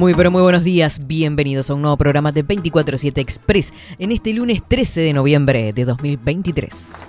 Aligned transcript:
Muy 0.00 0.14
pero 0.14 0.30
muy 0.30 0.40
buenos 0.40 0.64
días, 0.64 1.06
bienvenidos 1.06 1.68
a 1.68 1.74
un 1.74 1.82
nuevo 1.82 1.98
programa 1.98 2.32
de 2.32 2.42
24-7 2.42 3.18
Express 3.18 3.74
en 3.98 4.12
este 4.12 4.32
lunes 4.32 4.62
13 4.66 5.02
de 5.02 5.12
noviembre 5.12 5.74
de 5.74 5.84
2023. 5.84 7.04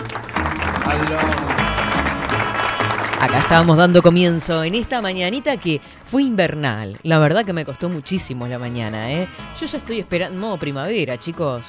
Acá 3.21 3.39
estábamos 3.39 3.77
dando 3.77 4.01
comienzo 4.01 4.61
en 4.65 4.75
esta 4.75 5.01
mañanita 5.01 5.55
que 5.55 5.79
fue 6.03 6.23
invernal. 6.23 6.97
La 7.03 7.17
verdad 7.17 7.45
que 7.45 7.53
me 7.53 7.63
costó 7.63 7.87
muchísimo 7.87 8.45
la 8.45 8.59
mañana, 8.59 9.09
¿eh? 9.09 9.25
Yo 9.57 9.67
ya 9.67 9.77
estoy 9.77 9.99
esperando 9.99 10.37
modo 10.37 10.57
primavera, 10.57 11.17
chicos. 11.17 11.67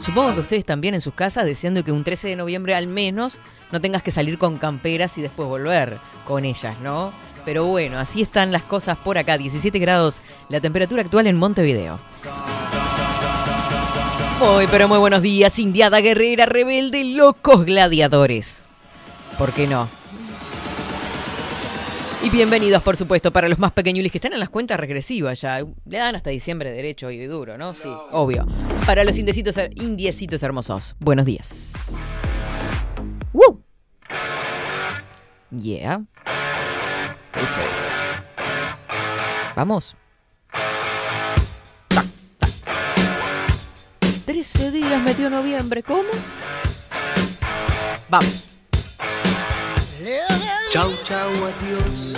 Supongo 0.00 0.32
que 0.32 0.40
ustedes 0.40 0.64
también 0.64 0.94
en 0.94 1.02
sus 1.02 1.12
casas 1.12 1.44
deseando 1.44 1.84
que 1.84 1.92
un 1.92 2.04
13 2.04 2.28
de 2.28 2.36
noviembre 2.36 2.74
al 2.74 2.86
menos 2.86 3.34
no 3.70 3.82
tengas 3.82 4.02
que 4.02 4.10
salir 4.10 4.38
con 4.38 4.56
camperas 4.56 5.18
y 5.18 5.20
después 5.20 5.46
volver 5.46 5.98
con 6.26 6.46
ellas, 6.46 6.80
¿no? 6.80 7.12
Pero 7.44 7.66
bueno, 7.66 7.98
así 7.98 8.22
están 8.22 8.52
las 8.52 8.62
cosas 8.62 8.96
por 8.98 9.18
acá. 9.18 9.36
17 9.38 9.78
grados 9.78 10.22
la 10.48 10.60
temperatura 10.60 11.02
actual 11.02 11.26
en 11.26 11.36
Montevideo. 11.36 11.98
Muy, 14.40 14.66
pero 14.66 14.88
muy 14.88 14.98
buenos 14.98 15.22
días, 15.22 15.58
Indiada 15.58 16.00
Guerrera, 16.00 16.44
rebelde, 16.46 17.04
locos 17.04 17.64
gladiadores. 17.64 18.66
¿Por 19.38 19.52
qué 19.52 19.66
no? 19.66 19.88
Y 22.24 22.30
bienvenidos, 22.30 22.82
por 22.82 22.96
supuesto, 22.96 23.30
para 23.32 23.48
los 23.48 23.58
más 23.58 23.72
pequeñulis 23.72 24.10
que 24.10 24.18
están 24.18 24.32
en 24.32 24.40
las 24.40 24.48
cuentas 24.48 24.80
regresivas 24.80 25.40
ya. 25.42 25.60
Le 25.60 25.98
dan 25.98 26.16
hasta 26.16 26.30
diciembre 26.30 26.70
derecho 26.70 27.10
y 27.10 27.22
duro, 27.26 27.58
¿no? 27.58 27.74
Sí, 27.74 27.90
obvio. 28.12 28.46
Para 28.86 29.04
los 29.04 29.18
indiecitos, 29.18 29.58
indiecitos 29.74 30.42
hermosos. 30.42 30.96
Buenos 31.00 31.26
días. 31.26 32.56
¡Woo! 33.32 33.62
Yeah. 35.50 36.02
Eso 37.36 37.60
es. 37.70 37.96
Vamos. 39.56 39.96
Tac, 41.88 42.06
tac. 42.38 42.50
13 44.26 44.70
días 44.70 45.02
metió 45.02 45.28
noviembre, 45.30 45.82
¿cómo? 45.82 46.08
Vamos. 48.08 48.44
Chau, 50.70 50.92
chau, 51.04 51.30
adiós. 51.30 52.14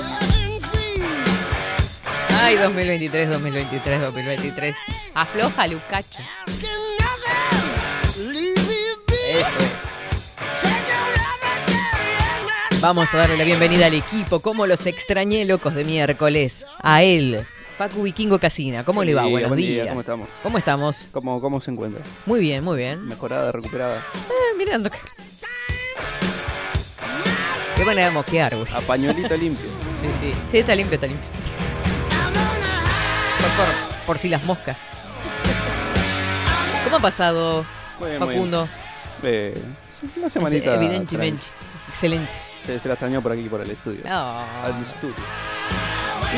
Ay, 2.41 2.57
2023, 2.57 3.29
2023, 3.31 4.01
2023. 4.01 4.75
Afloja, 5.15 5.67
Lucacho. 5.67 6.21
Eso 9.29 9.59
es. 9.59 10.06
Vamos 12.81 13.13
a 13.15 13.19
darle 13.19 13.37
la 13.37 13.45
bienvenida 13.45 13.87
al 13.87 13.95
equipo. 13.95 14.41
¿Cómo 14.41 14.67
los 14.67 14.87
extrañé, 14.87 15.45
locos 15.45 15.75
de 15.75 15.85
miércoles? 15.85 16.67
A 16.83 17.03
él, 17.03 17.45
Facu 17.77 18.03
Vikingo 18.03 18.39
Casina. 18.39 18.85
¿Cómo 18.85 19.03
le 19.03 19.15
va? 19.15 19.27
Buenos 19.27 19.49
buen 19.51 19.61
día, 19.61 19.69
días. 19.85 19.89
¿cómo 19.89 20.01
estamos? 20.01 20.29
¿Cómo 20.43 20.59
estamos? 20.59 21.09
¿Cómo, 21.13 21.41
¿Cómo 21.41 21.61
se 21.61 21.71
encuentra? 21.71 22.03
Muy 22.27 22.41
bien, 22.41 22.63
muy 22.63 22.77
bien. 22.77 23.07
¿Mejorada, 23.07 23.51
recuperada? 23.53 23.97
Eh, 24.15 24.57
mirando. 24.57 24.91
que- 24.91 24.99
Qué 27.77 27.85
manera 27.85 28.07
de 28.09 28.13
mosquear, 28.13 28.57
güey. 28.57 28.73
A 28.73 28.81
pañuelito 28.81 29.37
limpio. 29.37 29.67
Sí, 29.99 30.07
sí. 30.13 30.33
Sí, 30.47 30.59
está 30.59 30.75
limpio, 30.75 30.95
está 30.95 31.07
limpio. 31.07 31.29
Por, 33.41 33.51
por, 33.67 33.75
por 34.07 34.19
si 34.19 34.29
las 34.29 34.45
moscas. 34.45 34.87
¿Cómo 36.85 36.97
ha 36.97 37.01
pasado, 37.01 37.65
Muy 37.99 38.11
bien, 38.11 38.19
muy 38.21 38.29
bien. 38.29 38.39
Facundo? 38.41 38.69
Eh, 39.23 39.61
una 40.17 40.31
semanita. 40.31 40.75
Evidentemente. 40.77 41.47
Excelente. 41.89 42.33
Se, 42.67 42.81
se 42.81 42.89
la 42.89 42.95
extrañó 42.95 43.23
por 43.23 43.33
aquí, 43.33 43.49
por 43.49 43.61
el 43.61 43.71
estudio. 43.71 44.01
Ah. 44.07 44.45
Al 44.65 44.83
estudio. 44.83 45.15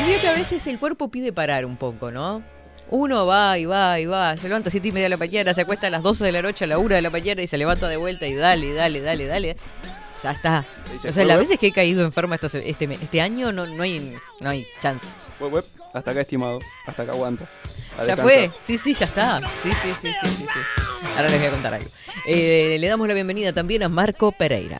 Y 0.01 0.07
veo 0.09 0.21
que 0.21 0.27
a 0.27 0.33
veces 0.33 0.65
el 0.67 0.77
cuerpo 0.79 1.09
pide 1.09 1.33
parar 1.33 1.65
un 1.65 1.75
poco, 1.77 2.11
¿no? 2.11 2.43
Uno 2.91 3.25
va 3.25 3.57
y 3.57 3.65
va 3.65 3.99
y 3.99 4.05
va, 4.05 4.35
se 4.37 4.47
levanta 4.47 4.69
a 4.69 4.71
7 4.71 4.87
y 4.87 4.91
media 4.91 5.05
de 5.05 5.09
la 5.09 5.17
mañana, 5.17 5.53
se 5.53 5.61
acuesta 5.61 5.87
a 5.87 5.89
las 5.89 6.01
12 6.01 6.25
de 6.25 6.31
la 6.31 6.41
noche, 6.41 6.65
a 6.65 6.67
la 6.67 6.77
1 6.79 6.95
de 6.95 7.01
la 7.01 7.09
mañana 7.09 7.41
y 7.41 7.47
se 7.47 7.57
levanta 7.57 7.87
de 7.87 7.97
vuelta 7.97 8.25
y 8.25 8.33
dale, 8.33 8.73
dale, 8.73 9.01
dale, 9.01 9.25
dale. 9.27 9.57
Ya 10.23 10.31
está. 10.31 10.65
O 11.07 11.11
sea, 11.11 11.23
las 11.23 11.35
"Web, 11.35 11.39
veces 11.39 11.59
que 11.59 11.67
he 11.67 11.71
caído 11.71 12.03
enferma 12.03 12.35
este, 12.41 12.87
me- 12.87 12.95
este 12.95 13.21
año 13.21 13.51
no, 13.51 13.65
no, 13.65 13.83
hay, 13.83 14.17
no 14.41 14.49
hay 14.49 14.65
chance. 14.81 15.13
Hasta 15.93 16.11
acá, 16.11 16.21
estimado. 16.21 16.59
Hasta 16.85 17.03
acá 17.03 17.11
aguanta. 17.13 17.45
A 17.97 18.01
Ya 18.03 18.15
descansar. 18.15 18.23
fue, 18.25 18.51
sí, 18.59 18.77
sí, 18.77 18.93
ya 18.93 19.05
está. 19.05 19.39
Sí, 19.61 19.69
sí, 19.81 19.89
sí, 19.91 20.11
sí, 20.21 20.29
sí, 20.29 20.45
sí. 20.53 20.59
Ahora 21.15 21.29
les 21.29 21.37
voy 21.39 21.47
a 21.47 21.51
contar 21.51 21.73
algo. 21.75 21.89
Eh, 22.25 22.77
le 22.79 22.87
damos 22.87 23.07
la 23.07 23.13
bienvenida 23.13 23.53
también 23.53 23.83
a 23.83 23.89
Marco 23.89 24.31
Pereira. 24.31 24.79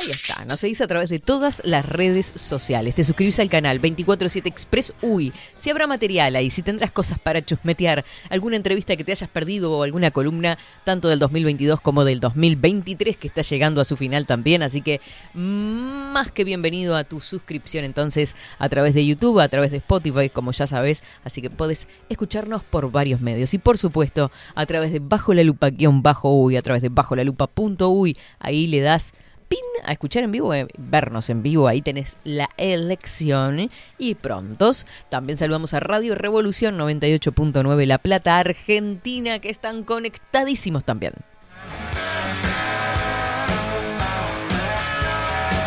Ahí 0.00 0.12
está, 0.12 0.44
nos 0.44 0.60
seguís 0.60 0.80
a 0.80 0.86
través 0.86 1.10
de 1.10 1.18
todas 1.18 1.60
las 1.64 1.84
redes 1.84 2.32
sociales. 2.36 2.94
Te 2.94 3.02
suscribís 3.02 3.40
al 3.40 3.48
canal 3.48 3.78
247 3.78 4.48
Express 4.48 4.92
UI. 5.02 5.32
Si 5.56 5.70
habrá 5.70 5.88
material 5.88 6.36
ahí, 6.36 6.50
si 6.50 6.62
tendrás 6.62 6.92
cosas 6.92 7.18
para 7.18 7.44
chusmetear, 7.44 8.04
alguna 8.30 8.54
entrevista 8.54 8.94
que 8.94 9.02
te 9.02 9.10
hayas 9.10 9.28
perdido 9.28 9.72
o 9.72 9.82
alguna 9.82 10.12
columna, 10.12 10.56
tanto 10.84 11.08
del 11.08 11.18
2022 11.18 11.80
como 11.80 12.04
del 12.04 12.20
2023, 12.20 13.16
que 13.16 13.26
está 13.26 13.42
llegando 13.42 13.80
a 13.80 13.84
su 13.84 13.96
final 13.96 14.24
también. 14.24 14.62
Así 14.62 14.82
que 14.82 15.00
mm, 15.34 16.12
más 16.12 16.30
que 16.30 16.44
bienvenido 16.44 16.94
a 16.94 17.02
tu 17.02 17.20
suscripción 17.20 17.84
entonces 17.84 18.36
a 18.60 18.68
través 18.68 18.94
de 18.94 19.04
YouTube, 19.04 19.40
a 19.40 19.48
través 19.48 19.72
de 19.72 19.78
Spotify, 19.78 20.28
como 20.28 20.52
ya 20.52 20.68
sabes. 20.68 21.02
Así 21.24 21.42
que 21.42 21.50
podés 21.50 21.88
escucharnos 22.08 22.62
por 22.62 22.92
varios 22.92 23.20
medios. 23.20 23.52
Y 23.52 23.58
por 23.58 23.78
supuesto, 23.78 24.30
a 24.54 24.64
través 24.64 24.92
de 24.92 25.00
Bajo 25.00 25.34
la 25.34 25.42
Lupa 25.42 25.70
guion 25.70 26.02
bajo 26.02 26.30
UI, 26.30 26.56
a 26.56 26.62
través 26.62 26.82
de 26.82 26.88
bajo 26.88 27.16
la 27.16 27.24
lupa 27.24 27.48
punto 27.48 27.90
UI. 27.90 28.16
Ahí 28.38 28.68
le 28.68 28.80
das 28.80 29.12
pin 29.48 29.58
a 29.84 29.92
escuchar 29.92 30.24
en 30.24 30.32
vivo, 30.32 30.54
eh, 30.54 30.66
vernos 30.76 31.30
en 31.30 31.42
vivo, 31.42 31.68
ahí 31.68 31.82
tenés 31.82 32.18
la 32.24 32.48
elección 32.56 33.70
y 33.98 34.14
prontos. 34.14 34.86
También 35.08 35.38
saludamos 35.38 35.74
a 35.74 35.80
Radio 35.80 36.14
Revolución 36.14 36.78
98.9 36.78 37.86
La 37.86 37.98
Plata, 37.98 38.38
Argentina, 38.38 39.38
que 39.38 39.50
están 39.50 39.84
conectadísimos 39.84 40.84
también. 40.84 41.12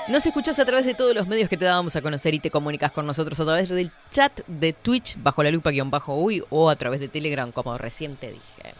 Nos 0.08 0.24
escuchás 0.24 0.58
a 0.58 0.64
través 0.64 0.86
de 0.86 0.94
todos 0.94 1.14
los 1.14 1.28
medios 1.28 1.50
que 1.50 1.58
te 1.58 1.66
dábamos 1.66 1.94
a 1.94 2.00
conocer 2.00 2.32
y 2.32 2.38
te 2.38 2.50
comunicas 2.50 2.92
con 2.92 3.04
nosotros 3.04 3.38
a 3.40 3.44
través 3.44 3.68
del 3.68 3.92
chat 4.10 4.40
de 4.46 4.72
Twitch 4.72 5.18
bajo 5.22 5.42
la 5.42 5.50
lupa 5.50 5.70
guion 5.70 5.90
bajo 5.90 6.16
uy 6.16 6.42
o 6.48 6.70
a 6.70 6.76
través 6.76 7.02
de 7.02 7.08
Telegram 7.08 7.52
como 7.52 7.76
recién 7.76 8.16
te 8.16 8.32
dije. 8.32 8.74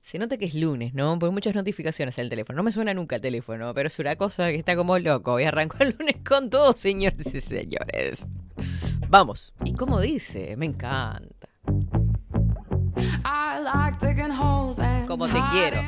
Se 0.00 0.20
nota 0.20 0.36
que 0.36 0.44
es 0.44 0.54
lunes, 0.54 0.94
¿no? 0.94 1.18
Porque 1.18 1.32
muchas 1.32 1.56
notificaciones 1.56 2.16
en 2.18 2.22
el 2.22 2.30
teléfono. 2.30 2.56
No 2.58 2.62
me 2.62 2.70
suena 2.70 2.94
nunca 2.94 3.16
el 3.16 3.22
teléfono, 3.22 3.74
pero 3.74 3.88
es 3.88 3.98
una 3.98 4.14
cosa 4.14 4.50
que 4.50 4.54
está 4.54 4.76
como 4.76 5.00
loco. 5.00 5.40
Y 5.40 5.44
arrancó 5.44 5.78
el 5.80 5.96
lunes 5.98 6.18
con 6.24 6.48
todo, 6.48 6.76
señores 6.76 7.34
y 7.34 7.40
señores. 7.40 8.28
Vamos. 9.08 9.52
¿Y 9.64 9.74
cómo 9.74 10.00
dice? 10.00 10.56
Me 10.56 10.66
encanta. 10.66 11.48
Como 15.06 15.26
te 15.28 15.40
quiero. 15.50 15.80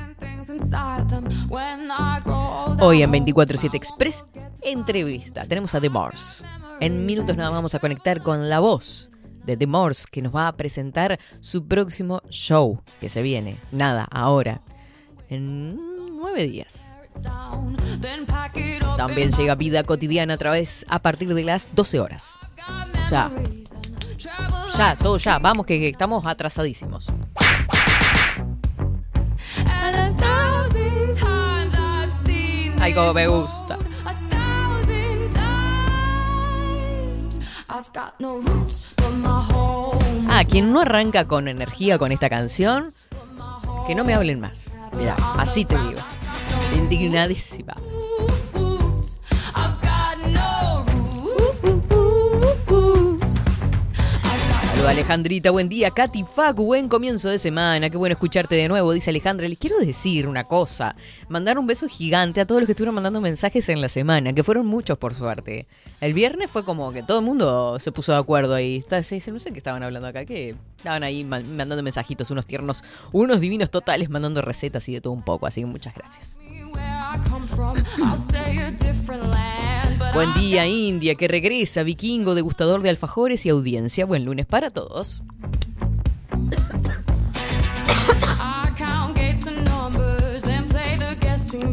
Hoy 2.81 3.03
en 3.03 3.13
24-7 3.13 3.75
Express, 3.75 4.25
entrevista. 4.63 5.45
Tenemos 5.47 5.75
a 5.75 5.81
The 5.81 5.91
Morse. 5.91 6.45
En 6.81 7.07
minutos 7.07 7.37
más 7.37 7.51
vamos 7.51 7.75
a 7.75 7.79
conectar 7.79 8.23
con 8.23 8.49
la 8.49 8.61
voz 8.61 9.11
de 9.45 9.57
The 9.57 9.67
Morse, 9.67 10.05
que 10.11 10.23
nos 10.23 10.35
va 10.35 10.49
a 10.49 10.57
presentar 10.57 11.19
su 11.41 11.67
próximo 11.67 12.23
show, 12.29 12.83
que 13.01 13.09
se 13.09 13.23
viene, 13.23 13.59
nada, 13.73 14.07
ahora, 14.11 14.61
en 15.29 15.79
nueve 16.19 16.47
días. 16.47 16.97
También 18.97 19.31
llega 19.33 19.55
vida 19.55 19.83
cotidiana 19.83 20.35
a 20.35 20.37
través 20.37 20.85
a 20.89 21.01
partir 21.01 21.35
de 21.35 21.45
las 21.45 21.75
12 21.75 22.01
horas. 22.01 22.35
Ya. 23.11 23.31
Ya, 24.79 24.95
todo 24.95 25.19
ya. 25.19 25.41
Vamos 25.41 25.67
que 25.67 25.89
estamos 25.89 26.25
atrasadísimos. 26.25 27.09
Ay, 32.81 32.95
como 32.95 33.13
me 33.13 33.27
gusta. 33.27 33.77
Ah, 40.29 40.43
quien 40.49 40.73
no 40.73 40.81
arranca 40.81 41.27
con 41.27 41.49
energía 41.49 41.99
con 41.99 42.13
esta 42.13 42.31
canción, 42.31 42.93
que 43.89 43.97
no 43.97 44.05
me 44.05 44.15
hablen 44.15 44.39
más. 44.39 44.81
Mira, 44.97 45.17
así 45.37 45.65
te 45.65 45.77
digo. 45.77 45.99
Indignadísima. 46.77 47.75
Alejandrita, 54.87 55.51
buen 55.51 55.69
día. 55.69 55.91
Katy 55.91 56.25
Facu, 56.25 56.65
buen 56.65 56.89
comienzo 56.89 57.29
de 57.29 57.39
semana. 57.39 57.91
Qué 57.91 57.97
bueno 57.99 58.15
escucharte 58.15 58.55
de 58.55 58.69
nuevo, 58.69 58.93
dice 58.93 59.11
Alejandra. 59.11 59.47
Les 59.47 59.59
quiero 59.59 59.79
decir 59.79 60.27
una 60.27 60.45
cosa. 60.45 60.97
Mandar 61.29 61.59
un 61.59 61.67
beso 61.67 61.89
gigante 61.89 62.41
a 62.41 62.47
todos 62.47 62.63
los 62.63 62.67
que 62.67 62.73
estuvieron 62.73 62.95
mandando 62.95 63.21
mensajes 63.21 63.69
en 63.69 63.81
la 63.83 63.89
semana, 63.91 64.33
que 64.33 64.43
fueron 64.43 64.67
muchos 64.67 64.97
por 64.97 65.15
suerte. 65.15 65.67
El 66.01 66.15
viernes 66.15 66.51
fue 66.51 66.65
como 66.65 66.91
que 66.93 67.03
todo 67.03 67.19
el 67.19 67.25
mundo 67.25 67.79
se 67.81 67.93
puso 67.93 68.13
de 68.13 68.19
acuerdo 68.19 68.55
ahí. 68.55 68.83
No 68.91 69.03
sé 69.03 69.51
qué 69.53 69.59
estaban 69.59 69.83
hablando 69.83 70.09
acá, 70.09 70.25
que 70.25 70.55
estaban 70.79 71.03
ahí 71.03 71.23
ma- 71.23 71.41
mandando 71.41 71.83
mensajitos, 71.83 72.31
unos 72.31 72.47
tiernos, 72.47 72.83
unos 73.13 73.41
divinos 73.41 73.71
totales, 73.71 74.09
mandando 74.09 74.41
recetas 74.41 74.89
y 74.89 74.95
de 74.95 75.01
todo 75.03 75.13
un 75.13 75.23
poco. 75.23 75.47
Así 75.47 75.61
que 75.61 75.67
muchas 75.67 75.95
gracias. 75.95 76.39
Buen 80.15 80.33
día, 80.35 80.67
India, 80.67 81.15
que 81.15 81.29
regresa, 81.29 81.83
vikingo, 81.83 82.35
degustador 82.35 82.83
de 82.83 82.89
alfajores 82.91 83.45
y 83.47 83.51
audiencia. 83.51 84.07
Buen 84.07 84.25
lunes 84.25 84.47
para 84.47 84.68
todos. 84.71 85.23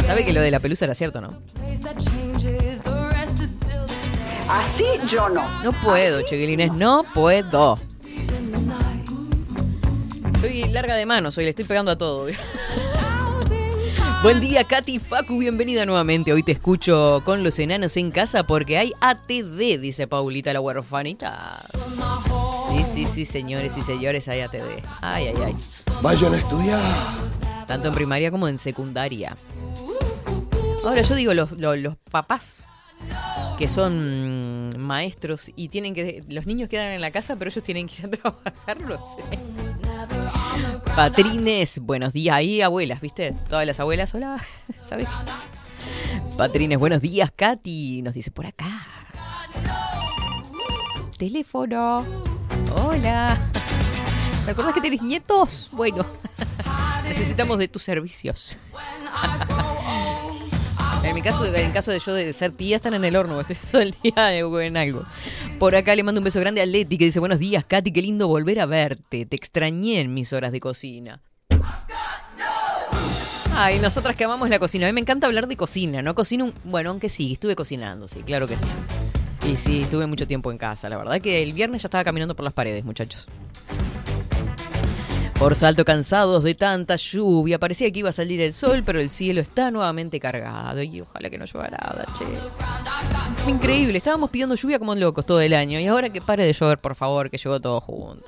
Sabe 0.06 0.24
que 0.24 0.34
lo 0.34 0.42
de 0.42 0.52
la 0.52 0.60
pelusa 0.60 0.86
era 0.86 0.94
cierto, 0.94 1.20
¿no? 1.22 1.30
Así 4.48 4.86
yo 5.08 5.30
no. 5.30 5.64
No 5.64 5.72
puedo, 5.82 6.22
chiquilines, 6.22 6.72
no 6.74 7.04
puedo. 7.14 7.80
Estoy 10.36 10.64
larga 10.66 10.96
de 10.96 11.06
manos, 11.06 11.38
hoy 11.38 11.46
le 11.46 11.50
estoy 11.50 11.66
pegando 11.66 11.92
a 11.92 11.98
todo. 11.98 12.28
Buen 14.22 14.40
día, 14.40 14.64
Katy 14.64 15.00
Facu, 15.00 15.38
bienvenida 15.38 15.86
nuevamente. 15.86 16.34
Hoy 16.34 16.44
te 16.44 16.52
escucho 16.52 17.22
con 17.26 17.44
los 17.44 17.60
enanos 17.60 17.98
en 17.98 18.12
casa 18.12 18.44
porque 18.44 18.78
hay 18.78 18.94
ATD, 19.02 19.80
dice 19.80 20.08
Paulita 20.08 20.54
la 20.54 20.62
huerfanita. 20.62 21.62
Sí, 22.68 22.84
sí, 22.84 23.06
sí, 23.06 23.26
señores 23.26 23.78
y 23.78 23.82
señores, 23.82 24.28
hay 24.28 24.42
ATD. 24.42 24.84
Ay, 25.02 25.28
ay, 25.28 25.36
ay. 25.46 25.56
Vayan 26.02 26.34
a 26.34 26.38
estudiar. 26.38 26.82
Tanto 27.68 27.90
en 27.90 27.94
primaria 27.94 28.32
como 28.32 28.48
en 28.48 28.58
secundaria. 28.58 29.38
Ahora 30.84 31.02
yo 31.02 31.16
digo, 31.16 31.34
los, 31.34 31.52
los, 31.60 31.78
los 31.78 31.96
papás 32.12 32.66
que 33.58 33.68
son 33.68 34.70
mm, 34.70 34.78
maestros 34.78 35.52
y 35.56 35.70
tienen 35.70 35.94
que... 35.94 36.24
Los 36.30 36.46
niños 36.46 36.70
quedan 36.70 36.92
en 36.92 37.02
la 37.02 37.12
casa, 37.12 37.36
pero 37.36 37.50
ellos 37.50 37.64
tienen 37.64 37.88
que 37.88 38.02
ir 38.02 38.06
a 38.08 38.10
trabajar, 38.18 38.82
no 38.82 39.06
sé. 39.06 39.24
Patrines, 40.96 41.80
buenos 41.80 42.14
días. 42.14 42.36
Ahí, 42.36 42.62
abuelas, 42.62 43.02
¿viste? 43.02 43.34
Todas 43.50 43.66
las 43.66 43.80
abuelas, 43.80 44.14
hola. 44.14 44.44
¿Sabes 44.82 45.08
qué? 45.08 46.36
Patrines, 46.38 46.78
buenos 46.78 47.02
días, 47.02 47.32
Katy. 47.36 48.02
Nos 48.02 48.14
dice 48.14 48.32
por 48.32 48.46
acá. 48.46 48.88
Teléfono. 51.18 52.35
Hola. 52.76 53.38
¿Te 54.46 54.52
acuerdas 54.52 54.74
que 54.74 54.82
tenés 54.82 55.02
nietos? 55.02 55.70
Bueno, 55.72 56.06
necesitamos 57.04 57.58
de 57.58 57.68
tus 57.68 57.84
servicios. 57.84 58.58
En 61.04 61.14
mi 61.14 61.22
caso, 61.22 61.46
en 61.46 61.72
caso 61.72 61.92
de 61.92 62.00
yo 62.00 62.16
de 62.16 62.34
ser 62.34 62.50
tía, 62.52 62.78
están 62.78 62.96
en 62.96 63.06
el 63.06 63.16
horno, 63.16 63.40
estoy 63.40 63.56
todo 63.72 63.80
el 63.82 63.96
día 64.02 64.34
en 64.36 64.76
algo. 64.76 65.04
Por 65.60 65.76
acá 65.76 65.96
le 65.96 66.02
mando 66.02 66.20
un 66.20 66.26
beso 66.26 66.40
grande 66.40 66.62
a 66.64 66.66
Leti 66.66 66.98
que 66.98 67.06
dice, 67.06 67.20
buenos 67.20 67.38
días, 67.38 67.64
Katy, 67.64 67.92
qué 67.92 68.02
lindo 68.02 68.28
volver 68.28 68.60
a 68.60 68.66
verte. 68.66 69.28
Te 69.28 69.36
extrañé 69.36 70.00
en 70.00 70.16
mis 70.16 70.34
horas 70.34 70.52
de 70.52 70.60
cocina. 70.60 71.22
Ay, 73.54 73.78
nosotras 73.80 74.16
que 74.16 74.24
amamos 74.24 74.50
la 74.50 74.58
cocina. 74.58 74.88
A 74.88 74.90
mí 74.90 74.94
me 74.94 75.02
encanta 75.02 75.28
hablar 75.28 75.46
de 75.48 75.56
cocina, 75.56 76.02
¿no? 76.02 76.16
Cocino, 76.16 76.46
un- 76.46 76.54
bueno, 76.64 76.90
aunque 76.90 77.10
sí, 77.10 77.34
estuve 77.34 77.56
cocinando, 77.56 78.08
sí, 78.08 78.24
claro 78.24 78.48
que 78.48 78.58
sí. 78.58 78.66
Y 79.48 79.58
sí, 79.58 79.84
estuve 79.84 80.08
mucho 80.08 80.26
tiempo 80.26 80.52
en 80.52 80.58
casa. 80.58 80.90
La 80.90 80.98
verdad 80.98 81.22
que 81.22 81.44
el 81.44 81.54
viernes 81.54 81.84
ya 81.84 81.88
estaba 81.88 82.04
caminando 82.04 82.36
por 82.36 82.44
las 82.44 82.54
paredes, 82.54 82.84
muchachos. 82.84 83.28
Por 85.38 85.54
salto 85.54 85.84
cansados 85.84 86.44
de 86.44 86.56
tanta 86.56 86.96
lluvia, 86.96 87.60
parecía 87.60 87.92
que 87.92 88.00
iba 88.00 88.10
a 88.10 88.14
salir 88.14 88.42
el 88.42 88.54
sol, 88.54 88.84
pero 88.86 89.00
el 89.00 89.10
cielo 89.10 89.42
está 89.42 89.70
nuevamente 89.70 90.20
cargado. 90.20 90.82
Y 90.82 91.02
ojalá 91.02 91.30
que 91.30 91.38
no 91.38 91.46
llueva 91.46 91.68
nada, 91.68 92.06
che. 92.18 92.26
Increíble, 93.52 93.98
estábamos 93.98 94.30
pidiendo 94.30 94.56
lluvia 94.56 94.80
como 94.80 94.96
locos 94.96 95.26
todo 95.26 95.42
el 95.42 95.54
año. 95.54 95.80
Y 95.80 95.88
ahora 95.88 96.10
que 96.10 96.22
pare 96.22 96.46
de 96.46 96.54
llover, 96.54 96.80
por 96.80 96.96
favor, 96.96 97.30
que 97.30 97.38
llegó 97.38 97.60
todo 97.60 97.82
junto. 97.82 98.26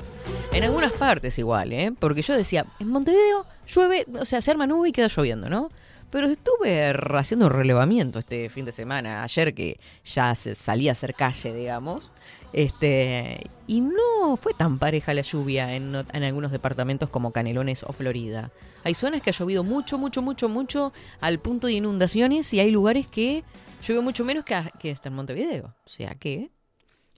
En 0.52 0.64
algunas 0.66 0.92
partes 0.92 1.40
igual, 1.40 1.74
¿eh? 1.74 1.94
Porque 1.98 2.22
yo 2.22 2.36
decía, 2.36 2.66
en 2.80 2.90
Montevideo 2.90 3.46
llueve, 3.68 4.06
o 4.20 4.26
sea, 4.26 4.42
se 4.42 4.52
arma 4.52 4.68
nube 4.68 4.90
y 4.90 4.92
queda 4.92 5.08
lloviendo, 5.08 5.50
¿no? 5.50 5.72
Pero 6.10 6.28
estuve 6.28 6.86
haciendo 7.18 7.48
un 7.48 7.52
relevamiento 7.52 8.18
este 8.20 8.48
fin 8.50 8.64
de 8.66 8.72
semana, 8.72 9.24
ayer 9.24 9.54
que 9.54 9.80
ya 10.06 10.34
se 10.36 10.56
salía 10.56 10.92
a 10.92 10.94
hacer 10.94 11.14
calle, 11.14 11.54
digamos. 11.54 12.12
Este, 12.54 13.42
y 13.68 13.82
no 13.82 14.38
fue 14.38 14.54
tan 14.54 14.80
pareja 14.80 15.14
la 15.14 15.22
lluvia 15.22 15.76
en, 15.76 15.94
en 15.96 16.24
algunos 16.24 16.52
departamentos 16.54 17.10
como 17.10 17.32
Canelones 17.32 17.84
o 17.84 17.92
Florida. 17.92 18.52
Hay 18.86 18.94
zonas 18.94 19.22
que 19.22 19.32
ha 19.32 19.34
llovido 19.34 19.66
mucho, 19.66 19.98
mucho, 19.98 20.22
mucho, 20.22 20.48
mucho 20.48 20.94
al 21.20 21.40
punto 21.40 21.68
de 21.68 21.74
inundaciones 21.74 22.54
y 22.54 22.62
hay 22.62 22.72
lugares 22.72 23.08
que 23.08 23.44
llueve 23.86 24.02
mucho 24.02 24.24
menos 24.24 24.46
que, 24.46 24.56
a- 24.56 24.72
que 24.80 24.92
está 24.92 25.10
en 25.10 25.16
Montevideo. 25.16 25.76
O 25.86 25.90
sea 25.90 26.16
que... 26.16 26.52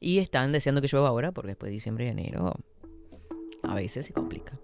Y 0.02 0.18
están 0.20 0.52
deseando 0.52 0.82
que 0.82 0.88
llueva 0.88 1.10
ahora 1.10 1.32
porque 1.32 1.50
después 1.50 1.70
de 1.70 1.74
diciembre 1.74 2.06
y 2.06 2.08
enero 2.08 2.54
a 3.64 3.76
veces 3.76 4.06
se 4.08 4.14
complica. 4.14 4.58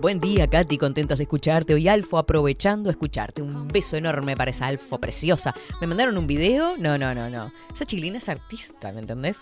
Buen 0.00 0.20
día, 0.20 0.46
Katy, 0.46 0.78
contentas 0.78 1.18
de 1.18 1.24
escucharte. 1.24 1.74
Hoy 1.74 1.88
Alfo 1.88 2.18
aprovechando 2.18 2.88
a 2.88 2.92
escucharte. 2.92 3.42
Un 3.42 3.66
beso 3.66 3.96
enorme 3.96 4.36
para 4.36 4.52
esa 4.52 4.66
Alfo 4.66 5.00
preciosa. 5.00 5.56
¿Me 5.80 5.88
mandaron 5.88 6.16
un 6.16 6.28
video? 6.28 6.76
No, 6.78 6.96
no, 6.96 7.16
no, 7.16 7.28
no. 7.28 7.50
Esa 7.74 7.84
chiquilina 7.84 8.18
es 8.18 8.28
artista, 8.28 8.92
¿me 8.92 9.00
entendés? 9.00 9.40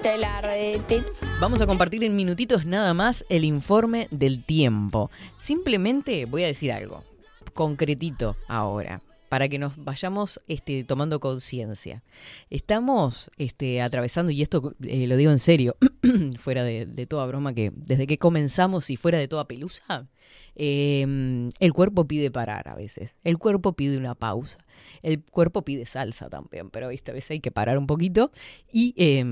Te 0.00 0.16
la 0.16 0.40
redete. 0.40 1.04
Vamos 1.38 1.60
a 1.60 1.66
compartir 1.66 2.02
en 2.02 2.16
minutitos 2.16 2.64
nada 2.64 2.94
más 2.94 3.26
el 3.28 3.44
informe 3.44 4.08
del 4.10 4.42
tiempo. 4.42 5.10
Simplemente 5.36 6.24
voy 6.24 6.44
a 6.44 6.46
decir 6.46 6.72
algo, 6.72 7.04
concretito 7.52 8.36
ahora, 8.48 9.02
para 9.34 9.48
que 9.48 9.58
nos 9.58 9.82
vayamos 9.82 10.38
este, 10.46 10.84
tomando 10.84 11.18
conciencia. 11.18 12.04
Estamos 12.50 13.32
este, 13.36 13.82
atravesando, 13.82 14.30
y 14.30 14.42
esto 14.42 14.76
eh, 14.84 15.08
lo 15.08 15.16
digo 15.16 15.32
en 15.32 15.40
serio, 15.40 15.76
fuera 16.38 16.62
de, 16.62 16.86
toda 17.08 17.26
broma, 17.26 17.52
que 17.52 17.72
desde 17.74 18.06
que 18.06 18.16
comenzamos 18.16 18.90
y 18.90 18.96
fuera 18.96 19.18
de 19.18 19.26
toda 19.26 19.48
pelusa, 19.48 20.06
eh, 20.54 21.50
el 21.58 21.72
cuerpo 21.72 22.06
pide 22.06 22.30
parar 22.30 22.68
a 22.68 22.76
veces, 22.76 23.16
el 23.24 23.38
cuerpo 23.38 23.72
pide 23.72 23.98
una 23.98 24.14
pausa, 24.14 24.64
el 25.02 25.20
cuerpo 25.24 25.62
pide 25.62 25.84
salsa 25.84 26.28
también, 26.28 26.70
pero 26.70 26.90
¿viste? 26.90 27.10
a 27.10 27.14
veces 27.14 27.32
hay 27.32 27.40
que 27.40 27.50
parar 27.50 27.76
un 27.76 27.88
poquito. 27.88 28.30
Y, 28.72 28.94
eh, 28.96 29.24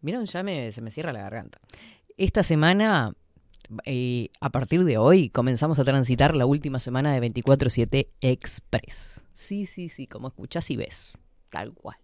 vieron, 0.00 0.24
ya 0.24 0.42
me, 0.42 0.72
se 0.72 0.80
me 0.80 0.90
cierra 0.90 1.12
la 1.12 1.20
garganta. 1.20 1.60
Esta 2.16 2.42
semana, 2.42 3.14
eh, 3.84 4.28
a 4.40 4.50
partir 4.50 4.84
de 4.84 4.98
hoy, 4.98 5.28
comenzamos 5.28 5.78
a 5.78 5.84
transitar 5.84 6.36
la 6.36 6.46
última 6.46 6.80
semana 6.80 7.12
de 7.12 7.32
24-7 7.32 8.08
Express. 8.20 9.24
Sí, 9.34 9.66
sí, 9.66 9.88
sí, 9.88 10.06
como 10.06 10.28
escuchás 10.28 10.70
y 10.70 10.76
ves, 10.76 11.12
tal 11.50 11.72
cual. 11.72 11.96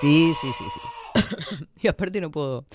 Sí, 0.00 0.32
sí, 0.40 0.48
sí, 0.52 0.64
sí. 0.72 1.64
y 1.82 1.88
aparte 1.88 2.20
no 2.20 2.30
puedo. 2.30 2.66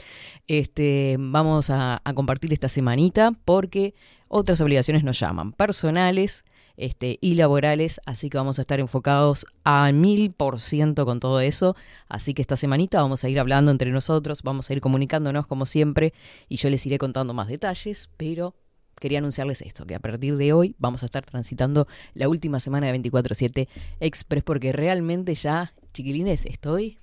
Este, 0.48 1.18
vamos 1.20 1.70
a, 1.70 2.02
a 2.04 2.14
compartir 2.14 2.54
esta 2.54 2.70
semanita 2.70 3.32
porque 3.46 3.94
otras 4.28 4.62
obligaciones 4.62 5.04
nos 5.04 5.20
llaman, 5.20 5.52
personales, 5.52 6.46
este, 6.80 7.20
y 7.22 7.36
laborales, 7.36 8.00
así 8.06 8.30
que 8.30 8.38
vamos 8.38 8.58
a 8.58 8.62
estar 8.62 8.80
enfocados 8.80 9.46
a 9.64 9.92
mil 9.92 10.32
por 10.32 10.60
ciento 10.60 11.06
con 11.06 11.20
todo 11.20 11.42
eso. 11.42 11.76
Así 12.08 12.34
que 12.34 12.42
esta 12.42 12.56
semanita 12.56 13.02
vamos 13.02 13.24
a 13.24 13.30
ir 13.30 13.40
hablando 13.40 13.72
entre 13.72 13.92
nosotros, 13.92 14.42
vamos 14.44 14.70
a 14.70 14.74
ir 14.74 14.82
comunicándonos 14.82 15.46
como 15.46 15.66
siempre 15.66 16.14
y 16.48 16.58
yo 16.58 16.70
les 16.70 16.86
iré 16.86 16.98
contando 16.98 17.34
más 17.34 17.48
detalles, 17.48 18.10
pero 18.18 18.56
quería 19.00 19.20
anunciarles 19.20 19.62
esto, 19.62 19.86
que 19.86 19.96
a 19.96 20.00
partir 20.00 20.38
de 20.38 20.54
hoy 20.54 20.76
vamos 20.78 21.04
a 21.04 21.06
estar 21.06 21.26
transitando 21.26 21.88
la 22.14 22.28
última 22.28 22.60
semana 22.60 22.88
de 22.88 22.94
24/7 22.94 23.68
Express 24.00 24.44
porque 24.44 24.72
realmente 24.72 25.36
ya, 25.36 25.74
chiquilines, 25.94 26.46
estoy... 26.46 26.98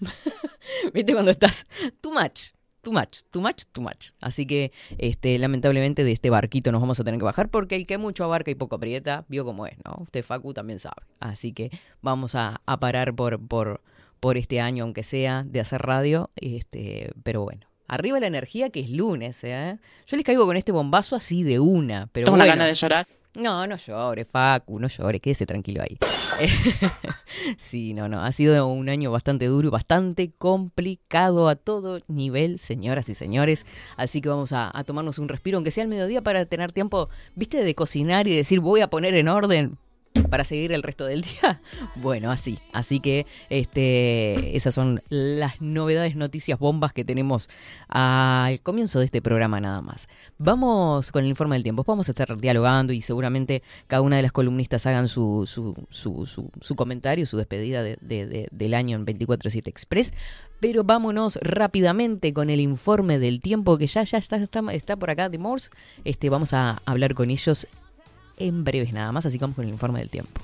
¿Viste 0.92 1.12
cuando 1.12 1.30
estás 1.30 1.66
too 2.00 2.12
much? 2.12 2.52
Too 2.82 2.92
much, 2.92 3.20
too 3.30 3.40
much, 3.40 3.62
too 3.70 3.80
much. 3.80 4.10
Así 4.20 4.44
que, 4.46 4.72
este, 4.98 5.38
lamentablemente, 5.38 6.02
de 6.04 6.12
este 6.12 6.30
barquito 6.30 6.72
nos 6.72 6.80
vamos 6.80 6.98
a 6.98 7.04
tener 7.04 7.18
que 7.18 7.24
bajar 7.24 7.48
porque 7.48 7.76
el 7.76 7.86
que 7.86 7.96
mucho 7.96 8.24
abarca 8.24 8.50
y 8.50 8.56
poco 8.56 8.76
aprieta, 8.76 9.24
vio 9.28 9.44
cómo 9.44 9.66
es, 9.66 9.76
¿no? 9.84 9.96
Usted, 10.02 10.24
Facu, 10.24 10.52
también 10.52 10.80
sabe. 10.80 10.96
Así 11.20 11.52
que 11.52 11.70
vamos 12.00 12.34
a, 12.34 12.60
a 12.66 12.80
parar 12.80 13.14
por, 13.14 13.40
por, 13.46 13.82
por 14.18 14.36
este 14.36 14.60
año, 14.60 14.82
aunque 14.84 15.04
sea, 15.04 15.44
de 15.44 15.60
hacer 15.60 15.82
radio. 15.82 16.30
Este, 16.36 17.12
pero 17.22 17.42
bueno, 17.42 17.66
Arriba 17.88 18.18
la 18.20 18.26
energía 18.26 18.70
que 18.70 18.80
es 18.80 18.88
lunes, 18.88 19.44
¿eh? 19.44 19.76
Yo 20.06 20.16
les 20.16 20.24
caigo 20.24 20.46
con 20.46 20.56
este 20.56 20.72
bombazo 20.72 21.14
así 21.14 21.42
de 21.42 21.60
una, 21.60 22.08
pero 22.12 22.24
Tengo 22.24 22.38
bueno. 22.38 22.44
una 22.44 22.52
gana 22.54 22.64
de 22.66 22.72
llorar. 22.72 23.06
No, 23.34 23.66
no 23.66 23.76
llore, 23.76 24.26
Facu, 24.26 24.78
no 24.78 24.88
llore, 24.88 25.18
quédese 25.18 25.46
tranquilo 25.46 25.82
ahí. 25.82 25.96
sí, 27.56 27.94
no, 27.94 28.06
no, 28.06 28.20
ha 28.20 28.30
sido 28.30 28.66
un 28.66 28.90
año 28.90 29.10
bastante 29.10 29.46
duro 29.46 29.68
y 29.68 29.70
bastante 29.70 30.32
complicado 30.36 31.48
a 31.48 31.56
todo 31.56 32.00
nivel, 32.08 32.58
señoras 32.58 33.08
y 33.08 33.14
señores. 33.14 33.64
Así 33.96 34.20
que 34.20 34.28
vamos 34.28 34.52
a, 34.52 34.70
a 34.76 34.84
tomarnos 34.84 35.18
un 35.18 35.28
respiro, 35.28 35.56
aunque 35.56 35.70
sea 35.70 35.84
al 35.84 35.88
mediodía, 35.88 36.20
para 36.20 36.44
tener 36.44 36.72
tiempo, 36.72 37.08
viste, 37.34 37.64
de 37.64 37.74
cocinar 37.74 38.28
y 38.28 38.36
decir, 38.36 38.60
voy 38.60 38.82
a 38.82 38.90
poner 38.90 39.14
en 39.14 39.28
orden 39.28 39.78
para 40.32 40.44
seguir 40.44 40.72
el 40.72 40.82
resto 40.82 41.04
del 41.04 41.20
día. 41.20 41.60
Bueno, 41.96 42.30
así. 42.30 42.58
Así 42.72 43.00
que 43.00 43.26
este, 43.50 44.56
esas 44.56 44.74
son 44.74 45.02
las 45.10 45.60
novedades, 45.60 46.16
noticias, 46.16 46.58
bombas 46.58 46.94
que 46.94 47.04
tenemos 47.04 47.50
al 47.88 48.62
comienzo 48.62 48.98
de 48.98 49.04
este 49.04 49.20
programa 49.20 49.60
nada 49.60 49.82
más. 49.82 50.08
Vamos 50.38 51.12
con 51.12 51.24
el 51.24 51.28
informe 51.28 51.56
del 51.56 51.62
tiempo. 51.62 51.84
Vamos 51.86 52.08
a 52.08 52.12
estar 52.12 52.34
dialogando 52.40 52.94
y 52.94 53.02
seguramente 53.02 53.62
cada 53.88 54.00
una 54.00 54.16
de 54.16 54.22
las 54.22 54.32
columnistas 54.32 54.86
hagan 54.86 55.06
su, 55.06 55.44
su, 55.46 55.74
su, 55.90 56.26
su, 56.60 56.76
comentario, 56.76 57.26
su 57.26 57.36
despedida 57.36 57.82
de, 57.82 57.98
de, 58.00 58.26
de, 58.26 58.48
del 58.50 58.72
año 58.72 58.96
en 58.96 59.04
24-7 59.04 59.68
Express. 59.68 60.14
Pero 60.60 60.82
vámonos 60.82 61.38
rápidamente 61.42 62.32
con 62.32 62.48
el 62.48 62.60
informe 62.60 63.18
del 63.18 63.42
tiempo 63.42 63.76
que 63.76 63.86
ya, 63.86 64.02
ya 64.04 64.16
está, 64.16 64.36
está, 64.36 64.62
está 64.72 64.96
por 64.96 65.10
acá 65.10 65.28
de 65.28 65.36
Morse. 65.36 65.68
Este, 66.04 66.30
vamos 66.30 66.54
a 66.54 66.80
hablar 66.86 67.12
con 67.12 67.28
ellos 67.30 67.66
en 68.42 68.64
breves 68.64 68.92
nada 68.92 69.12
más, 69.12 69.26
así 69.26 69.38
vamos 69.38 69.56
con 69.56 69.64
el 69.64 69.70
informe 69.70 70.00
del 70.00 70.10
tiempo. 70.10 70.40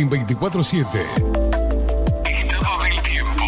En 0.00 0.08
24-7. 0.10 0.86
Estado 2.24 2.82
del 2.84 3.02
tiempo. 3.02 3.42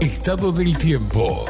Estado 0.00 0.52
del 0.52 0.78
tiempo. 0.78 1.44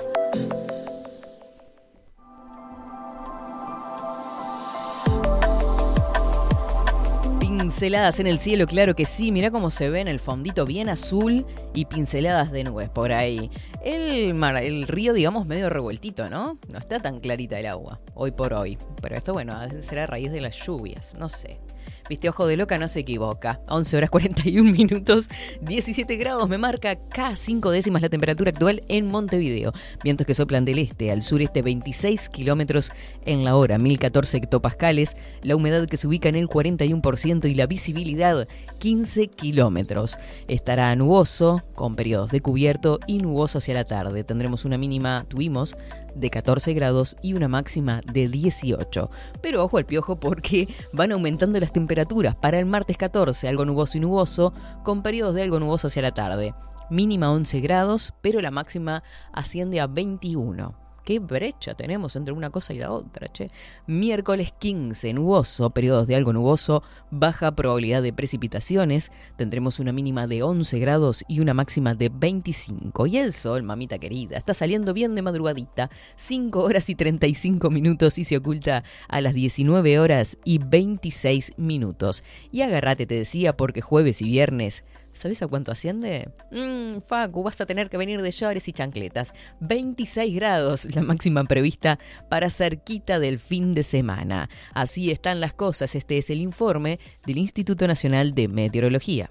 Pinceladas 7.38 8.20
en 8.20 8.26
el 8.26 8.38
cielo, 8.38 8.66
claro 8.66 8.94
que 8.94 9.04
sí. 9.04 9.30
Mira 9.32 9.50
cómo 9.50 9.70
se 9.70 9.90
ve 9.90 10.00
en 10.00 10.08
el 10.08 10.18
fondito 10.18 10.64
bien 10.64 10.88
azul 10.88 11.44
y 11.74 11.84
pinceladas 11.84 12.50
de 12.52 12.64
nubes 12.64 12.88
por 12.88 13.12
ahí. 13.12 13.50
El 13.84 14.32
mar, 14.32 14.56
el 14.56 14.88
río, 14.88 15.12
digamos, 15.12 15.46
medio 15.46 15.68
revueltito, 15.68 16.30
¿no? 16.30 16.58
No 16.72 16.78
está 16.78 17.00
tan 17.00 17.20
clarita 17.20 17.58
el 17.58 17.66
agua, 17.66 18.00
hoy 18.14 18.30
por 18.30 18.54
hoy. 18.54 18.78
Pero 19.02 19.14
esto, 19.14 19.34
bueno, 19.34 19.54
será 19.82 20.04
a 20.04 20.06
raíz 20.06 20.32
de 20.32 20.40
las 20.40 20.56
lluvias, 20.64 21.14
no 21.18 21.28
sé. 21.28 21.60
Viste, 22.08 22.28
ojo 22.28 22.46
de 22.46 22.56
loca 22.56 22.78
no 22.78 22.88
se 22.88 23.00
equivoca. 23.00 23.60
11 23.68 23.96
horas 23.96 24.10
41 24.10 24.70
minutos, 24.72 25.28
17 25.62 26.16
grados 26.16 26.48
me 26.48 26.58
marca 26.58 26.94
K5 26.94 27.70
décimas 27.70 28.02
la 28.02 28.08
temperatura 28.08 28.50
actual 28.50 28.84
en 28.88 29.08
Montevideo. 29.08 29.72
Vientos 30.04 30.26
que 30.26 30.34
soplan 30.34 30.64
del 30.64 30.78
este 30.78 31.10
al 31.10 31.22
sureste 31.22 31.62
26 31.62 32.28
kilómetros 32.28 32.92
en 33.24 33.44
la 33.44 33.56
hora, 33.56 33.78
1014 33.78 34.36
hectopascales. 34.36 35.16
La 35.42 35.56
humedad 35.56 35.86
que 35.86 35.96
se 35.96 36.06
ubica 36.06 36.28
en 36.28 36.36
el 36.36 36.48
41% 36.48 37.50
y 37.50 37.54
la 37.54 37.66
visibilidad 37.66 38.46
15 38.78 39.26
kilómetros. 39.28 40.16
Estará 40.48 40.94
nuboso, 40.94 41.62
con 41.74 41.96
periodos 41.96 42.30
de 42.30 42.40
cubierto 42.40 43.00
y 43.06 43.18
nuboso 43.18 43.58
hacia 43.58 43.74
la 43.74 43.84
tarde. 43.84 44.24
Tendremos 44.24 44.64
una 44.64 44.78
mínima, 44.78 45.24
tuvimos, 45.28 45.76
de 46.16 46.30
14 46.30 46.72
grados 46.74 47.16
y 47.22 47.34
una 47.34 47.48
máxima 47.48 48.00
de 48.12 48.28
18. 48.28 49.10
Pero 49.40 49.64
ojo 49.64 49.78
al 49.78 49.86
piojo 49.86 50.16
porque 50.16 50.68
van 50.92 51.12
aumentando 51.12 51.60
las 51.60 51.72
temperaturas. 51.72 52.34
Para 52.34 52.58
el 52.58 52.66
martes 52.66 52.96
14, 52.96 53.48
algo 53.48 53.64
nuboso 53.64 53.98
y 53.98 54.00
nuboso, 54.00 54.52
con 54.82 55.02
periodos 55.02 55.34
de 55.34 55.42
algo 55.42 55.60
nuboso 55.60 55.86
hacia 55.86 56.02
la 56.02 56.12
tarde. 56.12 56.54
Mínima 56.90 57.32
11 57.32 57.60
grados, 57.60 58.14
pero 58.22 58.40
la 58.40 58.50
máxima 58.50 59.02
asciende 59.32 59.80
a 59.80 59.86
21. 59.86 60.85
Qué 61.06 61.20
brecha 61.20 61.74
tenemos 61.74 62.16
entre 62.16 62.32
una 62.32 62.50
cosa 62.50 62.74
y 62.74 62.78
la 62.78 62.90
otra, 62.90 63.28
che. 63.28 63.48
Miércoles 63.86 64.52
15, 64.58 65.12
nuboso, 65.12 65.70
periodos 65.70 66.08
de 66.08 66.16
algo 66.16 66.32
nuboso, 66.32 66.82
baja 67.12 67.54
probabilidad 67.54 68.02
de 68.02 68.12
precipitaciones. 68.12 69.12
Tendremos 69.36 69.78
una 69.78 69.92
mínima 69.92 70.26
de 70.26 70.42
11 70.42 70.80
grados 70.80 71.24
y 71.28 71.38
una 71.38 71.54
máxima 71.54 71.94
de 71.94 72.08
25. 72.08 73.06
Y 73.06 73.18
el 73.18 73.32
sol, 73.32 73.62
mamita 73.62 73.98
querida, 73.98 74.36
está 74.36 74.52
saliendo 74.52 74.92
bien 74.94 75.14
de 75.14 75.22
madrugadita. 75.22 75.90
5 76.16 76.60
horas 76.60 76.90
y 76.90 76.96
35 76.96 77.70
minutos 77.70 78.18
y 78.18 78.24
se 78.24 78.38
oculta 78.38 78.82
a 79.06 79.20
las 79.20 79.32
19 79.32 80.00
horas 80.00 80.38
y 80.42 80.58
26 80.58 81.52
minutos. 81.56 82.24
Y 82.50 82.62
agárrate, 82.62 83.06
te 83.06 83.14
decía, 83.14 83.56
porque 83.56 83.80
jueves 83.80 84.22
y 84.22 84.24
viernes 84.24 84.82
¿Sabes 85.16 85.40
a 85.42 85.48
cuánto 85.48 85.72
asciende? 85.72 86.28
Mmm, 86.50 87.00
Facu, 87.00 87.42
vas 87.42 87.58
a 87.62 87.66
tener 87.66 87.88
que 87.88 87.96
venir 87.96 88.20
de 88.20 88.30
llores 88.30 88.68
y 88.68 88.72
chancletas. 88.72 89.32
26 89.60 90.34
grados, 90.36 90.94
la 90.94 91.00
máxima 91.00 91.42
prevista 91.44 91.98
para 92.28 92.50
cerquita 92.50 93.18
del 93.18 93.38
fin 93.38 93.74
de 93.74 93.82
semana. 93.82 94.50
Así 94.74 95.10
están 95.10 95.40
las 95.40 95.54
cosas. 95.54 95.94
Este 95.94 96.18
es 96.18 96.28
el 96.28 96.42
informe 96.42 97.00
del 97.26 97.38
Instituto 97.38 97.86
Nacional 97.86 98.34
de 98.34 98.48
Meteorología. 98.48 99.30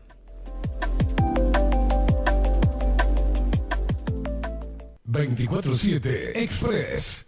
...24-7 5.08 6.32
Express. 6.36 7.25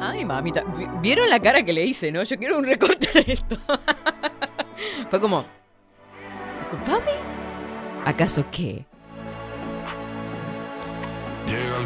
Ay, 0.00 0.24
mamita, 0.24 0.64
¿vieron 1.00 1.30
la 1.30 1.40
cara 1.40 1.62
que 1.62 1.72
le 1.72 1.84
hice, 1.84 2.10
no? 2.10 2.22
Yo 2.24 2.36
quiero 2.36 2.58
un 2.58 2.64
recorte 2.64 3.08
de 3.12 3.32
esto. 3.34 3.56
Fue 5.10 5.20
como, 5.20 5.44
¿Disculpame? 6.70 7.10
¿Acaso 8.04 8.44
qué? 8.52 8.86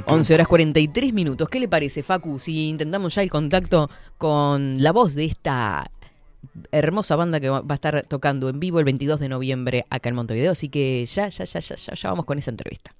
11 0.06 0.34
horas 0.34 0.46
43 0.46 1.14
minutos. 1.14 1.48
¿Qué 1.48 1.58
le 1.58 1.68
parece, 1.68 2.02
Facu, 2.02 2.38
si 2.38 2.68
intentamos 2.68 3.14
ya 3.14 3.22
el 3.22 3.30
contacto 3.30 3.88
con 4.18 4.82
la 4.82 4.92
voz 4.92 5.14
de 5.14 5.24
esta 5.24 5.90
hermosa 6.70 7.16
banda 7.16 7.40
que 7.40 7.48
va 7.48 7.64
a 7.66 7.74
estar 7.74 8.02
tocando 8.06 8.50
en 8.50 8.60
vivo 8.60 8.78
el 8.78 8.84
22 8.84 9.20
de 9.20 9.30
noviembre 9.30 9.84
acá 9.88 10.10
en 10.10 10.16
Montevideo? 10.16 10.52
Así 10.52 10.68
que 10.68 11.06
ya, 11.06 11.28
ya, 11.28 11.44
ya, 11.44 11.60
ya, 11.60 11.76
ya, 11.76 11.94
ya 11.94 12.10
vamos 12.10 12.26
con 12.26 12.38
esa 12.38 12.50
entrevista. 12.50 12.94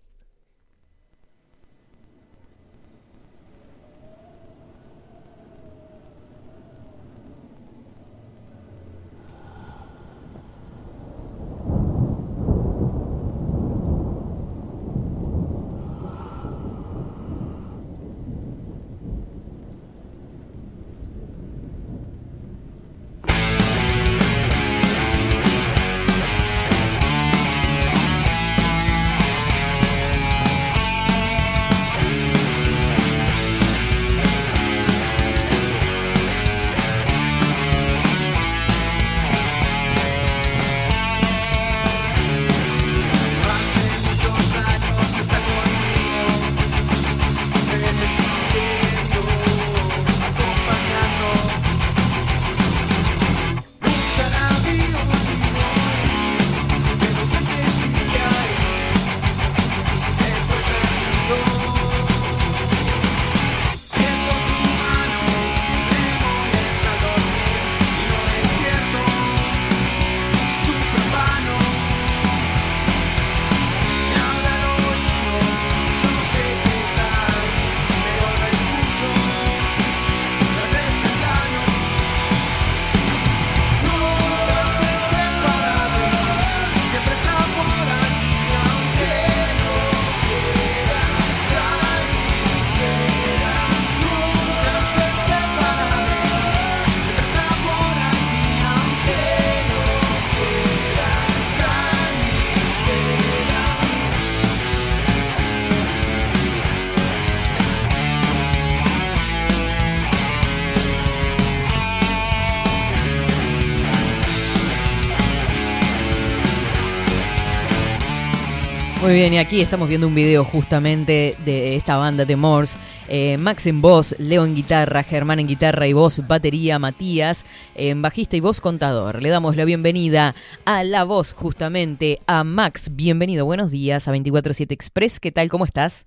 Muy 119.15 119.21
bien, 119.21 119.35
y 119.35 119.39
aquí 119.39 119.61
estamos 119.61 119.89
viendo 119.89 120.09
un 120.09 120.15
video 120.17 120.45
justamente 120.45 121.37
de 121.45 121.77
esta 121.77 121.97
banda 121.97 122.25
de 122.25 122.35
Morse. 122.35 122.81
Eh, 123.07 123.39
Max 123.39 123.69
en 123.69 123.81
voz, 123.81 124.17
Leo 124.19 124.45
en 124.45 124.57
guitarra, 124.57 125.05
Germán 125.05 125.39
en 125.39 125.47
guitarra 125.47 125.87
y 125.87 125.93
voz, 125.93 126.27
batería, 126.27 126.81
Matías 126.81 127.47
en 127.77 128.03
bajista 128.03 128.37
y 128.37 128.41
voz 128.41 128.61
contador. 128.61 129.23
Le 129.23 129.29
damos 129.29 129.55
la 129.55 129.67
bienvenida 129.67 130.35
a 130.65 130.83
la 130.83 131.05
voz 131.05 131.33
justamente 131.33 132.19
a 132.27 132.43
Max. 132.43 132.91
Bienvenido, 132.97 133.45
buenos 133.47 133.71
días 133.71 134.09
a 134.09 134.11
247 134.11 134.75
Express. 134.75 135.21
¿Qué 135.21 135.31
tal? 135.31 135.49
¿Cómo 135.49 135.65
estás? 135.65 136.07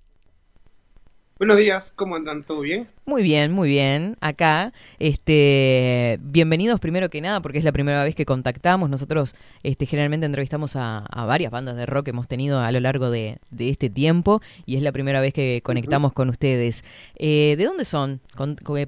Buenos 1.38 1.56
días, 1.56 1.92
¿cómo 1.94 2.16
andan? 2.16 2.42
¿Todo 2.42 2.62
bien? 2.62 2.88
Muy 3.06 3.22
bien, 3.22 3.52
muy 3.52 3.68
bien. 3.68 4.16
Acá, 4.20 4.72
este, 4.98 6.18
bienvenidos 6.20 6.80
primero 6.80 7.10
que 7.10 7.20
nada, 7.20 7.40
porque 7.40 7.58
es 7.58 7.64
la 7.64 7.70
primera 7.70 8.02
vez 8.02 8.16
que 8.16 8.26
contactamos. 8.26 8.90
Nosotros, 8.90 9.36
este, 9.62 9.86
generalmente 9.86 10.26
entrevistamos 10.26 10.74
a, 10.74 11.06
varias 11.28 11.52
bandas 11.52 11.76
de 11.76 11.86
rock 11.86 12.06
que 12.06 12.10
hemos 12.10 12.26
tenido 12.26 12.58
a 12.58 12.72
lo 12.72 12.80
largo 12.80 13.08
de, 13.12 13.38
este 13.56 13.88
tiempo 13.88 14.42
y 14.66 14.78
es 14.78 14.82
la 14.82 14.90
primera 14.90 15.20
vez 15.20 15.32
que 15.32 15.60
conectamos 15.62 16.12
con 16.12 16.28
ustedes. 16.28 16.82
Eh, 17.14 17.54
¿De 17.56 17.64
dónde 17.64 17.84
son? 17.84 18.20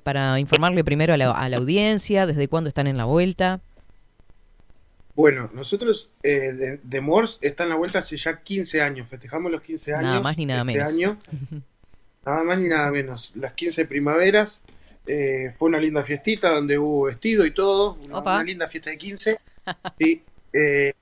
para 0.02 0.40
informarle 0.40 0.82
primero 0.82 1.14
a 1.14 1.16
la, 1.16 1.56
audiencia, 1.56 2.26
¿desde 2.26 2.48
cuándo 2.48 2.66
están 2.66 2.88
en 2.88 2.96
la 2.96 3.04
vuelta? 3.04 3.60
Bueno, 5.14 5.50
nosotros 5.54 6.10
eh, 6.24 6.52
de, 6.52 6.80
de, 6.82 7.00
Morse 7.00 7.38
está 7.42 7.62
en 7.62 7.68
la 7.68 7.76
vuelta 7.76 8.00
hace 8.00 8.16
ya 8.16 8.42
15 8.42 8.82
años. 8.82 9.08
Festejamos 9.08 9.52
los 9.52 9.62
15 9.62 9.92
años. 9.92 10.04
Nada 10.04 10.20
más 10.20 10.36
ni 10.36 10.46
nada 10.46 10.62
este 10.62 10.72
menos. 10.72 10.92
Año. 10.92 11.18
nada 12.24 12.42
más 12.42 12.58
ni 12.58 12.68
nada 12.68 12.90
menos. 12.90 13.32
Las 13.34 13.52
15 13.54 13.86
primaveras. 13.86 14.62
Eh, 15.06 15.50
fue 15.56 15.70
una 15.70 15.80
linda 15.80 16.04
fiestita 16.04 16.50
donde 16.50 16.78
hubo 16.78 17.04
vestido 17.04 17.44
y 17.46 17.52
todo. 17.52 17.94
Una, 17.94 18.44
linda 18.44 18.68
fiesta 18.68 18.90
de 18.90 18.98
15. 18.98 19.38
sí, 19.98 20.22
eh, 20.52 20.92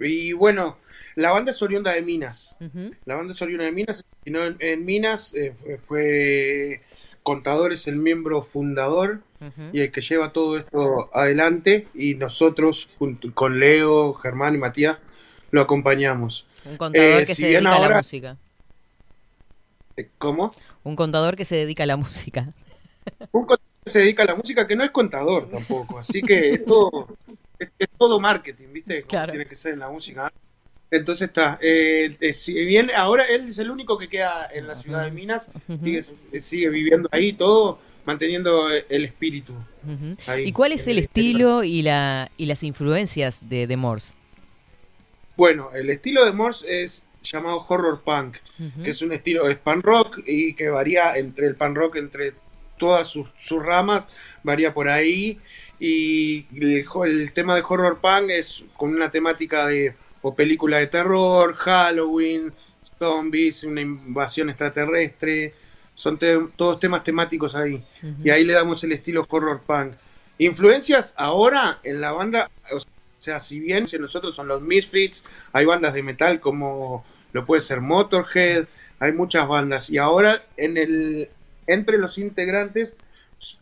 y 0.00 0.32
bueno, 0.32 0.78
la 1.14 1.30
banda 1.30 1.52
es 1.52 1.62
oriunda 1.62 1.92
de 1.92 2.02
Minas. 2.02 2.58
La 3.04 3.14
banda 3.14 3.32
es 3.32 3.40
oriunda 3.40 3.64
de 3.64 3.72
Minas. 3.72 4.04
Y 4.24 4.32
en, 4.36 4.84
Minas 4.84 5.34
eh, 5.34 5.54
fue, 5.86 6.82
Contador 7.22 7.72
es 7.72 7.86
el 7.86 7.96
miembro 7.96 8.42
fundador 8.42 9.20
y 9.72 9.80
el 9.80 9.90
que 9.90 10.00
lleva 10.00 10.32
todo 10.32 10.58
esto 10.58 11.10
adelante. 11.14 11.86
Y 11.94 12.16
nosotros, 12.16 12.90
junto 12.98 13.32
con 13.32 13.60
Leo, 13.60 14.14
Germán 14.14 14.56
y 14.56 14.58
Matías, 14.58 14.98
lo 15.50 15.60
acompañamos. 15.60 16.46
Un 16.64 16.76
contador 16.76 17.24
que 17.24 17.34
se 17.34 17.46
dedica 17.46 17.76
a 17.76 17.88
la 17.88 17.96
música. 17.98 18.36
¿Cómo? 20.18 20.52
Un 20.84 20.96
contador 20.96 21.36
que 21.36 21.44
se 21.44 21.56
dedica 21.56 21.84
a 21.84 21.86
la 21.86 21.96
música. 21.96 22.52
Un 23.32 23.46
contador 23.46 23.84
que 23.84 23.90
se 23.90 23.98
dedica 24.00 24.22
a 24.22 24.26
la 24.26 24.34
música 24.34 24.66
que 24.66 24.76
no 24.76 24.84
es 24.84 24.90
contador 24.90 25.48
tampoco, 25.50 25.98
así 25.98 26.22
que 26.22 26.50
es 26.50 26.64
todo, 26.64 27.08
es, 27.58 27.88
todo 27.98 28.20
marketing, 28.20 28.68
¿viste? 28.72 29.02
Como 29.02 29.26
tiene 29.26 29.46
que 29.46 29.54
ser 29.54 29.74
en 29.74 29.80
la 29.80 29.88
música. 29.88 30.32
Entonces 30.90 31.28
está, 31.28 31.58
eh, 31.62 32.16
eh, 32.20 32.32
si 32.32 32.52
bien 32.66 32.90
ahora 32.94 33.24
él 33.24 33.48
es 33.48 33.58
el 33.58 33.70
único 33.70 33.96
que 33.98 34.08
queda 34.08 34.48
en 34.52 34.68
la 34.68 34.76
ciudad 34.76 35.04
de 35.04 35.10
Minas, 35.10 35.48
sigue, 35.82 36.02
sigue 36.38 36.68
viviendo 36.68 37.08
ahí 37.12 37.32
todo, 37.32 37.78
manteniendo 38.04 38.70
el 38.70 39.04
espíritu. 39.04 39.54
¿Y 40.44 40.52
cuál 40.52 40.72
es 40.72 40.86
el 40.86 40.98
estilo 40.98 41.64
y, 41.64 41.82
la, 41.82 42.30
y 42.36 42.46
las 42.46 42.62
influencias 42.62 43.48
de, 43.48 43.66
de 43.66 43.76
Morse? 43.76 44.14
Bueno, 45.36 45.70
el 45.72 45.88
estilo 45.88 46.24
de 46.24 46.32
Morse 46.32 46.84
es 46.84 47.06
llamado 47.22 47.64
horror 47.68 48.02
punk, 48.02 48.36
que 48.82 48.90
es 48.90 49.02
un 49.02 49.12
estilo, 49.12 49.48
es 49.48 49.56
pan 49.56 49.82
rock 49.82 50.20
y 50.26 50.54
que 50.54 50.68
varía 50.68 51.16
entre 51.16 51.46
el 51.46 51.56
pan 51.56 51.74
rock, 51.74 51.96
entre 51.96 52.34
todas 52.78 53.08
sus, 53.08 53.30
ramas, 53.62 54.06
varía 54.42 54.74
por 54.74 54.88
ahí. 54.88 55.38
Y 55.78 56.46
el, 56.54 57.32
tema 57.32 57.54
de 57.54 57.62
horror 57.68 58.00
punk 58.00 58.30
es 58.30 58.64
con 58.76 58.90
una 58.90 59.10
temática 59.10 59.66
de 59.66 59.94
o 60.22 60.34
película 60.34 60.78
de 60.78 60.86
terror, 60.86 61.54
Halloween, 61.54 62.52
zombies, 62.98 63.64
una 63.64 63.80
invasión 63.80 64.48
extraterrestre, 64.48 65.54
son 65.94 66.18
todos 66.56 66.80
temas 66.80 67.02
temáticos 67.02 67.54
ahí. 67.54 67.84
Y 68.24 68.30
ahí 68.30 68.44
le 68.44 68.54
damos 68.54 68.82
el 68.84 68.92
estilo 68.92 69.26
horror 69.28 69.62
punk. 69.66 69.94
Influencias 70.38 71.12
ahora 71.16 71.80
en 71.82 72.00
la 72.00 72.12
banda, 72.12 72.50
o 72.72 72.78
sea, 73.18 73.38
si 73.40 73.60
bien 73.60 73.86
si 73.86 73.98
nosotros 73.98 74.34
son 74.34 74.48
los 74.48 74.62
Misfits, 74.62 75.24
hay 75.52 75.64
bandas 75.64 75.94
de 75.94 76.02
metal 76.02 76.40
como 76.40 77.04
lo 77.32 77.44
puede 77.44 77.62
ser 77.62 77.80
Motorhead, 77.80 78.66
hay 78.98 79.12
muchas 79.12 79.48
bandas. 79.48 79.90
Y 79.90 79.98
ahora 79.98 80.44
en 80.56 80.76
el, 80.76 81.28
entre 81.66 81.98
los 81.98 82.18
integrantes 82.18 82.96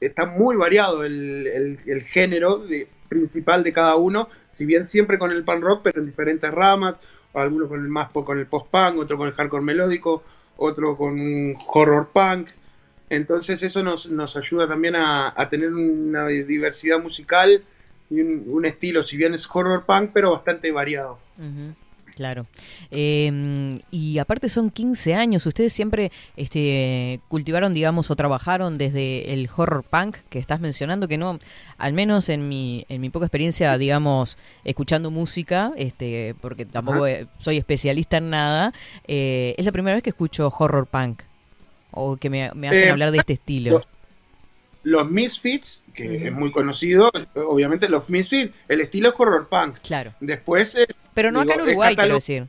está 0.01 0.27
muy 0.27 0.57
variado 0.57 1.05
el, 1.05 1.79
género 2.05 2.65
principal 3.09 3.63
de 3.65 3.73
cada 3.73 3.97
uno, 3.97 4.29
si 4.53 4.67
bien 4.67 4.87
siempre 4.87 5.19
con 5.19 5.33
el 5.33 5.45
pan 5.45 5.63
rock, 5.63 5.81
pero 5.85 6.01
en 6.01 6.07
diferentes 6.07 6.51
ramas, 6.51 6.97
algunos 7.35 7.69
con 7.69 7.81
el 7.81 7.89
más 7.89 8.11
con 8.11 8.39
el 8.39 8.47
post-punk, 8.47 8.99
otro 8.99 9.17
con 9.17 9.29
el 9.29 9.35
hardcore 9.35 9.65
melódico, 9.65 10.23
otro 10.57 10.97
con 10.97 11.57
horror 11.69 12.11
punk. 12.13 12.49
Entonces 13.09 13.63
eso 13.63 13.83
nos, 13.83 14.09
nos 14.09 14.37
ayuda 14.37 14.69
también 14.69 14.95
a, 14.97 15.35
tener 15.51 15.73
una 15.73 16.27
diversidad 16.27 17.01
musical 17.01 17.65
y 18.11 18.21
un, 18.21 18.65
estilo, 18.65 19.03
si 19.03 19.17
bien 19.17 19.35
es 19.35 19.49
horror 19.53 19.85
punk, 19.85 20.11
pero 20.13 20.33
bastante 20.33 20.71
variado. 20.71 21.19
Claro. 22.17 22.47
Em, 22.91 23.79
y 23.91 24.19
aparte 24.19 24.49
son 24.49 24.71
15 24.71 25.15
años. 25.15 25.47
Ustedes 25.47 25.73
siempre 25.73 26.13
este, 26.37 27.21
cultivaron, 27.29 27.75
digamos, 27.75 28.11
o 28.11 28.17
trabajaron 28.17 28.77
desde 28.77 29.33
el 29.33 29.49
horror 29.55 29.85
punk 29.85 30.17
que 30.29 30.39
estás 30.39 30.61
mencionando, 30.61 31.09
que 31.09 31.19
no, 31.19 31.39
al 31.79 31.93
menos 31.93 32.29
en 32.29 32.49
mi, 32.49 32.85
en 32.89 33.01
mi 33.01 33.11
poca 33.11 33.27
experiencia, 33.27 33.77
digamos, 33.79 34.39
escuchando 34.65 35.11
música, 35.11 35.73
este, 35.77 36.35
porque 36.41 36.67
tampoco 36.67 37.07
soy 37.39 37.57
especialista 37.57 38.19
en 38.19 38.31
nada, 38.31 38.73
eh, 39.07 39.55
es 39.57 39.65
la 39.65 39.73
primera 39.73 39.95
vez 39.95 40.03
que 40.03 40.11
escucho 40.11 40.53
horror 40.59 40.87
punk. 40.87 41.23
O 41.93 42.17
que 42.17 42.31
me, 42.31 42.45
hacen 42.45 42.85
eh, 42.85 42.91
hablar 42.91 43.11
de 43.11 43.19
este 43.19 43.33
estilo. 43.33 43.83
Los 44.83 45.11
Misfits, 45.11 45.80
que 46.09 46.27
es 46.29 46.33
muy 46.33 46.51
conocido, 46.53 47.11
obviamente 47.35 47.89
los 47.89 48.09
Misfits, 48.09 48.53
el 48.69 48.81
estilo 48.81 49.11
es 49.11 49.15
horror 49.19 49.49
punk. 49.49 49.79
Claro. 49.81 50.15
Después 50.21 50.75
eh, 50.75 50.87
pero 51.15 51.31
no 51.33 51.41
acá 51.41 51.55
en 51.55 51.63
Uruguay, 51.63 51.97
quiero 51.97 52.15
decir. 52.15 52.47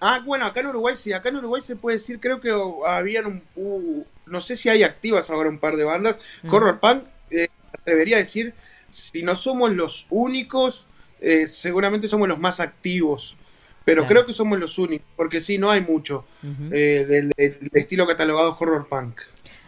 Ah, 0.00 0.20
bueno, 0.24 0.46
acá 0.46 0.60
en 0.60 0.66
Uruguay 0.66 0.94
sí, 0.94 1.12
acá 1.12 1.30
en 1.30 1.36
Uruguay 1.36 1.62
se 1.62 1.74
puede 1.74 1.96
decir, 1.96 2.20
creo 2.20 2.40
que 2.40 2.54
habían 2.86 3.42
un, 3.56 4.04
no 4.26 4.40
sé 4.40 4.56
si 4.56 4.68
hay 4.68 4.82
activas 4.82 5.30
ahora 5.30 5.48
un 5.48 5.58
par 5.58 5.76
de 5.76 5.84
bandas. 5.84 6.18
Mm. 6.42 6.54
Horror 6.54 6.80
Punk, 6.80 7.04
eh, 7.30 7.48
atrevería 7.72 8.16
a 8.16 8.18
decir, 8.20 8.54
si 8.90 9.22
no 9.22 9.34
somos 9.34 9.72
los 9.72 10.06
únicos, 10.10 10.86
eh, 11.20 11.46
seguramente 11.46 12.08
somos 12.08 12.28
los 12.28 12.38
más 12.38 12.60
activos. 12.60 13.36
Pero 13.84 14.04
creo 14.08 14.26
que 14.26 14.32
somos 14.32 14.58
los 14.58 14.78
únicos, 14.78 15.06
porque 15.14 15.40
sí, 15.40 15.58
no 15.58 15.70
hay 15.70 15.80
mucho 15.80 16.24
eh, 16.72 17.06
del, 17.08 17.32
estilo 17.72 18.04
catalogado 18.04 18.56
horror 18.58 18.88
punk. 18.88 19.20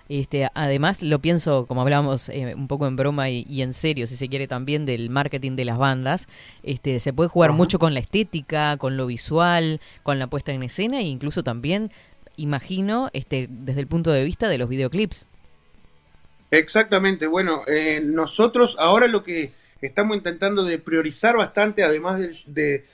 Este, 0.09 0.49
además, 0.55 1.03
lo 1.03 1.19
pienso, 1.19 1.67
como 1.67 1.83
hablábamos 1.83 2.29
eh, 2.31 2.55
un 2.55 2.67
poco 2.67 2.87
en 2.87 2.97
broma 2.97 3.29
y, 3.29 3.63
en 3.63 3.73
serio, 3.73 4.07
si 4.07 4.17
se 4.17 4.29
quiere 4.29 4.49
también, 4.49 4.87
del 4.87 5.11
marketing 5.11 5.57
de 5.57 5.65
las 5.65 5.79
bandas. 5.79 6.29
Este, 6.63 7.01
se 7.01 7.13
puede 7.13 7.29
jugar 7.29 7.53
mucho 7.53 7.79
con 7.79 7.95
la 7.95 8.01
estética, 8.01 8.77
con 8.79 8.97
lo 8.97 9.07
visual, 9.07 9.81
con 10.03 10.19
la 10.19 10.29
puesta 10.29 10.53
en 10.53 10.63
escena 10.63 11.01
e 11.01 11.05
incluso 11.05 11.43
también, 11.43 11.91
imagino, 12.37 13.11
este, 13.13 13.49
desde 13.51 13.81
el 13.81 13.87
punto 13.87 14.11
de 14.11 14.25
vista 14.25 14.49
de 14.49 14.59
los 14.59 14.69
videoclips. 14.69 15.27
Exactamente. 16.51 17.27
Bueno, 17.27 17.63
eh, 17.67 18.01
nosotros 18.03 18.77
ahora 18.79 19.07
lo 19.07 19.23
que 19.23 19.53
estamos 19.83 20.17
intentando 20.17 20.65
de 20.65 20.79
priorizar 20.79 21.37
bastante, 21.37 21.85
además 21.85 22.21
de, 22.47 22.85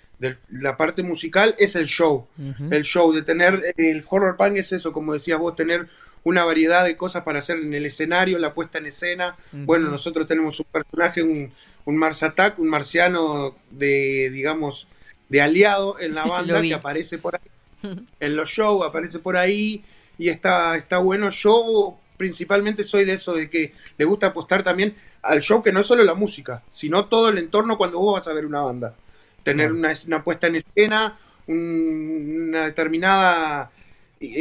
la 0.50 0.77
parte 0.77 1.03
musical, 1.03 1.55
es 1.59 1.77
el 1.77 1.87
show. 1.87 2.27
El 2.70 2.83
show, 2.83 3.12
de 3.12 3.22
tener 3.22 3.74
el 3.77 4.05
horror 4.09 4.37
punk 4.37 4.57
es 4.57 4.72
eso, 4.72 4.92
como 4.92 5.12
decías 5.12 5.38
vos, 5.38 5.55
tener 5.55 5.88
una 6.24 6.44
variedad 6.44 6.84
de 6.84 6.96
cosas 6.96 7.22
para 7.22 7.38
hacer 7.38 7.58
en 7.58 7.72
el 7.74 7.87
escenario, 7.87 8.38
la 8.38 8.54
puesta 8.54 8.78
en 8.78 8.87
escena. 8.87 9.37
Bueno, 9.52 9.90
nosotros 9.90 10.26
tenemos 10.26 10.58
un 10.58 10.66
personaje, 10.66 11.22
un, 11.22 11.52
un 11.84 11.96
Mars 11.96 12.22
Attack, 12.22 12.58
un 12.58 12.68
marciano 12.68 13.54
de, 13.70 14.30
digamos, 14.32 14.88
de 15.28 15.42
aliado 15.42 16.00
en 16.00 16.14
la 16.14 16.24
banda 16.26 16.60
que 16.62 16.74
aparece 16.74 17.18
por 17.18 17.37
ahí. 17.37 17.98
en 18.20 18.37
los 18.37 18.50
shows 18.50 18.87
aparece 18.87 19.18
por 19.18 19.37
ahí 19.37 19.84
y 20.18 20.30
está, 20.30 20.76
está 20.76 20.98
bueno. 20.98 21.28
Yo 21.28 21.98
principalmente 22.16 22.84
soy 22.84 23.04
de 23.04 23.14
eso, 23.14 23.34
de 23.34 23.50
que 23.50 23.74
le 23.98 24.04
gusta 24.04 24.28
apostar 24.28 24.62
también 24.62 24.94
al 25.22 25.40
show, 25.40 25.62
que 25.62 25.72
no 25.72 25.80
es 25.80 25.87
solo 25.87 26.04
la 26.04 26.14
música, 26.14 26.62
sino 26.70 27.06
todo 27.06 27.28
el 27.28 27.38
entorno 27.38 27.76
cuando 27.76 27.98
vos 27.98 28.14
vas 28.18 28.28
a 28.28 28.32
ver 28.32 28.46
una 28.46 28.62
banda. 28.62 28.94
Tener 29.42 29.72
una, 29.72 29.92
una 30.06 30.24
puesta 30.24 30.46
en 30.46 30.56
escena, 30.56 31.18
una 31.46 32.64
determinada 32.64 33.70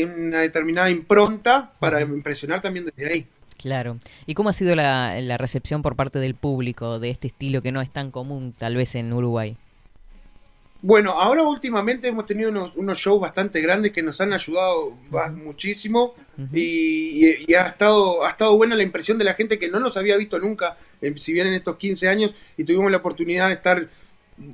una 0.06 0.40
determinada 0.42 0.90
impronta 0.90 1.72
para 1.80 2.02
impresionar 2.02 2.62
también 2.62 2.86
desde 2.86 3.12
ahí. 3.12 3.28
Claro. 3.58 3.98
¿Y 4.26 4.34
cómo 4.34 4.50
ha 4.50 4.54
sido 4.54 4.76
la, 4.76 5.38
recepción 5.38 5.82
por 5.82 5.96
parte 5.96 6.20
del 6.20 6.36
público 6.36 7.00
de 7.00 7.10
este 7.10 7.28
estilo 7.28 7.62
que 7.62 7.72
no 7.72 7.82
es 7.82 7.90
tan 7.90 8.12
común 8.12 8.54
tal 8.58 8.76
vez 8.76 8.96
en 8.96 9.14
Uruguay? 9.14 9.56
Bueno, 10.82 11.12
ahora 11.12 11.44
últimamente 11.44 12.10
hemos 12.10 12.26
tenido 12.26 12.50
unos, 12.50 12.76
unos 12.76 12.98
shows 12.98 13.22
bastante 13.22 13.62
grandes 13.62 13.94
que 13.94 14.04
nos 14.04 14.20
han 14.20 14.34
ayudado 14.34 14.98
muchísimo 15.34 16.14
y, 16.52 17.54
ha, 17.54 17.68
estado, 17.68 18.26
ha 18.26 18.32
estado 18.32 18.58
buena 18.58 18.76
la 18.76 18.84
impresión 18.84 19.18
de 19.18 19.24
la 19.24 19.34
gente 19.34 19.58
que 19.58 19.70
no 19.70 19.80
nos 19.80 19.96
había 19.96 20.18
visto 20.18 20.38
nunca, 20.40 20.76
eh, 21.02 21.14
si 21.16 21.32
bien 21.32 21.48
en 21.48 21.54
estos 21.54 21.78
15 21.78 22.10
años, 22.10 22.36
y 22.58 22.66
tuvimos 22.66 22.92
la 22.92 22.98
oportunidad 22.98 23.48
de 23.48 23.54
estar 23.54 23.88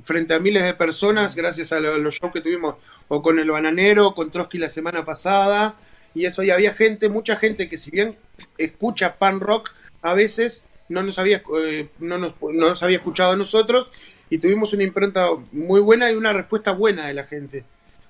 frente 0.02 0.34
a 0.34 0.38
miles 0.38 0.62
de 0.62 0.74
personas 0.74 1.36
gracias 1.36 1.72
a 1.72 1.80
los 1.80 2.14
shows 2.14 2.32
que 2.32 2.40
tuvimos 2.40 2.76
o 3.08 3.22
con 3.22 3.38
el 3.38 3.50
bananero, 3.50 4.14
con 4.14 4.30
Trotsky 4.30 4.58
la 4.58 4.68
semana 4.68 5.04
pasada 5.04 5.76
y 6.14 6.24
eso 6.24 6.42
y 6.42 6.50
había 6.50 6.74
gente, 6.74 7.08
mucha 7.08 7.36
gente 7.36 7.68
que 7.68 7.76
si 7.76 7.90
bien 7.90 8.16
escucha 8.58 9.16
pan 9.16 9.40
rock 9.40 9.70
a 10.02 10.14
veces 10.14 10.64
no 10.88 11.02
nos 11.02 11.18
había 11.18 11.42
eh, 11.58 11.88
no, 11.98 12.18
nos, 12.18 12.34
no 12.40 12.68
nos 12.68 12.82
había 12.82 12.98
escuchado 12.98 13.32
a 13.32 13.36
nosotros 13.36 13.92
y 14.30 14.38
tuvimos 14.38 14.72
una 14.72 14.84
impronta 14.84 15.28
muy 15.52 15.80
buena 15.80 16.10
y 16.10 16.14
una 16.14 16.32
respuesta 16.32 16.72
buena 16.72 17.08
de 17.08 17.14
la 17.14 17.24
gente. 17.24 17.64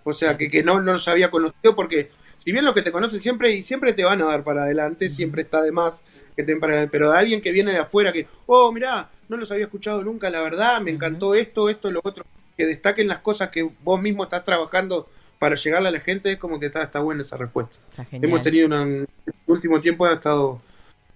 O 0.05 0.13
sea, 0.13 0.37
que, 0.37 0.49
que 0.49 0.63
no, 0.63 0.81
no 0.81 0.93
nos 0.93 1.09
había 1.09 1.31
conocido 1.31 1.75
porque 1.75 2.11
si 2.37 2.53
bien 2.53 2.65
los 2.65 2.75
que 2.75 2.83
te 2.83 2.93
conocen 2.93 3.21
siempre 3.21 3.53
y 3.53 3.63
siempre 3.63 3.93
te 3.93 4.05
van 4.05 4.23
a 4.23 4.27
dar 4.27 4.45
para 4.45 4.65
adelante, 4.65 5.09
siempre 5.09 5.43
está 5.43 5.63
de 5.63 5.73
más 5.73 6.03
que 6.37 6.43
te 6.43 6.57
para 6.57 6.87
pero 6.89 7.11
de 7.11 7.19
alguien 7.19 7.41
que 7.41 7.53
viene 7.53 7.73
de 7.73 7.79
afuera 7.79 8.13
que, 8.13 8.27
oh, 8.47 8.73
mirá, 8.73 9.11
no 9.29 9.37
los 9.37 9.51
había 9.53 9.65
escuchado 9.65 10.03
nunca, 10.03 10.31
la 10.31 10.43
verdad, 10.43 10.81
me 10.81 10.91
encantó 10.91 11.35
esto, 11.35 11.69
esto, 11.69 11.91
lo 11.91 12.01
otro, 12.03 12.25
que 12.57 12.67
destaquen 12.67 13.09
las 13.09 13.19
cosas 13.19 13.51
que 13.51 13.69
vos 13.83 14.01
mismo 14.01 14.25
estás 14.25 14.45
trabajando 14.45 15.09
para 15.39 15.57
llegarle 15.57 15.89
a 15.89 15.93
la 15.93 16.01
gente, 16.01 16.33
es 16.33 16.39
como 16.39 16.61
que 16.61 16.67
está, 16.67 16.83
está 16.83 17.01
buena 17.01 17.23
esa 17.23 17.37
respuesta. 17.37 17.79
Hemos 18.13 18.43
tenido 18.43 18.67
una, 18.67 18.83
en 18.83 19.09
el 19.27 19.35
último 19.47 19.81
tiempo 19.81 20.05
ha 20.05 20.13
estado, 20.13 20.61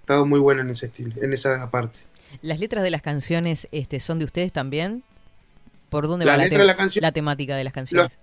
estado 0.01 0.25
muy 0.25 0.41
buena 0.41 0.63
en 0.63 0.71
ese 0.71 0.87
estilo, 0.87 1.13
en 1.23 1.33
esa 1.33 1.71
parte. 1.71 2.01
¿Las 2.41 2.59
letras 2.59 2.83
de 2.83 2.91
las 2.91 3.03
canciones 3.03 3.69
este, 3.71 4.01
son 4.01 4.19
de 4.19 4.25
ustedes 4.25 4.53
también? 4.53 5.03
¿Por 5.91 6.09
dónde 6.09 6.25
va 6.25 6.37
la, 6.37 6.47
la, 6.47 6.77
la, 7.01 7.13
temática 7.13 7.57
de 7.57 7.65
las 7.65 7.73
canciones? 7.73 8.19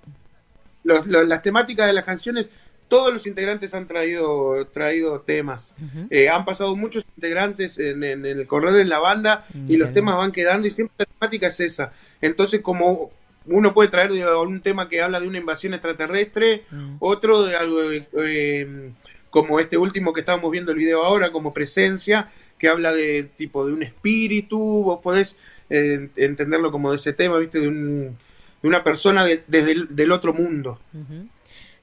Los, 0.84 1.06
los, 1.06 1.28
las 1.28 1.42
temáticas 1.44 1.88
de 1.88 1.94
las 1.94 2.04
canciones 2.04 2.50
todos 2.92 3.14
los 3.14 3.26
integrantes 3.26 3.74
han 3.74 3.88
traído, 3.88 4.68
traído 4.68 5.22
temas. 5.22 5.74
eh, 6.10 6.28
han 6.28 6.44
pasado 6.44 6.76
muchos 6.76 7.06
integrantes 7.16 7.80
en, 7.80 8.04
en, 8.04 8.26
el 8.26 8.46
correo 8.48 8.74
de 8.74 8.84
la 8.84 9.00
banda 9.00 9.46
y 9.70 9.78
los 9.78 9.94
temas 9.94 10.18
van 10.18 10.34
quedando 10.34 10.68
y 10.68 10.72
siempre 10.72 10.96
la 10.98 11.06
temática 11.06 11.48
es 11.48 11.62
esa. 11.62 11.94
Entonces, 12.20 12.60
como 12.60 13.12
uno 13.46 13.74
puede 13.74 13.88
traer 13.88 14.12
un 14.12 14.60
tema 14.60 14.90
que 14.90 15.02
habla 15.02 15.22
de 15.22 15.28
una 15.30 15.38
invasión 15.38 15.74
extraterrestre, 15.74 16.66
otro 17.00 17.44
de 17.44 17.56
algo 17.56 17.80
eh, 17.92 18.92
como 19.30 19.62
este 19.62 19.78
último 19.78 20.12
que 20.12 20.20
estábamos 20.20 20.52
viendo 20.52 20.74
el 20.74 20.78
video 20.78 21.06
ahora, 21.06 21.32
como 21.32 21.54
presencia, 21.54 22.30
que 22.58 22.68
habla 22.68 22.92
de 22.92 23.24
tipo 23.24 23.66
de 23.66 23.72
un 23.72 23.84
espíritu, 23.84 24.60
vos 24.60 25.00
podés 25.02 25.38
eh, 25.70 26.10
entenderlo 26.18 26.72
como 26.72 26.90
de 26.92 26.98
ese 26.98 27.14
tema, 27.14 27.38
viste, 27.38 27.62
de, 27.62 27.70
un, 27.70 28.18
de 28.62 28.68
una 28.68 28.84
persona 28.84 29.24
de, 29.24 29.46
desde 29.48 29.72
el 29.72 29.96
del 29.96 30.12
otro 30.12 30.34
mundo. 30.34 30.78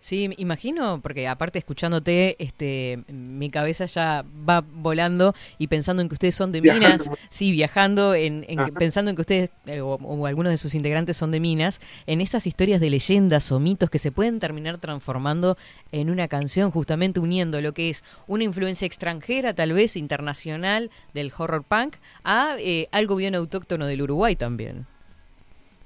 Sí, 0.00 0.30
imagino, 0.36 1.00
porque 1.02 1.26
aparte 1.26 1.58
escuchándote, 1.58 2.36
este, 2.38 3.02
mi 3.08 3.50
cabeza 3.50 3.84
ya 3.86 4.24
va 4.48 4.60
volando 4.60 5.34
y 5.58 5.66
pensando 5.66 6.02
en 6.02 6.08
que 6.08 6.14
ustedes 6.14 6.36
son 6.36 6.52
de 6.52 6.62
Minas, 6.62 7.10
sí, 7.30 7.50
viajando, 7.50 8.14
en, 8.14 8.44
en 8.48 8.72
pensando 8.74 9.10
en 9.10 9.16
que 9.16 9.22
ustedes 9.22 9.50
eh, 9.66 9.80
o, 9.80 9.94
o, 9.94 10.26
algunos 10.26 10.52
de 10.52 10.56
sus 10.56 10.76
integrantes 10.76 11.16
son 11.16 11.32
de 11.32 11.40
Minas, 11.40 11.80
en 12.06 12.20
estas 12.20 12.46
historias 12.46 12.80
de 12.80 12.90
leyendas 12.90 13.50
o 13.50 13.58
mitos 13.58 13.90
que 13.90 13.98
se 13.98 14.12
pueden 14.12 14.38
terminar 14.38 14.78
transformando 14.78 15.58
en 15.90 16.10
una 16.10 16.28
canción, 16.28 16.70
justamente 16.70 17.18
uniendo 17.18 17.60
lo 17.60 17.74
que 17.74 17.90
es 17.90 18.04
una 18.28 18.44
influencia 18.44 18.86
extranjera, 18.86 19.52
tal 19.52 19.72
vez 19.72 19.96
internacional, 19.96 20.92
del 21.12 21.32
horror 21.36 21.64
punk, 21.64 21.96
a 22.22 22.54
eh, 22.60 22.88
algo 22.92 23.16
bien 23.16 23.34
autóctono 23.34 23.86
del 23.86 24.02
Uruguay 24.02 24.36
también. 24.36 24.86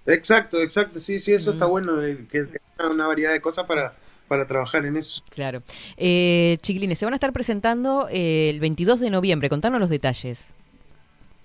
Exacto, 0.04 0.60
exacto, 0.60 1.00
sí, 1.00 1.18
sí, 1.18 1.32
eso 1.32 1.52
mm. 1.52 1.54
está 1.54 1.66
bueno, 1.66 2.00
que, 2.00 2.26
que 2.28 2.58
una 2.90 3.06
variedad 3.06 3.32
de 3.32 3.40
cosas 3.40 3.64
para 3.64 3.94
para 4.28 4.46
trabajar 4.46 4.86
en 4.86 4.96
eso. 4.96 5.22
Claro. 5.30 5.62
Eh, 5.96 6.58
chiquilines, 6.62 6.98
se 6.98 7.04
van 7.04 7.14
a 7.14 7.16
estar 7.16 7.32
presentando 7.32 8.08
eh, 8.10 8.50
el 8.50 8.60
22 8.60 9.00
de 9.00 9.10
noviembre. 9.10 9.48
Contanos 9.48 9.80
los 9.80 9.90
detalles. 9.90 10.54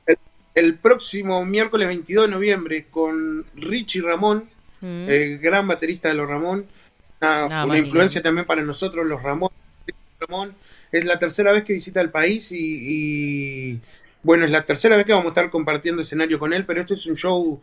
El, 0.06 0.18
el, 0.56 0.76
próximo 0.76 1.44
miércoles 1.46 1.88
22 1.88 2.26
de 2.26 2.32
noviembre 2.32 2.86
con 2.90 3.46
Richie 3.56 4.02
Ramón, 4.02 4.50
mm. 4.82 5.10
el 5.10 5.40
gran 5.40 5.68
baterista 5.68 6.10
de 6.10 6.16
los 6.16 6.30
Ramón. 6.30 6.66
Una, 7.20 7.62
ah, 7.62 7.66
una 7.66 7.78
influencia 7.78 8.22
también 8.22 8.46
para 8.46 8.62
nosotros, 8.62 9.06
los 9.06 9.22
Ramón. 9.22 9.50
Ramón. 10.20 10.56
Es 10.92 11.06
la 11.06 11.20
tercera 11.20 11.52
vez 11.52 11.64
que 11.64 11.74
visita 11.74 12.00
el 12.00 12.10
país 12.10 12.52
y, 12.52 12.58
y, 12.58 13.82
bueno, 14.24 14.46
es 14.46 14.52
la 14.52 14.66
tercera 14.66 14.96
vez 14.96 15.06
que 15.06 15.12
vamos 15.12 15.28
a 15.28 15.30
estar 15.30 15.50
compartiendo 15.50 16.02
escenario 16.02 16.40
con 16.40 16.54
él, 16.54 16.66
pero 16.66 16.82
este 16.82 16.94
es 16.94 17.06
un 17.08 17.16
show 17.16 17.62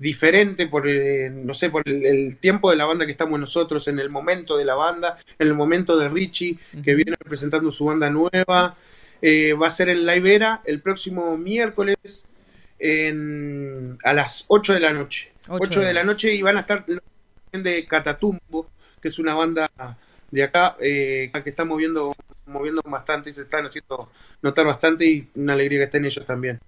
diferente 0.00 0.66
por, 0.66 0.88
eh, 0.88 1.30
no 1.30 1.52
sé, 1.52 1.68
por 1.68 1.82
el, 1.86 2.04
el, 2.06 2.36
tiempo 2.38 2.70
de 2.70 2.76
la 2.76 2.86
banda 2.86 3.04
que 3.04 3.12
estamos 3.12 3.38
nosotros, 3.38 3.86
en 3.86 3.98
el 3.98 4.08
momento 4.08 4.56
de 4.56 4.64
la 4.64 4.74
banda, 4.74 5.18
en 5.38 5.46
el 5.46 5.54
momento 5.54 5.96
de 5.98 6.08
Richie, 6.08 6.58
que 6.82 6.94
viene 6.94 7.16
presentando 7.18 7.70
su 7.70 7.84
banda 7.84 8.10
nueva. 8.10 8.76
Eh, 9.22 9.52
va 9.52 9.66
a 9.66 9.70
ser 9.70 9.90
en 9.90 10.06
La 10.06 10.16
Ibera 10.16 10.62
el 10.64 10.80
próximo 10.80 11.36
miércoles 11.36 12.24
en, 12.78 13.98
a 14.02 14.14
las 14.14 14.46
8 14.48 14.72
de 14.72 14.80
la 14.80 14.92
noche. 14.92 15.32
8, 15.48 15.62
8 15.62 15.80
de 15.80 15.92
la 15.92 16.04
noche 16.04 16.32
y 16.32 16.40
van 16.40 16.56
a 16.56 16.60
estar 16.60 16.86
de 17.52 17.86
Catatumbo, 17.86 18.70
que 19.02 19.08
es 19.08 19.18
una 19.18 19.34
banda 19.34 19.70
de 20.30 20.42
acá 20.42 20.76
eh, 20.80 21.30
que 21.44 21.50
está 21.50 21.66
moviendo, 21.66 22.16
moviendo 22.46 22.82
bastante 22.84 23.30
y 23.30 23.32
se 23.32 23.42
están 23.42 23.66
haciendo 23.66 24.10
notar 24.42 24.66
bastante 24.66 25.06
y 25.06 25.28
una 25.34 25.52
alegría 25.54 25.78
que 25.80 25.84
estén 25.84 26.04
ellos 26.04 26.24
también. 26.26 26.60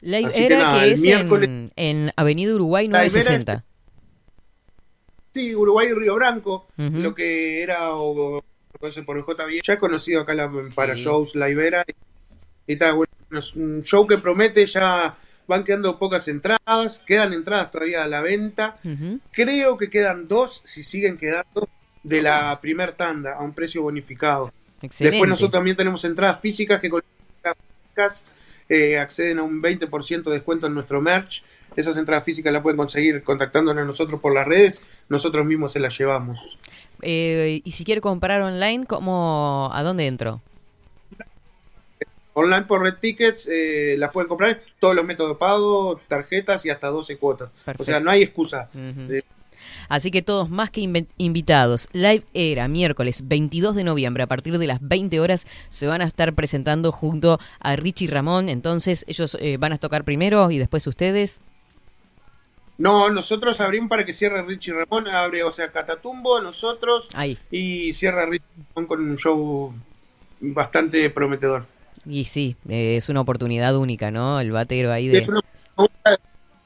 La 0.00 0.18
Así 0.18 0.44
era 0.44 0.56
que, 0.56 0.62
nada, 0.62 0.80
que 0.80 0.92
es 0.92 1.00
miércoles... 1.00 1.48
en, 1.48 1.72
en, 1.76 2.12
Avenida 2.16 2.54
Uruguay 2.54 2.88
960. 2.88 3.52
Es, 3.54 3.62
sí, 5.32 5.54
Uruguay 5.54 5.88
y 5.88 5.94
Río 5.94 6.14
Branco, 6.14 6.66
uh 6.76 6.82
-huh. 6.82 7.02
lo 7.02 7.14
que 7.14 7.62
era 7.62 7.94
o, 7.94 8.38
o, 8.38 8.44
por 9.06 9.16
el 9.16 9.24
JB. 9.24 9.62
Ya 9.64 9.74
he 9.74 9.78
conocido 9.78 10.20
acá 10.20 10.34
la, 10.34 10.50
para 10.74 10.96
sí. 10.96 11.04
shows 11.04 11.34
La 11.34 11.48
Ibera. 11.48 11.84
Y, 11.86 12.72
y 12.72 12.76
tal, 12.76 12.96
bueno, 12.96 13.12
es 13.30 13.54
un 13.54 13.82
show 13.82 14.06
que 14.06 14.18
promete 14.18 14.66
ya 14.66 15.16
van 15.46 15.64
quedando 15.64 15.98
pocas 15.98 16.26
entradas, 16.28 17.02
quedan 17.06 17.32
entradas 17.32 17.70
todavía 17.70 18.04
a 18.04 18.08
la 18.08 18.20
venta. 18.22 18.78
Uh 18.84 18.88
-huh. 18.88 19.20
Creo 19.32 19.76
que 19.76 19.90
quedan 19.90 20.28
dos, 20.28 20.62
si 20.64 20.82
siguen 20.82 21.16
quedando, 21.16 21.68
de 22.02 22.22
la 22.22 22.58
primer 22.60 22.92
tanda 22.92 23.34
a 23.34 23.42
un 23.42 23.54
precio 23.54 23.82
bonificado. 23.82 24.52
Excelente. 24.84 25.16
Después 25.16 25.28
nosotros 25.28 25.52
también 25.52 25.76
tenemos 25.76 26.04
entradas 26.04 26.40
físicas 26.40 26.80
que 26.80 26.90
con 26.90 27.02
eh, 28.68 28.98
acceden 28.98 29.38
a 29.38 29.42
un 29.42 29.62
20% 29.62 30.24
de 30.24 30.32
descuento 30.32 30.66
en 30.66 30.74
nuestro 30.74 31.00
merch. 31.00 31.44
Esas 31.76 31.96
entradas 31.96 32.24
físicas 32.24 32.52
las 32.52 32.62
pueden 32.62 32.76
conseguir 32.76 33.22
contactándonos 33.22 33.82
a 33.82 33.86
nosotros 33.86 34.20
por 34.20 34.32
las 34.32 34.46
redes, 34.46 34.82
nosotros 35.08 35.44
mismos 35.44 35.72
se 35.72 35.80
las 35.80 35.98
llevamos. 35.98 36.58
Eh, 37.02 37.60
y 37.64 37.70
si 37.72 37.84
quiere 37.84 38.00
comprar 38.00 38.40
online, 38.42 38.86
¿cómo, 38.86 39.70
¿a 39.72 39.82
dónde 39.82 40.06
entro? 40.06 40.40
Online 42.34 42.62
por 42.62 42.82
Red 42.82 42.96
Tickets, 43.00 43.48
eh, 43.50 43.96
las 43.98 44.12
pueden 44.12 44.28
comprar 44.28 44.60
todos 44.78 44.94
los 44.94 45.04
métodos 45.04 45.32
de 45.32 45.38
pago, 45.38 46.00
tarjetas 46.08 46.64
y 46.64 46.70
hasta 46.70 46.88
12 46.88 47.16
cuotas. 47.16 47.50
Perfecto. 47.64 47.82
O 47.82 47.86
sea, 47.86 48.00
no 48.00 48.10
hay 48.10 48.22
excusa. 48.22 48.70
Uh 48.74 48.78
-huh. 48.78 49.24
Así 49.88 50.10
que 50.10 50.22
todos 50.22 50.50
más 50.50 50.70
que 50.70 50.80
inv 50.80 51.06
invitados. 51.18 51.88
Live 51.92 52.24
Era, 52.34 52.68
miércoles 52.68 53.22
22 53.26 53.74
de 53.74 53.84
noviembre, 53.84 54.22
a 54.22 54.26
partir 54.26 54.58
de 54.58 54.66
las 54.66 54.78
20 54.80 55.20
horas, 55.20 55.46
se 55.70 55.86
van 55.86 56.02
a 56.02 56.04
estar 56.04 56.32
presentando 56.34 56.92
junto 56.92 57.38
a 57.60 57.76
Richie 57.76 58.08
Ramón. 58.08 58.48
Entonces, 58.48 59.04
ellos 59.08 59.36
eh, 59.40 59.56
van 59.58 59.72
a 59.72 59.78
tocar 59.78 60.04
primero 60.04 60.50
y 60.50 60.58
después 60.58 60.86
ustedes. 60.86 61.42
No, 62.76 63.08
nosotros 63.10 63.60
abrimos 63.60 63.88
para 63.88 64.04
que 64.04 64.12
cierre 64.12 64.42
Richie 64.42 64.72
Ramón, 64.72 65.06
abre, 65.06 65.44
o 65.44 65.52
sea, 65.52 65.70
Catatumbo, 65.70 66.40
nosotros, 66.40 67.08
Ahí. 67.14 67.38
y 67.50 67.92
cierra 67.92 68.26
Richie 68.26 68.44
Ramón 68.74 68.88
con 68.88 69.00
un 69.10 69.16
show 69.16 69.72
bastante 70.40 71.08
prometedor. 71.10 71.66
Y 72.06 72.24
sí, 72.24 72.56
eh, 72.68 72.96
es 72.96 73.08
una 73.08 73.20
oportunidad 73.20 73.76
única, 73.76 74.10
¿no? 74.10 74.40
El 74.40 74.50
batero 74.50 74.92
ahí 74.92 75.08
de... 75.08 75.18
Es 75.18 75.28
una 75.28 75.40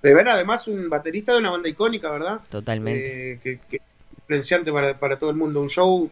de 0.03 0.15
ver 0.15 0.29
además 0.29 0.69
un 0.69 0.89
baterista 0.89 1.33
de 1.33 1.39
una 1.39 1.51
banda 1.51 1.69
icónica, 1.69 2.11
¿verdad? 2.11 2.41
Totalmente. 2.49 3.33
Eh, 3.33 3.41
que, 3.43 3.59
que 3.69 3.81
influenciante 4.19 4.73
para, 4.73 4.99
para, 4.99 5.19
todo 5.19 5.31
el 5.31 5.37
mundo. 5.37 5.61
Un 5.61 5.69
show 5.69 6.11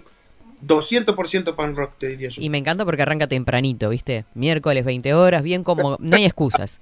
200% 0.67 1.55
pan 1.55 1.77
rock, 1.77 1.93
te 1.99 2.09
diría 2.09 2.29
yo. 2.29 2.43
Y 2.43 2.51
me 2.51 2.59
encanta 2.59 2.85
porque 2.85 3.03
arranca 3.03 3.27
tempranito, 3.27 3.91
¿viste? 3.91 4.25
Miércoles, 4.35 4.85
20 4.85 5.15
horas, 5.15 5.43
bien 5.43 5.63
como... 5.63 5.97
No 6.01 6.17
hay 6.17 6.25
excusas. 6.25 6.81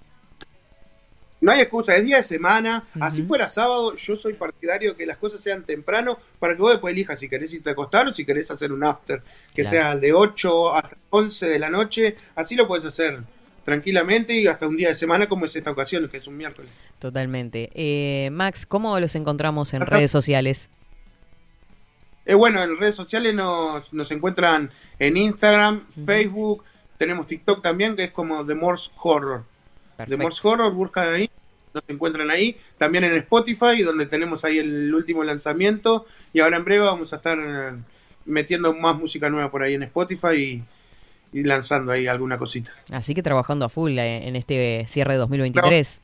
No 1.41 1.53
hay 1.53 1.61
excusa, 1.61 1.95
es 1.95 2.05
día 2.05 2.17
de 2.17 2.23
semana. 2.23 2.85
Uh 2.95 2.99
-huh. 2.99 3.07
Así 3.07 3.23
fuera 3.25 3.47
sábado, 3.49 3.95
yo 3.97 4.17
soy 4.17 4.33
partidario 4.33 4.93
de 4.93 4.97
que 4.97 5.05
las 5.05 5.19
cosas 5.19 5.43
sean 5.43 5.65
temprano 5.65 6.19
para 6.39 6.55
que 6.55 6.63
vos 6.63 6.71
después 6.71 6.93
elijas 6.93 7.19
si 7.19 7.29
querés 7.29 7.53
irte 7.53 7.69
a 7.69 7.73
acostar 7.73 8.09
o 8.09 8.15
si 8.15 8.25
querés 8.25 8.51
hacer 8.51 8.73
un 8.73 8.83
after. 8.83 9.21
Que 9.55 9.63
claro. 9.63 9.71
sea 9.71 9.97
de 9.97 10.13
8 10.15 10.75
a 10.75 10.91
11 11.11 11.47
de 11.49 11.59
la 11.59 11.69
noche. 11.69 12.17
Así 12.35 12.55
lo 12.55 12.67
puedes 12.67 12.87
hacer 12.87 13.21
tranquilamente 13.65 14.35
y 14.35 14.47
hasta 14.47 14.69
un 14.69 14.77
día 14.77 14.89
de 14.89 14.95
semana 14.95 15.29
como 15.29 15.47
es 15.47 15.57
esta 15.57 15.71
ocasión, 15.71 16.09
que 16.09 16.19
es 16.19 16.27
un 16.27 16.37
miércoles. 16.37 16.71
Totalmente. 16.99 17.71
Eh, 17.75 18.31
Max, 18.31 18.67
¿cómo 18.67 18.99
los 19.01 19.15
encontramos 19.15 19.75
en 19.75 19.83
Ajá. 19.83 19.97
redes 19.97 20.11
sociales? 20.11 20.71
Eh, 22.27 22.35
bueno, 22.35 22.63
en 22.63 22.79
redes 22.79 22.95
sociales 22.95 23.35
nos, 23.35 23.93
nos 23.93 24.11
encuentran 24.11 24.71
en 24.99 25.17
Instagram, 25.17 25.77
uh 25.77 26.01
-huh. 26.01 26.05
Facebook, 26.07 26.65
tenemos 26.97 27.27
TikTok 27.27 27.63
también, 27.63 27.97
que 27.97 28.05
es 28.05 28.11
como 28.13 28.47
The 28.47 28.55
Morse 28.55 28.91
Horror. 29.03 29.45
Perfecto. 29.97 30.17
The 30.17 30.23
Morse 30.23 30.49
Horror, 30.49 30.73
buscan 30.73 31.13
ahí, 31.13 31.31
nos 31.75 31.85
encuentran 31.89 32.31
ahí. 32.31 32.57
También 32.79 33.05
en 33.05 33.17
Spotify, 33.17 33.83
donde 33.83 34.07
tenemos 34.07 34.45
ahí 34.45 34.59
el 34.59 34.95
último 34.95 35.23
lanzamiento. 35.25 36.07
Y 36.33 36.41
ahora 36.41 36.57
en 36.57 36.65
breve 36.65 36.85
vamos 36.85 37.13
a 37.13 37.17
estar 37.17 37.39
metiendo 38.25 38.75
más 38.75 38.97
música 38.97 39.29
nueva 39.29 39.51
por 39.51 39.63
ahí 39.63 39.75
en 39.75 39.83
Spotify 39.83 40.37
y 40.37 40.65
y 41.35 41.43
lanzando 41.43 41.91
ahí 41.91 42.07
alguna 42.07 42.39
cosita. 42.39 42.71
Así 42.93 43.13
que 43.13 43.23
trabajando 43.23 43.65
a 43.65 43.69
full 43.69 43.99
eh, 43.99 44.29
en 44.29 44.37
este 44.37 44.85
cierre 44.87 45.15
de 45.15 45.19
2023. 45.19 46.01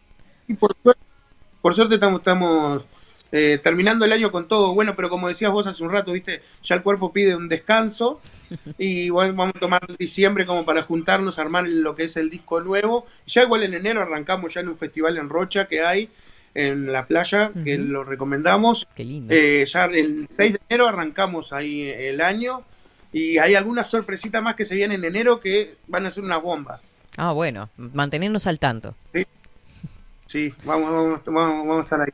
Y 0.49 0.55
por 0.55 0.77
suerte, 0.83 1.01
por 1.62 1.75
suerte 1.75 1.95
estamos, 1.95 2.21
estamos 2.21 2.83
eh, 3.31 3.61
terminando 3.62 4.05
el 4.05 4.12
año 4.12 4.33
con 4.33 4.49
todo 4.49 4.75
bueno, 4.75 4.97
pero 4.97 5.09
como 5.09 5.29
decías 5.29 5.53
vos 5.53 5.69
hace 5.69 5.85
un 5.85 5.93
rato, 5.93 6.11
viste, 6.11 6.43
ya 6.64 6.75
el 6.75 6.83
cuerpo 6.83 7.12
pide 7.12 7.37
un 7.37 7.49
descanso 7.49 8.21
y 8.79 9.09
bueno, 9.11 9.35
vamos 9.35 9.55
a 9.55 9.61
tomar 9.61 9.97
diciembre 9.97 10.45
como 10.47 10.64
para 10.64 10.83
juntarnos, 10.83 11.38
armar 11.38 11.69
lo 11.69 11.95
que 11.95 12.05
es 12.05 12.16
el 12.16 12.29
disco 12.29 12.61
nuevo. 12.61 13.07
Ya 13.25 13.45
igual 13.45 13.62
en 13.62 13.75
enero 13.75 14.03
arrancamos 14.03 14.55
ya 14.55 14.62
en 14.62 14.69
un 14.69 14.77
festival 14.77 15.16
en 15.16 15.29
Rocha 15.29 15.69
que 15.69 15.81
hay 15.81 16.11
en 16.55 16.90
la 16.90 17.07
playa, 17.07 17.53
que 17.64 17.79
lo 17.79 18.03
recomendamos. 18.03 18.88
Qué 18.97 19.05
lindo. 19.05 19.33
Eh, 19.33 19.64
ya 19.64 19.85
el 19.85 20.27
6 20.29 20.55
de 20.55 20.61
enero 20.69 20.88
arrancamos 20.88 21.53
ahí 21.53 21.83
el 21.83 22.21
año 22.21 22.64
y 23.12 23.38
hay 23.38 23.55
algunas 23.55 23.88
sorpresitas 23.88 24.42
más 24.42 24.55
que 24.55 24.64
se 24.64 24.75
vienen 24.75 25.01
en 25.05 25.16
enero 25.16 25.40
que 25.40 25.77
van 25.87 26.07
a 26.07 26.11
ser 26.11 26.25
unas 26.25 26.42
bombas. 26.42 26.96
Ah, 27.16 27.33
bueno, 27.33 27.68
mantenernos 27.77 28.46
al 28.46 28.59
tanto. 28.59 28.94
Sí, 30.27 30.55
vamos, 30.64 30.92
vamos, 30.92 31.20
vamos, 31.27 31.66
vamos 31.66 31.81
a 31.81 31.83
estar 31.83 32.01
ahí. 32.01 32.11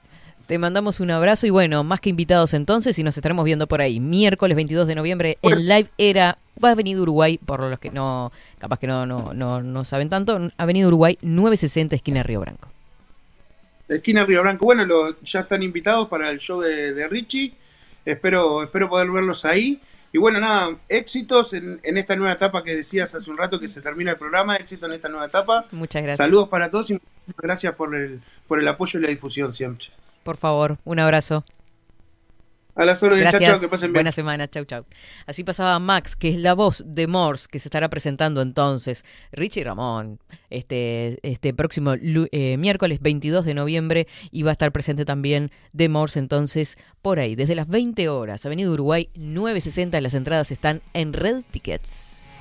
Te 0.46 0.58
mandamos 0.58 1.00
un 1.00 1.10
abrazo 1.10 1.46
y 1.46 1.50
bueno, 1.50 1.82
más 1.82 2.00
que 2.00 2.08
invitados 2.08 2.54
entonces 2.54 2.96
y 2.98 3.02
nos 3.02 3.16
estaremos 3.16 3.44
viendo 3.44 3.66
por 3.66 3.80
ahí. 3.80 3.98
Miércoles 3.98 4.54
22 4.54 4.86
de 4.86 4.94
noviembre 4.94 5.38
en 5.42 5.66
Live 5.66 5.90
Era, 5.98 6.38
va 6.62 6.70
a 6.70 6.74
venir 6.76 7.00
Uruguay, 7.00 7.36
por 7.36 7.60
los 7.60 7.80
que 7.80 7.90
no, 7.90 8.30
capaz 8.58 8.78
que 8.78 8.86
no, 8.86 9.04
no, 9.06 9.34
no, 9.34 9.60
no 9.60 9.84
saben 9.84 10.08
tanto, 10.08 10.38
Avenida 10.56 10.86
Uruguay 10.86 11.18
960, 11.20 11.96
esquina 11.96 12.22
Río 12.22 12.40
Branco. 12.40 12.68
Esquina 13.88 14.24
Río 14.24 14.40
Branco, 14.42 14.64
bueno, 14.64 14.84
lo, 14.84 15.20
ya 15.20 15.40
están 15.40 15.64
invitados 15.64 16.08
para 16.08 16.30
el 16.30 16.38
show 16.38 16.60
de, 16.60 16.94
de 16.94 17.08
Richie, 17.08 17.52
espero, 18.04 18.62
espero 18.62 18.88
poder 18.88 19.10
verlos 19.10 19.44
ahí. 19.44 19.80
Y 20.16 20.18
bueno, 20.18 20.40
nada, 20.40 20.78
éxitos 20.88 21.52
en, 21.52 21.78
en, 21.82 21.98
esta 21.98 22.16
nueva 22.16 22.32
etapa 22.32 22.64
que 22.64 22.74
decías 22.74 23.14
hace 23.14 23.30
un 23.30 23.36
rato 23.36 23.60
que 23.60 23.68
se 23.68 23.82
termina 23.82 24.12
el 24.12 24.16
programa, 24.16 24.56
éxito 24.56 24.86
en 24.86 24.92
esta 24.92 25.10
nueva 25.10 25.26
etapa. 25.26 25.66
Muchas 25.72 26.02
gracias. 26.02 26.16
Saludos 26.16 26.48
para 26.48 26.70
todos 26.70 26.90
y 26.90 26.98
gracias 27.36 27.74
por 27.74 27.94
el, 27.94 28.22
por 28.48 28.58
el 28.58 28.66
apoyo 28.66 28.98
y 28.98 29.02
la 29.02 29.10
difusión 29.10 29.52
siempre. 29.52 29.88
Por 30.22 30.38
favor, 30.38 30.78
un 30.86 31.00
abrazo. 31.00 31.44
A 32.76 32.84
las 32.84 33.02
órdenes, 33.02 33.22
Gracias. 33.22 33.42
chao, 33.42 33.52
chao, 33.54 33.60
que 33.60 33.68
pasen 33.68 33.88
bien. 33.88 33.94
Buena 33.94 34.12
semana, 34.12 34.48
chau, 34.48 34.64
chau. 34.66 34.84
Así 35.26 35.44
pasaba 35.44 35.78
Max, 35.78 36.14
que 36.14 36.28
es 36.28 36.36
la 36.36 36.52
voz 36.52 36.84
de 36.86 37.06
Morse, 37.06 37.48
que 37.50 37.58
se 37.58 37.68
estará 37.68 37.88
presentando 37.88 38.42
entonces. 38.42 39.02
Richie 39.32 39.64
Ramón, 39.64 40.20
este, 40.50 41.18
este 41.22 41.54
próximo 41.54 41.94
eh, 41.94 42.56
miércoles 42.58 43.00
22 43.00 43.46
de 43.46 43.54
noviembre, 43.54 44.06
y 44.30 44.42
va 44.42 44.50
a 44.50 44.52
estar 44.52 44.72
presente 44.72 45.06
también 45.06 45.50
de 45.72 45.88
Morse, 45.88 46.18
entonces, 46.18 46.76
por 47.00 47.18
ahí, 47.18 47.34
desde 47.34 47.54
las 47.54 47.66
20 47.66 48.10
horas, 48.10 48.44
Avenida 48.44 48.70
Uruguay 48.70 49.08
960, 49.14 49.98
las 50.02 50.12
entradas 50.12 50.50
están 50.50 50.82
en 50.92 51.14
Red 51.14 51.44
Tickets. 51.50 52.35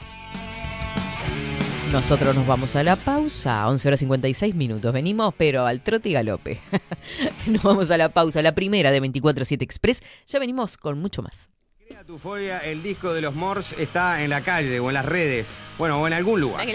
Nosotros 1.95 2.35
nos 2.35 2.45
vamos 2.45 2.75
a 2.75 2.83
la 2.83 2.97
pausa, 2.97 3.69
11 3.69 3.87
horas 3.87 3.99
56 4.01 4.53
minutos. 4.53 4.91
Venimos, 4.91 5.33
pero 5.37 5.65
al 5.65 5.81
trote 5.81 6.09
y 6.09 6.11
galope. 6.11 6.59
nos 7.47 7.63
vamos 7.63 7.89
a 7.89 7.97
la 7.97 8.09
pausa, 8.09 8.41
la 8.41 8.53
primera 8.53 8.91
de 8.91 9.01
24-7 9.01 9.61
Express. 9.61 10.03
Ya 10.27 10.37
venimos 10.37 10.75
con 10.75 10.99
mucho 10.99 11.21
más. 11.21 11.49
Crea 11.87 12.03
tu 12.03 12.19
fobia, 12.19 12.59
el 12.59 12.83
disco 12.83 13.13
de 13.13 13.21
los 13.21 13.33
Mors 13.33 13.71
está 13.79 14.21
en 14.21 14.29
la 14.29 14.41
calle 14.41 14.81
o 14.81 14.89
en 14.89 14.95
las 14.95 15.05
redes, 15.05 15.47
bueno, 15.77 16.01
o 16.01 16.05
en 16.05 16.11
algún 16.11 16.41
lugar. 16.41 16.67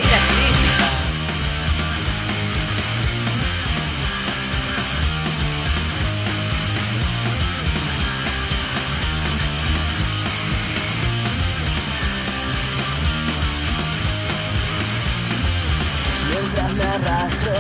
Arrastro, 17.01 17.53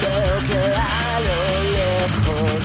veo 0.00 0.36
que 0.48 0.62
a 0.74 1.20
lo 1.26 1.38
lejos 1.78 2.62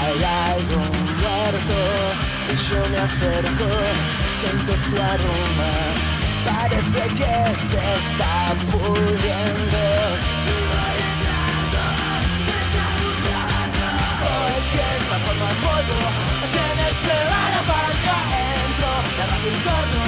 hay 0.00 0.16
algo 0.52 0.80
muerto 1.20 1.78
y 2.50 2.56
yo 2.68 2.80
me 2.90 2.98
acerco, 2.98 3.68
siento 4.40 4.72
su 4.88 4.96
aroma, 5.02 5.72
parece 6.46 7.02
que 7.18 7.34
se 7.68 7.80
está 7.98 8.34
pudriendo. 8.70 9.80
Soy 14.20 14.56
quien 14.72 14.98
transforma 15.08 15.46
en 15.50 15.58
polvo, 15.64 16.00
quien 16.52 16.76
se 17.04 17.16
va 17.30 17.42
la 17.54 17.62
barca, 17.72 18.16
entro, 18.64 18.90
me 19.16 19.22
arrastro 19.22 19.50
en 19.50 19.99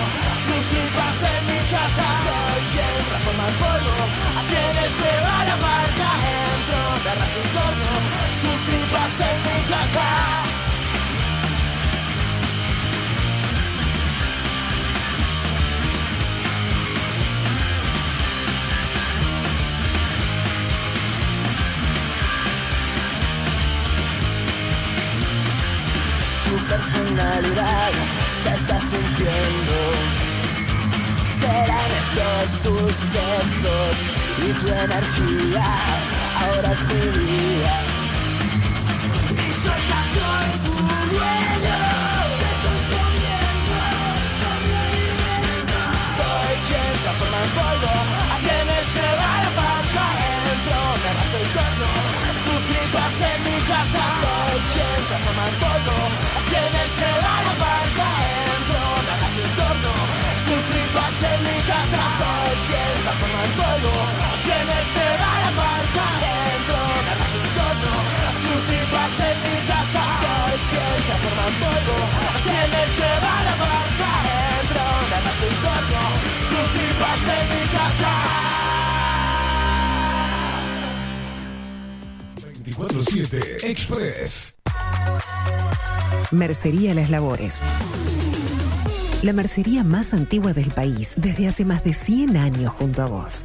se 27.15 28.55
está 28.55 28.81
sintiendo. 28.81 29.77
Serán 31.41 31.91
estos 32.03 32.63
tus 32.63 32.93
sesos 33.13 33.97
y 34.39 34.53
tu 34.61 34.69
energía, 34.69 35.65
ahora 36.41 36.73
es 36.73 36.83
mi 36.89 37.05
vida. 37.19 37.75
Y 39.31 39.49
yo 39.65 39.73
ya 39.89 40.01
soy 40.15 40.49
tu 40.65 40.73
polvo 71.61 71.97
a 72.29 72.35
quienes 72.43 72.89
se 72.99 73.11
va 73.25 73.35
la 73.49 73.55
barca 73.65 74.11
entro, 74.61 74.85
me 75.09 75.15
arrastro 75.17 75.49
el 75.49 75.57
torno, 75.67 76.03
sus 76.51 76.67
tripas 76.75 77.23
en 77.39 77.45
mi 77.53 77.65
casa. 77.77 78.13
24-7 82.43 83.65
Express. 83.65 84.55
Mercería 86.31 86.95
Las 86.95 87.11
Labores. 87.11 87.55
La 89.23 89.33
mercería 89.33 89.85
más 89.85 90.15
antigua 90.15 90.53
del 90.53 90.71
país, 90.71 91.13
desde 91.17 91.47
hace 91.47 91.65
más 91.65 91.85
de 91.85 91.93
100 91.93 92.37
años 92.37 92.73
junto 92.73 93.03
a 93.03 93.07
vos. 93.07 93.45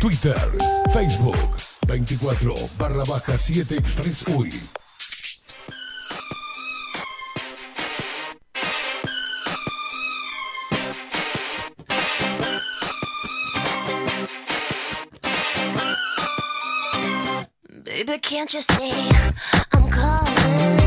Twitter, 0.00 0.38
Facebook, 0.92 1.36
24 1.86 2.68
barra 2.78 3.04
baja 3.04 3.36
7 3.36 3.76
Express 3.76 4.24
UI. 4.28 4.50
Baby, 17.84 18.18
can't 18.20 18.54
you 18.54 18.60
see 18.60 19.10
I'm 19.72 19.90
calling? 19.90 20.77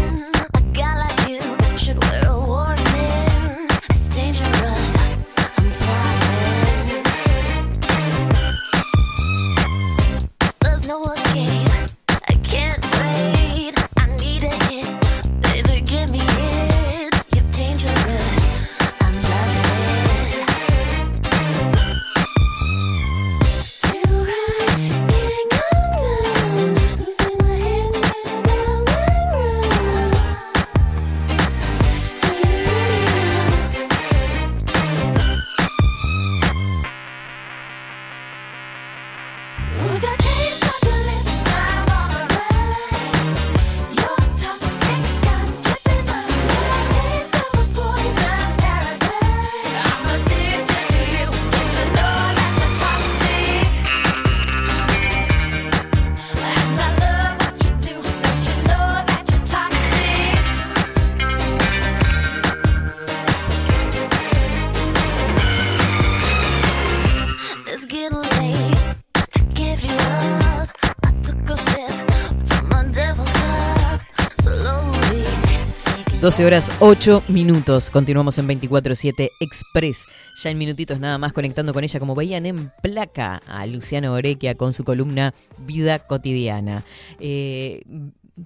12 76.21 76.45
horas 76.45 76.71
8 76.81 77.23
minutos. 77.29 77.89
Continuamos 77.89 78.37
en 78.37 78.47
24-7 78.47 79.31
Express. 79.39 80.05
Ya 80.43 80.51
en 80.51 80.59
minutitos 80.59 80.99
nada 80.99 81.17
más 81.17 81.33
conectando 81.33 81.73
con 81.73 81.83
ella, 81.83 81.99
como 81.99 82.13
veían 82.13 82.45
en 82.45 82.71
placa, 82.83 83.37
a 83.47 83.65
Luciano 83.65 84.13
Orequia 84.13 84.53
con 84.53 84.71
su 84.71 84.83
columna 84.83 85.33
Vida 85.57 85.97
Cotidiana. 85.97 86.85
Eh, 87.19 87.81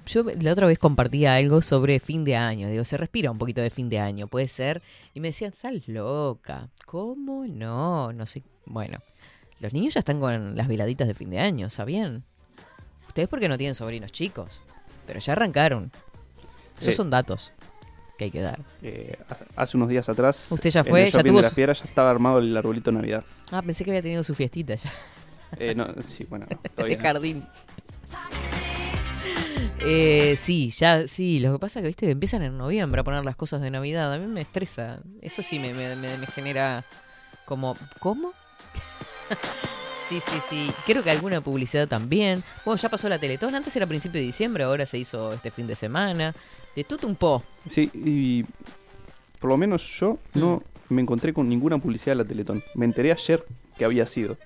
yo 0.06 0.24
la 0.24 0.54
otra 0.54 0.68
vez 0.68 0.80
compartía 0.80 1.36
algo 1.36 1.62
sobre 1.62 2.00
fin 2.00 2.24
de 2.24 2.38
año. 2.38 2.70
Digo, 2.70 2.86
se 2.86 2.96
respira 2.96 3.30
un 3.30 3.38
poquito 3.38 3.60
de 3.60 3.70
fin 3.70 3.90
de 3.90 4.00
año, 4.00 4.30
puede 4.30 4.48
ser. 4.48 4.82
Y 5.14 5.20
me 5.20 5.28
decían, 5.28 5.52
sal 5.52 5.84
loca. 5.88 6.70
¿Cómo 6.86 7.46
no? 7.46 8.14
No 8.14 8.26
sé. 8.26 8.42
Bueno, 8.66 9.00
los 9.60 9.74
niños 9.74 9.96
ya 9.96 10.00
están 10.00 10.22
con 10.22 10.56
las 10.56 10.70
veladitas 10.70 11.10
de 11.10 11.14
fin 11.14 11.30
de 11.30 11.40
año, 11.40 11.70
¿sabían? 11.70 12.24
Ustedes 13.06 13.28
porque 13.28 13.50
no 13.50 13.58
tienen 13.58 13.76
sobrinos 13.76 14.14
chicos, 14.14 14.62
pero 15.06 15.20
ya 15.20 15.34
arrancaron. 15.34 15.92
Esos 16.80 16.96
son 16.96 17.10
datos 17.10 17.54
que 18.18 18.26
hay 18.26 18.32
que 18.32 18.42
dar. 18.42 18.60
Eh, 18.82 19.18
ha- 19.30 19.62
hace 19.64 19.78
unos 19.78 19.90
días 19.90 20.08
atrás. 20.10 20.48
¿Usted 20.52 20.70
ya 20.70 20.80
en 20.82 20.86
fue? 20.86 21.04
el 21.08 21.12
¿Ya 21.12 21.24
tuvo 21.24 21.38
de 21.38 21.44
la 21.44 21.50
su- 21.50 21.56
fiera 21.56 21.74
ya 21.74 21.84
estaba 21.84 22.10
armado 22.12 22.40
el 22.40 22.56
arbolito 22.56 22.92
de 22.92 22.98
Navidad. 22.98 23.24
Ah, 23.52 23.62
pensé 23.62 23.84
que 23.84 23.92
había 23.92 24.02
tenido 24.02 24.24
su 24.24 24.34
fiestita 24.36 24.76
ya. 24.76 24.90
Eh, 25.60 25.74
no, 25.76 25.88
sí, 26.08 26.26
bueno, 26.30 26.46
no, 26.78 26.84
de 26.86 26.98
jardín. 26.98 27.46
Eh, 29.88 30.36
sí, 30.38 30.72
ya, 30.72 31.08
sí. 31.08 31.40
Lo 31.40 31.54
que 31.54 31.60
pasa 31.60 31.80
es 31.80 31.84
que, 31.84 31.88
viste, 31.88 32.10
empiezan 32.10 32.42
en 32.42 32.58
noviembre 32.58 33.02
a 33.02 33.04
poner 33.04 33.24
las 33.24 33.36
cosas 33.36 33.62
de 33.62 33.70
Navidad. 33.70 34.14
A 34.14 34.18
mí 34.18 34.26
me 34.26 34.42
estresa. 34.42 35.00
Eso 35.22 35.44
sí 35.44 35.60
me, 35.60 35.74
me, 35.74 35.96
me- 35.96 36.18
me 36.18 36.26
genera 36.28 36.84
como... 37.46 37.76
¿Cómo? 38.00 38.32
sí, 40.08 40.20
sí, 40.20 40.38
sí. 40.42 40.72
Creo 40.86 41.04
que 41.04 41.12
alguna 41.12 41.42
publicidad 41.42 41.88
también. 41.88 42.44
Bueno, 42.64 42.80
ya 42.82 42.90
pasó 42.90 43.10
la 43.10 43.20
Teletón. 43.20 43.54
Antes 43.56 43.76
era 43.76 43.86
a 43.86 43.88
principio 43.88 44.20
de 44.20 44.26
diciembre, 44.28 44.64
ahora 44.64 44.86
se 44.86 44.98
hizo 44.98 45.32
este 45.34 45.52
fin 45.52 45.68
de 45.68 45.76
semana. 45.76 46.34
De 46.76 46.84
todo 46.84 47.08
un 47.08 47.16
po. 47.16 47.44
Sí, 47.70 47.90
y 47.94 48.44
por 49.40 49.50
lo 49.50 49.58
menos 49.58 49.88
yo 50.00 50.18
no 50.34 50.64
me 50.90 51.02
encontré 51.02 51.34
con 51.34 51.48
ninguna 51.50 51.78
publicidad 51.78 52.12
de 52.16 52.24
la 52.24 52.28
Teletón. 52.28 52.64
Me 52.76 52.86
enteré 52.86 53.12
ayer 53.12 53.44
que 53.78 53.86
había 53.86 54.06
sido. 54.08 54.38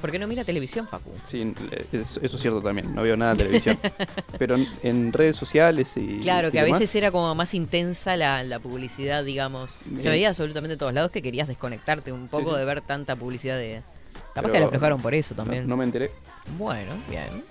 ¿Por 0.00 0.10
qué 0.10 0.18
no 0.18 0.28
mira 0.28 0.44
televisión, 0.44 0.86
Facu? 0.86 1.10
Sí, 1.24 1.54
es- 1.90 2.18
eso 2.22 2.36
es 2.36 2.42
cierto 2.42 2.60
también, 2.60 2.94
no 2.94 3.02
veo 3.02 3.16
nada 3.16 3.32
de 3.34 3.38
televisión. 3.44 3.78
Pero 4.38 4.54
en, 4.56 4.68
en 4.82 5.12
redes 5.12 5.36
sociales 5.36 5.96
y. 5.96 6.20
Claro, 6.20 6.52
que 6.52 6.60
a 6.60 6.64
veces 6.64 6.94
era 6.94 7.10
como 7.10 7.34
más 7.34 7.54
intensa 7.54 8.16
la, 8.16 8.42
la 8.44 8.58
publicidad, 8.60 9.24
digamos. 9.24 9.80
Se 9.98 10.08
veía 10.10 10.28
absolutamente 10.28 10.74
en 10.74 10.78
todos 10.78 10.92
lados 10.92 11.10
que 11.10 11.22
querías 11.22 11.48
desconectarte 11.48 12.12
un 12.12 12.28
poco 12.28 12.52
sí. 12.52 12.58
de 12.58 12.64
ver 12.66 12.82
tanta 12.82 13.16
publicidad 13.16 13.56
de... 13.56 13.82
Capaz 14.36 14.50
que 14.50 14.60
la 14.60 14.66
aflojaron 14.66 15.00
por 15.00 15.14
eso 15.14 15.34
también. 15.34 15.66
No, 15.66 15.78
me 15.78 15.84
enteré. 15.84 16.12
Bueno, 16.58 16.92
bien. 17.08 17.42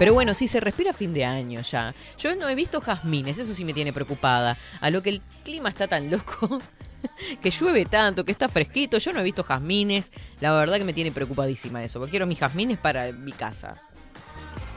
Pero 0.00 0.12
bueno, 0.12 0.34
sí, 0.34 0.48
se 0.48 0.58
respira 0.58 0.92
fin 0.92 1.14
de 1.14 1.24
año 1.24 1.60
ya. 1.60 1.94
Yo 2.18 2.34
no 2.34 2.48
he 2.48 2.56
visto 2.56 2.80
jazmines, 2.80 3.38
eso 3.38 3.54
sí 3.54 3.64
me 3.64 3.72
tiene 3.72 3.92
preocupada. 3.92 4.58
A 4.80 4.90
lo 4.90 5.04
que 5.04 5.10
el 5.10 5.22
clima 5.44 5.68
está 5.68 5.86
tan 5.86 6.10
loco, 6.10 6.60
que 7.40 7.50
llueve 7.52 7.84
tanto, 7.84 8.24
que 8.24 8.32
está 8.32 8.48
fresquito. 8.48 8.98
Yo 8.98 9.12
no 9.12 9.20
he 9.20 9.22
visto 9.22 9.44
jazmines. 9.44 10.10
La 10.40 10.50
verdad 10.50 10.78
que 10.78 10.84
me 10.84 10.92
tiene 10.92 11.12
preocupadísima 11.12 11.84
eso, 11.84 12.00
porque 12.00 12.10
quiero 12.10 12.26
mis 12.26 12.40
jazmines 12.40 12.76
para 12.76 13.12
mi 13.12 13.30
casa. 13.30 13.80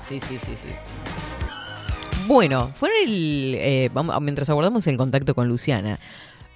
Sí, 0.07 0.19
sí, 0.19 0.37
sí, 0.37 0.55
sí. 0.55 0.69
Bueno, 2.27 2.69
fue 2.75 2.91
el. 3.03 3.55
eh, 3.55 3.89
vamos, 3.91 4.15
mientras 4.21 4.47
aguardamos 4.51 4.85
el 4.85 4.95
contacto 4.95 5.33
con 5.33 5.47
Luciana, 5.47 5.97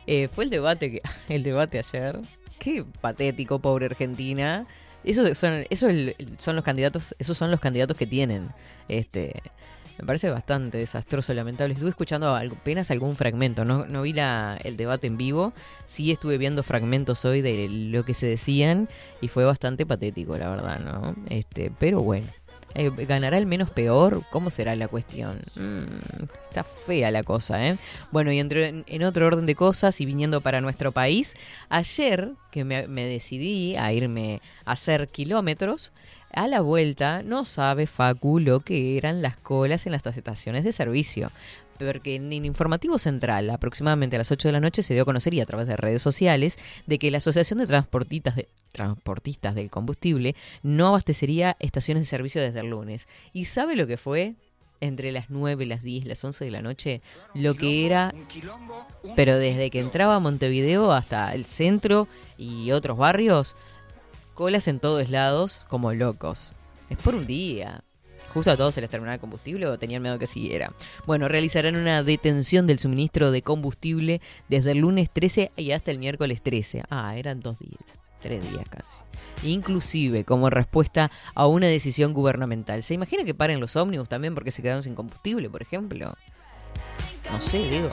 eh, 0.06 0.28
fue 0.28 0.44
el 0.44 0.52
debate, 0.52 0.92
que, 0.92 1.02
el 1.34 1.42
debate 1.42 1.80
ayer. 1.80 2.20
Qué 2.64 2.86
patético, 3.02 3.60
pobre 3.60 3.88
Argentina. 3.88 4.66
Esos 5.04 5.38
son, 5.38 5.66
eso 5.70 5.88
son 6.38 6.56
los 6.56 6.64
candidatos, 6.64 7.14
esos 7.20 7.38
son 7.38 7.52
los 7.52 7.60
candidatos 7.60 7.98
que 7.98 8.08
tienen. 8.08 8.48
Este, 8.88 9.34
me 10.00 10.06
parece 10.06 10.30
bastante 10.30 10.78
desastroso, 10.78 11.34
lamentable. 11.34 11.74
Estuve 11.74 11.90
escuchando 11.90 12.34
apenas 12.34 12.90
algún 12.90 13.18
fragmento, 13.18 13.66
no, 13.66 13.86
no 13.86 14.04
vi 14.04 14.14
la, 14.14 14.58
el 14.64 14.78
debate 14.78 15.08
en 15.08 15.18
vivo, 15.18 15.52
sí 15.84 16.12
estuve 16.12 16.38
viendo 16.38 16.64
fragmentos 16.64 17.26
hoy 17.26 17.42
de 17.42 17.68
lo 17.68 18.06
que 18.06 18.14
se 18.14 18.28
decían 18.28 18.88
y 19.20 19.28
fue 19.28 19.44
bastante 19.44 19.86
patético, 19.86 20.38
la 20.38 20.50
verdad, 20.50 20.80
¿no? 20.80 21.16
Este, 21.30 21.70
pero 21.78 22.02
bueno. 22.02 22.28
Eh, 22.76 22.90
¿Ganará 23.06 23.38
el 23.38 23.46
menos 23.46 23.70
peor? 23.70 24.24
¿Cómo 24.32 24.50
será 24.50 24.76
la 24.76 24.88
cuestión? 24.88 25.40
Mm, 25.56 26.24
está 26.50 26.64
fea 26.64 27.12
la 27.12 27.24
cosa, 27.24 27.68
¿eh? 27.68 27.78
Bueno, 28.12 28.32
y 28.32 28.40
entre, 28.40 28.84
en 28.86 29.04
otro 29.04 29.28
orden 29.28 29.46
de 29.46 29.56
cosas 29.56 30.02
y 30.02 30.06
viniendo 30.06 30.42
para 30.42 30.62
nuestro 30.62 30.92
país, 30.92 31.36
ayer 31.70 32.32
que 32.52 32.64
me, 32.64 32.88
me 32.88 33.06
decidí 33.06 33.76
a 33.76 33.94
irme 33.94 34.42
a 34.66 34.72
hacer 34.72 35.08
kilómetros, 35.08 35.92
a 36.34 36.48
la 36.48 36.62
vuelta 36.62 37.22
no 37.22 37.46
sabe 37.46 37.86
Facu 37.86 38.40
lo 38.40 38.62
que 38.62 38.98
eran 38.98 39.22
las 39.22 39.38
colas 39.38 39.86
en 39.86 39.92
las 39.92 40.06
estaciones 40.06 40.64
de 40.64 40.72
servicio 40.72 41.32
porque 41.78 42.16
en 42.16 42.32
el 42.32 42.46
informativo 42.46 42.98
central, 42.98 43.50
aproximadamente 43.50 44.16
a 44.16 44.20
las 44.20 44.32
8 44.32 44.48
de 44.48 44.52
la 44.52 44.60
noche, 44.60 44.84
se 44.84 44.94
dio 44.94 45.04
a 45.04 45.06
conocer 45.06 45.34
y 45.34 45.42
a 45.42 45.46
través 45.46 45.68
de 45.68 45.76
redes 45.76 46.02
sociales 46.02 46.58
de 46.86 47.00
que 47.00 47.12
la 47.12 47.18
Asociación 47.18 47.60
de 47.60 47.68
Transportistas, 47.68 48.36
de, 48.36 48.50
Transportistas 48.72 49.56
del 49.56 49.70
Combustible 49.70 50.36
no 50.62 50.88
abastecería 50.88 51.56
estaciones 51.60 52.02
de 52.02 52.08
servicio 52.08 52.42
desde 52.42 52.62
el 52.62 52.70
lunes. 52.70 53.08
¿Y 53.34 53.46
sabe 53.46 53.76
lo 53.76 53.88
que 53.88 53.98
fue? 53.98 54.36
Entre 54.82 55.14
las 55.14 55.30
9, 55.30 55.66
las 55.66 55.82
10, 55.82 56.06
las 56.06 56.24
11 56.24 56.44
de 56.44 56.52
la 56.52 56.62
noche, 56.62 57.02
lo 57.34 57.56
que 57.56 57.86
era, 57.86 58.14
pero 59.16 59.38
desde 59.38 59.70
que 59.70 59.80
entraba 59.80 60.16
a 60.16 60.20
Montevideo 60.20 60.92
hasta 60.92 61.34
el 61.34 61.46
centro 61.46 62.10
y 62.38 62.72
otros 62.72 62.98
barrios, 62.98 63.56
colas 64.34 64.68
en 64.68 64.80
todos 64.82 65.10
lados 65.10 65.62
como 65.70 65.94
locos. 65.94 66.52
Es 66.90 66.98
por 66.98 67.16
un 67.16 67.26
día. 67.26 67.84
Justo 68.34 68.52
a 68.52 68.58
todos 68.58 68.74
se 68.74 68.82
les 68.82 68.90
terminaba 68.90 69.16
el 69.16 69.20
combustible 69.20 69.68
o 69.68 69.78
tenían 69.78 70.02
miedo 70.02 70.18
que 70.18 70.28
siguiera. 70.28 70.74
Bueno, 71.06 71.28
realizarán 71.28 71.76
una 71.76 72.04
detención 72.04 72.66
del 72.66 72.80
suministro 72.80 73.32
de 73.32 73.42
combustible 73.42 74.22
desde 74.50 74.72
el 74.72 74.80
lunes 74.80 75.10
13 75.12 75.52
y 75.56 75.72
hasta 75.72 75.92
el 75.92 76.00
miércoles 76.00 76.42
13. 76.42 76.84
Ah, 76.90 77.16
eran 77.16 77.42
dos 77.42 77.60
días, 77.60 78.00
tres 78.22 78.50
días 78.52 78.68
casi. 78.70 78.98
Inclusive 79.44 80.24
como 80.24 80.50
respuesta 80.50 81.12
a 81.36 81.48
una 81.48 81.68
decisión 81.68 82.14
gubernamental. 82.14 82.82
¿Se 82.84 82.94
imagina 82.94 83.24
que 83.24 83.34
paren 83.34 83.60
los 83.60 83.76
ómnibus 83.76 84.10
también 84.10 84.34
porque 84.34 84.52
se 84.52 84.62
quedaron 84.62 84.82
sin 84.82 84.96
combustible, 84.96 85.50
por 85.50 85.62
ejemplo? 85.62 86.14
No 87.32 87.42
sé, 87.42 87.70
digo. 87.70 87.90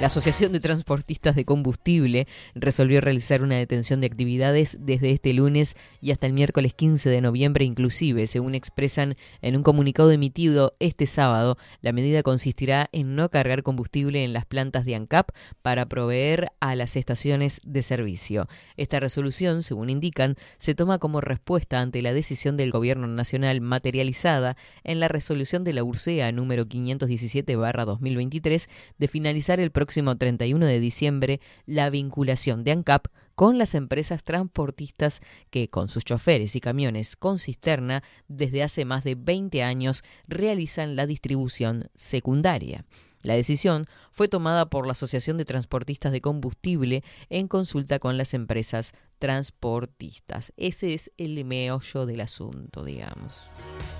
La 0.00 0.06
Asociación 0.06 0.52
de 0.52 0.60
Transportistas 0.60 1.36
de 1.36 1.44
Combustible 1.44 2.26
resolvió 2.54 3.02
realizar 3.02 3.42
una 3.42 3.56
detención 3.56 4.00
de 4.00 4.06
actividades 4.06 4.78
desde 4.80 5.10
este 5.10 5.34
lunes 5.34 5.76
y 6.00 6.10
hasta 6.10 6.26
el 6.26 6.32
miércoles 6.32 6.72
15 6.72 7.10
de 7.10 7.20
noviembre 7.20 7.66
inclusive, 7.66 8.26
según 8.26 8.54
expresan 8.54 9.18
en 9.42 9.56
un 9.56 9.62
comunicado 9.62 10.10
emitido 10.10 10.74
este 10.80 11.06
sábado. 11.06 11.58
La 11.82 11.92
medida 11.92 12.22
consistirá 12.22 12.88
en 12.92 13.14
no 13.14 13.28
cargar 13.28 13.62
combustible 13.62 14.24
en 14.24 14.32
las 14.32 14.46
plantas 14.46 14.86
de 14.86 14.94
ANCAP 14.94 15.32
para 15.60 15.86
proveer 15.86 16.50
a 16.60 16.74
las 16.76 16.96
estaciones 16.96 17.60
de 17.62 17.82
servicio. 17.82 18.48
Esta 18.78 19.00
resolución, 19.00 19.62
según 19.62 19.90
indican, 19.90 20.36
se 20.56 20.74
toma 20.74 20.98
como 20.98 21.20
respuesta 21.20 21.82
ante 21.82 22.00
la 22.00 22.14
decisión 22.14 22.56
del 22.56 22.70
Gobierno 22.70 23.06
Nacional 23.06 23.60
materializada 23.60 24.56
en 24.82 24.98
la 24.98 25.08
resolución 25.08 25.62
de 25.62 25.74
la 25.74 25.84
URSEA 25.84 26.32
número 26.32 26.64
517-2023 26.64 28.70
de 28.96 29.08
finalizar 29.08 29.60
el 29.60 29.70
próximo 29.70 29.89
próximo 29.90 30.16
31 30.16 30.66
de 30.66 30.78
diciembre 30.78 31.40
la 31.66 31.90
vinculación 31.90 32.62
de 32.62 32.70
ANCAP 32.70 33.08
con 33.34 33.58
las 33.58 33.74
empresas 33.74 34.22
transportistas 34.22 35.20
que, 35.50 35.68
con 35.68 35.88
sus 35.88 36.04
choferes 36.04 36.54
y 36.54 36.60
camiones 36.60 37.16
con 37.16 37.40
cisterna, 37.40 38.04
desde 38.28 38.62
hace 38.62 38.84
más 38.84 39.02
de 39.02 39.16
20 39.16 39.64
años 39.64 40.04
realizan 40.28 40.94
la 40.94 41.06
distribución 41.06 41.90
secundaria. 41.96 42.84
La 43.22 43.34
decisión 43.34 43.86
fue 44.12 44.28
tomada 44.28 44.70
por 44.70 44.86
la 44.86 44.92
Asociación 44.92 45.38
de 45.38 45.44
Transportistas 45.44 46.12
de 46.12 46.20
Combustible 46.20 47.02
en 47.28 47.48
consulta 47.48 47.98
con 47.98 48.16
las 48.16 48.32
empresas 48.32 48.92
transportistas. 49.18 50.52
Ese 50.56 50.94
es 50.94 51.10
el 51.16 51.44
meollo 51.44 52.06
del 52.06 52.20
asunto, 52.20 52.84
digamos. 52.84 53.50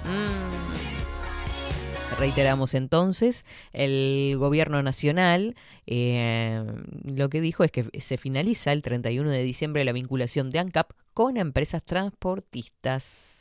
Mm. 0.05 1.20
Reiteramos 2.19 2.75
entonces, 2.75 3.45
el 3.73 4.37
gobierno 4.37 4.83
nacional 4.83 5.55
eh, 5.87 6.63
lo 7.05 7.29
que 7.31 7.41
dijo 7.41 7.65
es 7.65 7.73
que 7.73 7.85
se 8.01 8.19
finaliza 8.19 8.73
el 8.73 8.83
31 8.83 9.31
de 9.31 9.43
diciembre 9.43 9.85
la 9.85 9.93
vinculación 9.93 10.51
de 10.51 10.59
ANCAP 10.59 10.93
con 11.15 11.37
empresas 11.37 11.83
transportistas. 11.83 13.40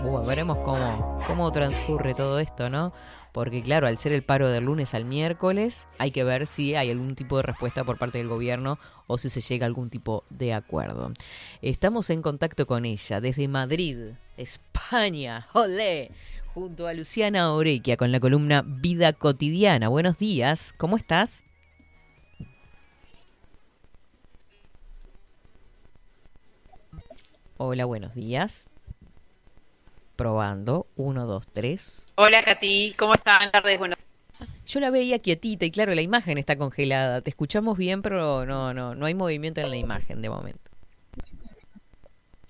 Bueno, 0.00 0.24
veremos 0.24 0.58
cómo, 0.58 1.20
cómo 1.26 1.50
transcurre 1.50 2.14
todo 2.14 2.38
esto, 2.38 2.70
¿no? 2.70 2.92
Porque 3.32 3.62
claro, 3.62 3.86
al 3.86 3.98
ser 3.98 4.12
el 4.12 4.22
paro 4.22 4.48
del 4.48 4.64
lunes 4.64 4.94
al 4.94 5.04
miércoles, 5.04 5.88
hay 5.98 6.12
que 6.12 6.24
ver 6.24 6.46
si 6.46 6.76
hay 6.76 6.90
algún 6.90 7.14
tipo 7.14 7.36
de 7.36 7.42
respuesta 7.42 7.84
por 7.84 7.98
parte 7.98 8.18
del 8.18 8.28
gobierno 8.28 8.78
o 9.06 9.18
si 9.18 9.28
se 9.28 9.40
llega 9.40 9.66
a 9.66 9.68
algún 9.68 9.90
tipo 9.90 10.24
de 10.30 10.54
acuerdo. 10.54 11.12
Estamos 11.62 12.10
en 12.10 12.22
contacto 12.22 12.66
con 12.66 12.84
ella 12.84 13.20
desde 13.20 13.48
Madrid, 13.48 14.12
España. 14.36 15.48
¡Olé! 15.52 16.12
junto 16.58 16.88
a 16.88 16.92
Luciana 16.92 17.52
Orequia 17.52 17.96
con 17.96 18.10
la 18.10 18.18
columna 18.18 18.64
Vida 18.66 19.12
Cotidiana. 19.12 19.88
Buenos 19.88 20.18
días, 20.18 20.74
¿cómo 20.76 20.96
estás? 20.96 21.44
Hola, 27.58 27.84
buenos 27.84 28.14
días. 28.14 28.68
Probando, 30.18 30.88
uno, 30.96 31.26
dos, 31.26 31.46
tres. 31.46 32.04
Hola, 32.16 32.42
Katy, 32.42 32.94
¿cómo 32.98 33.14
están? 33.14 33.52
Tardes, 33.52 33.78
bueno. 33.78 33.94
Yo 34.66 34.80
la 34.80 34.90
veía 34.90 35.20
quietita 35.20 35.64
y 35.64 35.70
claro, 35.70 35.94
la 35.94 36.02
imagen 36.02 36.38
está 36.38 36.58
congelada. 36.58 37.20
Te 37.20 37.30
escuchamos 37.30 37.78
bien, 37.78 38.02
pero 38.02 38.44
no, 38.44 38.74
no, 38.74 38.96
no 38.96 39.06
hay 39.06 39.14
movimiento 39.14 39.60
en 39.60 39.70
la 39.70 39.76
imagen 39.76 40.20
de 40.20 40.28
momento. 40.28 40.72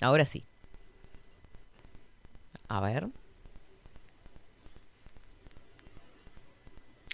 Ahora 0.00 0.24
sí. 0.24 0.46
A 2.68 2.80
ver. 2.80 3.08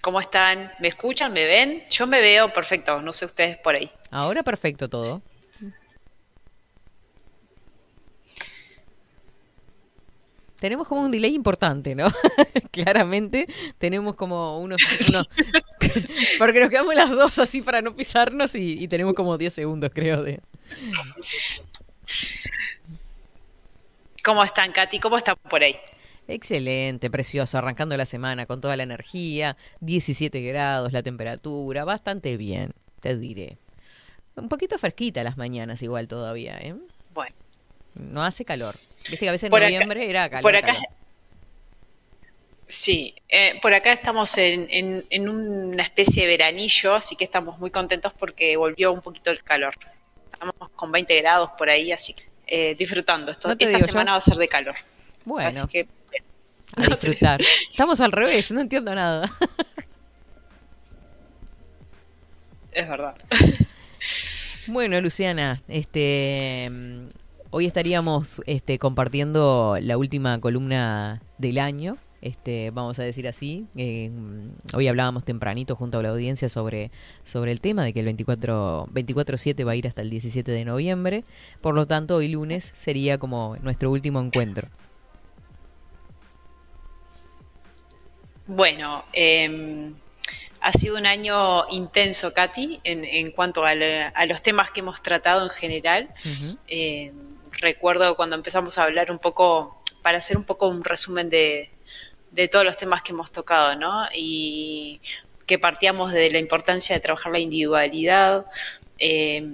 ¿Cómo 0.03 0.21
están? 0.21 0.71
¿Me 0.79 0.87
escuchan? 0.87 1.33
¿Me 1.33 1.47
ven? 1.47 1.83
Yo 1.91 2.07
me 2.07 2.21
veo 2.21 2.53
perfecto, 2.53 3.03
no 3.03 3.13
sé 3.13 3.25
ustedes 3.25 3.57
por 3.57 3.75
ahí. 3.75 3.91
Ahora 4.13 4.45
perfecto 4.45 4.89
todo. 4.89 5.21
Tenemos 10.65 10.89
como 10.89 11.03
un 11.03 11.11
delay 11.11 11.35
importante, 11.35 11.95
¿no? 11.95 12.09
Claramente 12.71 13.47
tenemos 13.77 14.15
como 14.15 14.59
unos... 14.61 14.81
porque 16.39 16.59
nos 16.59 16.71
quedamos 16.71 16.95
las 16.95 17.11
dos 17.11 17.39
así 17.39 17.61
para 17.61 17.83
no 17.83 17.95
pisarnos 17.95 18.55
y, 18.55 18.83
y 18.83 18.89
tenemos 18.89 19.12
como 19.12 19.37
10 19.37 19.53
segundos, 19.53 19.91
creo, 19.93 20.23
de... 20.23 20.41
¿Cómo 24.25 24.43
están, 24.43 24.73
Katy? 24.73 25.01
¿Cómo 25.01 25.19
están 25.19 25.37
por 25.51 25.62
ahí? 25.62 25.77
Excelente, 26.29 27.11
precioso, 27.11 27.59
arrancando 27.59 27.95
la 27.99 28.07
semana 28.07 28.47
con 28.47 28.62
toda 28.62 28.75
la 28.79 28.85
energía, 28.85 29.59
17 29.81 30.41
grados 30.41 30.95
la 30.95 31.03
temperatura, 31.03 31.85
bastante 31.85 32.39
bien, 32.39 32.73
te 33.01 33.19
diré. 33.19 33.59
Un 34.35 34.49
poquito 34.49 34.79
fresquita 34.79 35.23
las 35.25 35.37
mañanas 35.37 35.83
igual 35.83 36.09
todavía, 36.09 36.59
¿eh? 36.59 36.75
Bueno. 37.12 37.37
No 38.01 38.25
hace 38.25 38.47
calor. 38.47 38.77
Viste 39.09 39.25
que 39.25 39.29
a 39.29 39.33
veces 39.33 39.53
en 39.53 39.61
noviembre 39.61 40.09
era 40.09 40.29
calor. 40.29 40.43
Por 40.43 40.57
acá, 40.57 40.79
Sí, 42.67 43.15
eh, 43.29 43.59
por 43.61 43.75
acá 43.75 43.93
estamos 43.93 44.37
en, 44.39 44.67
en, 45.11 45.29
una 45.29 45.83
especie 45.83 46.23
de 46.23 46.29
veranillo, 46.29 46.95
así 46.95 47.15
que 47.15 47.25
estamos 47.25 47.59
muy 47.59 47.71
contentos 47.71 48.13
porque 48.19 48.57
volvió 48.57 48.93
un 48.93 49.03
poquito 49.03 49.31
el 49.31 49.43
calor. 49.43 49.75
Estamos 50.33 50.55
con 50.75 50.91
20 50.91 51.21
grados 51.21 51.51
por 51.59 51.69
ahí, 51.69 51.93
así 51.93 52.15
que 52.15 52.25
eh, 52.47 52.75
disfrutando. 52.75 53.31
Esto, 53.31 53.55
esta 53.57 53.79
semana 53.79 54.13
va 54.13 54.19
a 54.19 54.21
ser 54.21 54.37
de 54.37 54.49
calor. 54.49 54.75
Bueno. 55.25 55.49
Así 55.49 55.67
que 55.69 55.87
a 56.77 56.87
disfrutar. 56.87 57.41
Estamos 57.71 58.01
al 58.01 58.13
revés, 58.13 58.51
no 58.51 58.61
entiendo 58.61 58.95
nada. 58.95 59.31
Es 62.73 62.89
verdad. 62.89 63.15
Bueno, 64.67 65.01
Luciana, 65.01 65.63
este 65.69 66.71
hoy 67.55 67.67
estaríamos 67.67 68.43
este, 68.47 68.81
compartiendo 68.81 69.79
la 69.81 69.97
última 69.97 70.41
columna 70.41 71.23
del 71.39 71.59
año. 71.59 71.99
Este, 72.21 72.73
vamos 72.73 72.99
a 72.99 73.05
decir 73.05 73.29
así. 73.29 73.67
Eh, 73.77 74.11
hoy 74.73 74.89
hablábamos 74.89 75.25
tempranito 75.25 75.77
junto 75.77 76.01
a 76.01 76.03
la 76.03 76.09
audiencia 76.09 76.49
sobre, 76.49 76.91
sobre 77.23 77.53
el 77.53 77.61
tema 77.61 77.85
de 77.85 77.93
que 77.93 78.01
el 78.01 78.07
24 78.07 78.89
24/7 78.93 79.65
va 79.65 79.71
a 79.71 79.77
ir 79.77 79.87
hasta 79.87 80.03
el 80.03 80.11
17 80.11 80.51
de 80.51 80.65
noviembre. 80.65 81.23
Por 81.61 81.77
lo 81.77 81.87
tanto, 81.87 82.17
hoy 82.17 82.27
lunes 82.27 82.73
sería 82.75 83.19
como 83.19 83.55
nuestro 83.63 83.89
último 83.93 84.21
encuentro. 84.21 84.69
Bueno, 88.49 89.05
em, 89.13 89.95
Ha 90.61 90.73
sido 90.73 90.97
un 90.97 91.05
año 91.05 91.69
intenso, 91.69 92.33
Katy, 92.33 92.81
en, 92.85 93.05
en 93.05 93.33
cuanto 93.33 93.65
a, 93.67 93.75
los 94.27 94.41
temas 94.43 94.71
que 94.71 94.81
hemos 94.81 95.03
tratado 95.03 95.45
en 95.45 95.51
general. 95.51 96.09
Eh, 96.67 97.13
recuerdo 97.65 98.15
cuando 98.17 98.37
empezamos 98.37 98.77
a 98.79 98.85
hablar 98.85 99.11
un 99.11 99.19
poco, 99.19 99.83
para 100.03 100.19
hacer 100.19 100.37
un 100.37 100.45
poco 100.45 100.69
un 100.69 100.85
resumen 100.85 101.31
de, 101.31 101.71
de 102.31 102.49
todos 102.49 102.65
los 102.65 102.77
temas 102.77 103.03
que 103.03 103.12
hemos 103.12 103.33
tocado, 103.33 103.75
¿no? 103.75 104.07
Y 104.15 105.01
que 105.47 105.59
partíamos 105.59 106.12
de 106.12 106.31
la 106.31 106.39
importancia 106.39 106.95
de 106.95 107.01
trabajar 107.01 107.33
la 107.33 107.39
individualidad. 107.39 108.47
Eh, 108.99 109.49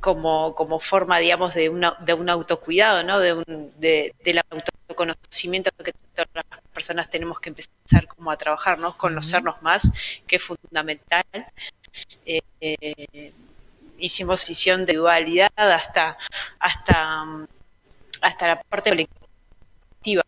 como, 0.00 0.54
como 0.54 0.78
forma, 0.80 1.18
digamos, 1.18 1.54
de, 1.54 1.68
una, 1.68 1.96
de 2.00 2.14
un 2.14 2.28
autocuidado, 2.30 3.02
¿no? 3.02 3.18
De 3.18 3.34
un, 3.34 3.72
de, 3.78 4.14
del 4.24 4.40
autoconocimiento 4.50 5.70
que 5.84 5.92
todas 6.14 6.28
las 6.34 6.60
personas 6.72 7.10
tenemos 7.10 7.40
que 7.40 7.50
empezar 7.50 8.06
como 8.06 8.30
a 8.30 8.36
trabajar, 8.36 8.78
¿no? 8.78 8.96
Conocernos 8.96 9.60
más, 9.62 9.90
que 10.26 10.36
es 10.36 10.42
fundamental. 10.42 11.24
Eh, 12.24 13.32
hicimos 13.98 14.40
sesión 14.40 14.86
de 14.86 14.94
dualidad 14.94 15.50
hasta, 15.56 16.16
hasta, 16.58 17.26
hasta 18.20 18.48
la 18.48 18.62
parte 18.62 18.90
colectiva, 18.90 20.22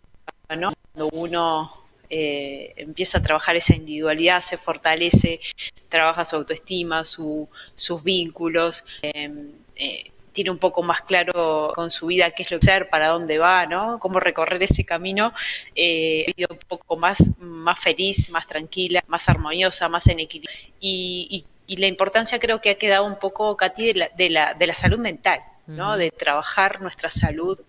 ¿no? 0.57 0.73
Cuando 0.93 1.09
uno 1.17 1.81
eh, 2.09 2.75
empieza 2.77 3.19
a 3.19 3.23
trabajar 3.23 3.57
esa 3.57 3.75
individualidad, 3.75 4.41
se 4.41 4.57
fortalece, 4.59 5.41
trabaja 5.89 6.25
su 6.25 6.37
autoestima, 6.37 7.05
su, 7.05 7.49
sus 7.75 8.03
vínculos, 8.03 8.85
em, 9.03 9.53
eh, 9.77 10.11
tiene 10.33 10.51
un 10.51 10.59
poco 10.59 10.83
más 10.83 11.03
claro 11.03 11.73
con 11.75 11.91
su 11.91 12.07
vida 12.07 12.31
qué 12.33 12.43
es 12.43 12.51
lo 12.51 12.59
que 12.59 12.71
hacer, 12.71 12.89
para 12.89 13.09
dónde 13.09 13.39
va, 13.39 13.67
¿no? 13.67 13.99
Cómo 13.99 14.21
recorrer 14.21 14.63
ese 14.63 14.85
camino, 14.85 15.33
eh, 15.75 16.33
un 16.49 16.59
poco 16.69 16.97
más, 16.97 17.19
más 17.39 17.79
feliz, 17.81 18.31
más 18.31 18.47
tranquila, 18.47 19.03
más 19.07 19.29
armoniosa, 19.29 19.89
más 19.89 20.07
en 20.09 20.21
equilibrio. 20.21 20.51
Y, 20.81 21.45
la 21.77 21.87
importancia 21.87 22.39
creo 22.39 22.61
que 22.61 22.71
ha 22.71 22.79
quedado 22.79 23.05
un 23.05 23.19
poco, 23.19 23.57
Katy, 23.57 23.87
de 23.87 23.95
la, 23.95 24.09
de 24.17 24.31
la, 24.31 24.55
de 24.55 24.67
la 24.67 24.75
salud 24.75 24.99
mental, 24.99 25.41
¿no? 25.67 25.97
De 25.97 26.11
trabajar 26.11 26.81
nuestra 26.81 27.11
salud 27.11 27.61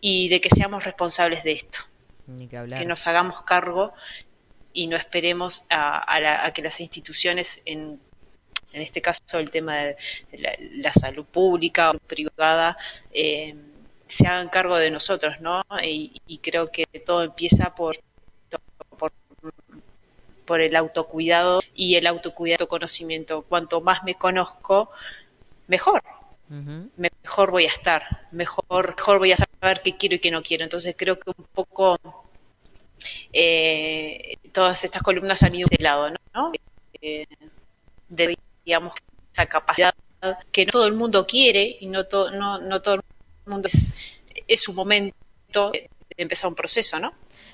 y 0.00 0.28
de 0.28 0.40
que 0.40 0.48
seamos 0.50 0.84
responsables 0.84 1.44
de 1.44 1.52
esto 1.52 1.80
que, 2.48 2.84
nos 2.84 3.06
hagamos 3.06 3.42
cargo 3.42 3.92
y 4.72 4.86
no 4.86 4.96
esperemos 4.96 5.64
a, 5.68 6.50
que 6.54 6.62
las 6.62 6.80
instituciones, 6.80 7.60
en, 7.64 8.00
en, 8.72 8.82
este 8.82 9.02
caso 9.02 9.38
el 9.38 9.50
tema 9.50 9.76
de 9.76 9.96
la, 10.76 10.92
salud 10.92 11.24
pública 11.24 11.90
o 11.90 11.98
privada, 11.98 12.76
eh, 13.12 13.54
se 14.06 14.26
hagan 14.26 14.48
cargo 14.48 14.76
de 14.76 14.90
nosotros, 14.90 15.40
¿no? 15.40 15.64
Y, 15.82 16.38
creo 16.42 16.70
que 16.70 16.84
todo 17.04 17.24
empieza 17.24 17.74
por, 17.74 17.96
por, 20.50 20.60
el 20.60 20.74
autocuidado 20.74 21.62
y 21.76 21.94
el 21.94 22.06
autocuidado 22.08 22.66
conocimiento. 22.66 23.42
Cuanto 23.42 23.80
más 23.80 24.02
me 24.02 24.16
conozco, 24.16 24.90
mejor. 25.68 26.02
Mejor 26.96 27.52
voy 27.52 27.66
a 27.66 27.68
estar, 27.68 28.26
mejor, 28.32 28.96
mejor 28.96 29.18
voy 29.20 29.30
a 29.30 29.36
saber 29.36 29.82
qué 29.82 29.96
quiero 29.96 30.16
y 30.16 30.18
qué 30.18 30.32
no 30.32 30.42
quiero. 30.42 30.64
Entonces 30.64 30.96
creo 30.98 31.20
que 31.20 31.30
un 31.30 31.44
poco 31.54 31.96
eh, 33.32 34.36
todas 34.52 34.82
estas 34.82 35.02
columnas 35.02 35.44
han 35.44 35.54
ido 35.54 35.68
de 35.70 35.80
lado, 35.80 36.10
¿no? 36.34 36.50
Eh, 37.00 37.26
de, 38.08 38.36
digamos, 38.64 38.94
esa 39.32 39.46
capacidad 39.46 39.94
que 40.50 40.66
no 40.66 40.72
todo 40.72 40.86
el 40.88 40.94
mundo 40.94 41.24
quiere 41.24 41.76
y 41.78 41.86
no, 41.86 42.02
no, 42.32 42.58
no 42.58 42.82
todo 42.82 42.96
el 42.96 43.02
mundo 43.46 43.68
es, 43.68 43.92
es 44.48 44.60
su 44.60 44.72
momento 44.72 45.70
de 45.70 45.88
empezar 46.16 46.48
un 46.48 46.56
proceso, 46.56 46.98
¿no? 46.98 47.12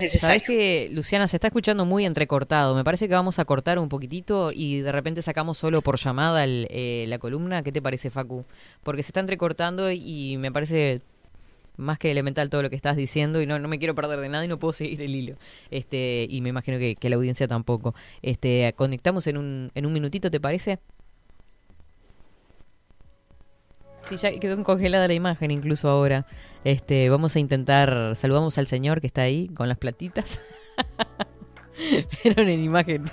Sabes 0.08 0.42
que 0.42 0.88
Luciana 0.92 1.26
se 1.26 1.36
está 1.36 1.48
escuchando 1.48 1.84
muy 1.84 2.04
entrecortado. 2.04 2.74
Me 2.74 2.84
parece 2.84 3.08
que 3.08 3.14
vamos 3.14 3.38
a 3.38 3.44
cortar 3.44 3.78
un 3.78 3.88
poquitito 3.88 4.50
y 4.52 4.80
de 4.80 4.92
repente 4.92 5.22
sacamos 5.22 5.58
solo 5.58 5.82
por 5.82 5.98
llamada 5.98 6.44
eh, 6.46 7.04
la 7.08 7.18
columna. 7.18 7.62
¿Qué 7.62 7.72
te 7.72 7.82
parece, 7.82 8.10
Facu? 8.10 8.44
Porque 8.82 9.02
se 9.02 9.10
está 9.10 9.20
entrecortando 9.20 9.90
y 9.90 10.36
me 10.38 10.52
parece 10.52 11.00
más 11.76 11.98
que 11.98 12.10
elemental 12.10 12.50
todo 12.50 12.62
lo 12.62 12.70
que 12.70 12.76
estás 12.76 12.96
diciendo 12.96 13.40
y 13.40 13.46
no, 13.46 13.58
no 13.58 13.68
me 13.68 13.78
quiero 13.78 13.94
perder 13.94 14.20
de 14.20 14.28
nada 14.28 14.44
y 14.44 14.48
no 14.48 14.58
puedo 14.58 14.72
seguir 14.72 15.00
el 15.02 15.14
hilo. 15.14 15.36
Este, 15.70 16.26
y 16.28 16.40
me 16.40 16.48
imagino 16.48 16.78
que, 16.78 16.96
la 17.08 17.16
audiencia 17.16 17.46
tampoco. 17.46 17.94
Este, 18.22 18.72
conectamos 18.76 19.26
en 19.26 19.36
un, 19.36 19.70
en 19.74 19.86
un 19.86 19.92
minutito, 19.92 20.30
¿te 20.30 20.40
parece? 20.40 20.78
Sí, 24.06 24.16
ya 24.16 24.38
quedó 24.38 24.62
congelada 24.62 25.08
la 25.08 25.14
imagen 25.14 25.50
incluso 25.50 25.88
ahora. 25.88 26.26
Este, 26.62 27.10
vamos 27.10 27.34
a 27.34 27.40
intentar, 27.40 28.14
saludamos 28.14 28.56
al 28.56 28.68
señor 28.68 29.00
que 29.00 29.08
está 29.08 29.22
ahí 29.22 29.48
con 29.48 29.68
las 29.68 29.78
platitas. 29.78 30.40
Pero 32.22 32.42
en 32.42 32.62
imagen. 32.62 33.06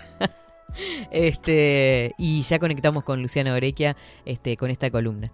este, 1.11 2.13
y 2.19 2.43
ya 2.43 2.59
conectamos 2.59 3.03
con 3.03 3.23
Luciana 3.23 3.55
Orequia 3.55 3.97
este, 4.23 4.55
con 4.55 4.69
esta 4.69 4.91
columna. 4.91 5.31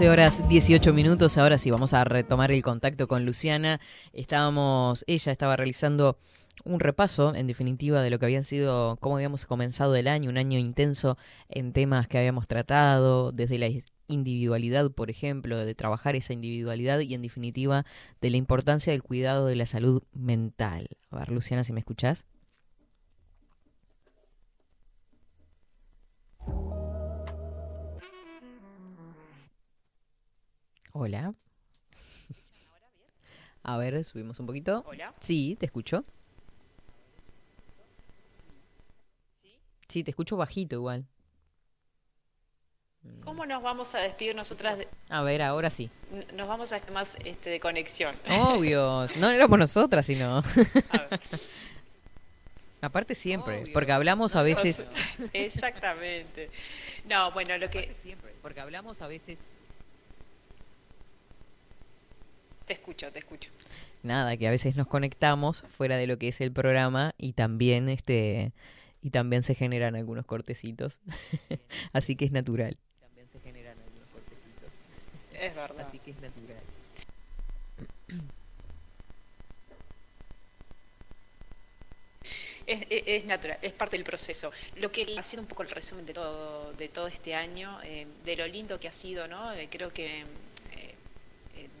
12 0.00 0.08
horas 0.08 0.48
18 0.48 0.94
minutos. 0.94 1.36
Ahora 1.36 1.58
sí, 1.58 1.70
vamos 1.70 1.92
a 1.92 2.04
retomar 2.04 2.50
el 2.52 2.62
contacto 2.62 3.06
con 3.06 3.26
Luciana. 3.26 3.82
Estábamos, 4.14 5.04
ella 5.06 5.30
estaba 5.30 5.56
realizando 5.56 6.16
un 6.64 6.80
repaso, 6.80 7.34
en 7.34 7.46
definitiva, 7.46 8.00
de 8.00 8.08
lo 8.08 8.18
que 8.18 8.24
habían 8.24 8.44
sido, 8.44 8.96
cómo 8.96 9.16
habíamos 9.16 9.44
comenzado 9.44 9.94
el 9.94 10.08
año, 10.08 10.30
un 10.30 10.38
año 10.38 10.58
intenso 10.58 11.18
en 11.50 11.74
temas 11.74 12.08
que 12.08 12.16
habíamos 12.16 12.48
tratado, 12.48 13.30
desde 13.30 13.58
la 13.58 13.68
individualidad, 14.08 14.90
por 14.90 15.10
ejemplo, 15.10 15.58
de 15.58 15.74
trabajar 15.74 16.16
esa 16.16 16.32
individualidad 16.32 17.00
y, 17.00 17.12
en 17.12 17.20
definitiva, 17.20 17.84
de 18.22 18.30
la 18.30 18.38
importancia 18.38 18.94
del 18.94 19.02
cuidado 19.02 19.44
de 19.44 19.56
la 19.56 19.66
salud 19.66 20.02
mental. 20.14 20.88
A 21.10 21.18
ver, 21.18 21.30
Luciana, 21.30 21.62
si 21.62 21.74
me 21.74 21.80
escuchás. 21.80 22.24
Hola. 30.92 31.34
A 33.62 33.78
ver, 33.78 34.04
subimos 34.04 34.40
un 34.40 34.46
poquito. 34.46 34.84
Hola. 34.86 35.14
Sí, 35.20 35.56
te 35.58 35.66
escucho. 35.66 36.04
Sí, 39.88 40.02
te 40.02 40.10
escucho 40.10 40.36
bajito 40.36 40.76
igual. 40.76 41.06
¿Cómo 43.24 43.46
nos 43.46 43.62
vamos 43.62 43.94
a 43.94 43.98
despedir 43.98 44.34
nosotras? 44.34 44.78
De... 44.78 44.88
A 45.08 45.22
ver, 45.22 45.42
ahora 45.42 45.70
sí. 45.70 45.90
Nos 46.34 46.48
vamos 46.48 46.72
a 46.72 46.80
más 46.92 47.16
este, 47.24 47.50
de 47.50 47.60
conexión. 47.60 48.14
Obvio. 48.28 49.06
No 49.16 49.30
éramos 49.30 49.58
nosotras, 49.58 50.06
sino. 50.06 50.42
Aparte 52.82 53.14
siempre, 53.14 53.64
porque 53.72 53.92
hablamos 53.92 54.36
a 54.36 54.42
veces. 54.42 54.92
Exactamente. 55.32 56.50
No, 57.06 57.30
bueno, 57.32 57.56
lo 57.58 57.70
que. 57.70 57.94
siempre, 57.94 58.34
porque 58.42 58.60
hablamos 58.60 59.02
a 59.02 59.08
veces 59.08 59.50
Te 62.70 62.74
escucho, 62.74 63.10
te 63.10 63.18
escucho. 63.18 63.50
Nada, 64.04 64.36
que 64.36 64.46
a 64.46 64.50
veces 64.52 64.76
nos 64.76 64.86
conectamos 64.86 65.62
fuera 65.62 65.96
de 65.96 66.06
lo 66.06 66.18
que 66.18 66.28
es 66.28 66.40
el 66.40 66.52
programa 66.52 67.16
y 67.18 67.32
también 67.32 67.88
este 67.88 68.52
y 69.02 69.10
también 69.10 69.42
se 69.42 69.56
generan 69.56 69.96
algunos 69.96 70.24
cortecitos, 70.24 71.00
así 71.92 72.14
que 72.14 72.26
es 72.26 72.30
natural. 72.30 72.78
También 73.00 73.26
se 73.26 73.40
generan 73.40 73.76
algunos 73.76 74.08
cortecitos. 74.10 74.70
Es 75.32 75.52
verdad. 75.52 75.80
Así 75.80 75.98
que 75.98 76.12
es 76.12 76.20
natural. 76.20 76.62
Es, 82.68 83.24
natural, 83.24 83.58
es 83.62 83.72
parte 83.72 83.96
del 83.96 84.04
proceso. 84.04 84.52
Lo 84.76 84.92
que 84.92 85.16
ha 85.18 85.22
sido 85.24 85.42
un 85.42 85.48
poco 85.48 85.64
el 85.64 85.70
resumen 85.70 86.06
de 86.06 86.14
todo, 86.14 86.72
de 86.74 86.88
todo 86.88 87.08
este 87.08 87.34
año, 87.34 87.80
eh, 87.82 88.06
de 88.24 88.36
lo 88.36 88.46
lindo 88.46 88.78
que 88.78 88.86
ha 88.86 88.92
sido, 88.92 89.26
¿no? 89.26 89.52
Eh, 89.54 89.66
creo 89.68 89.92
que 89.92 90.24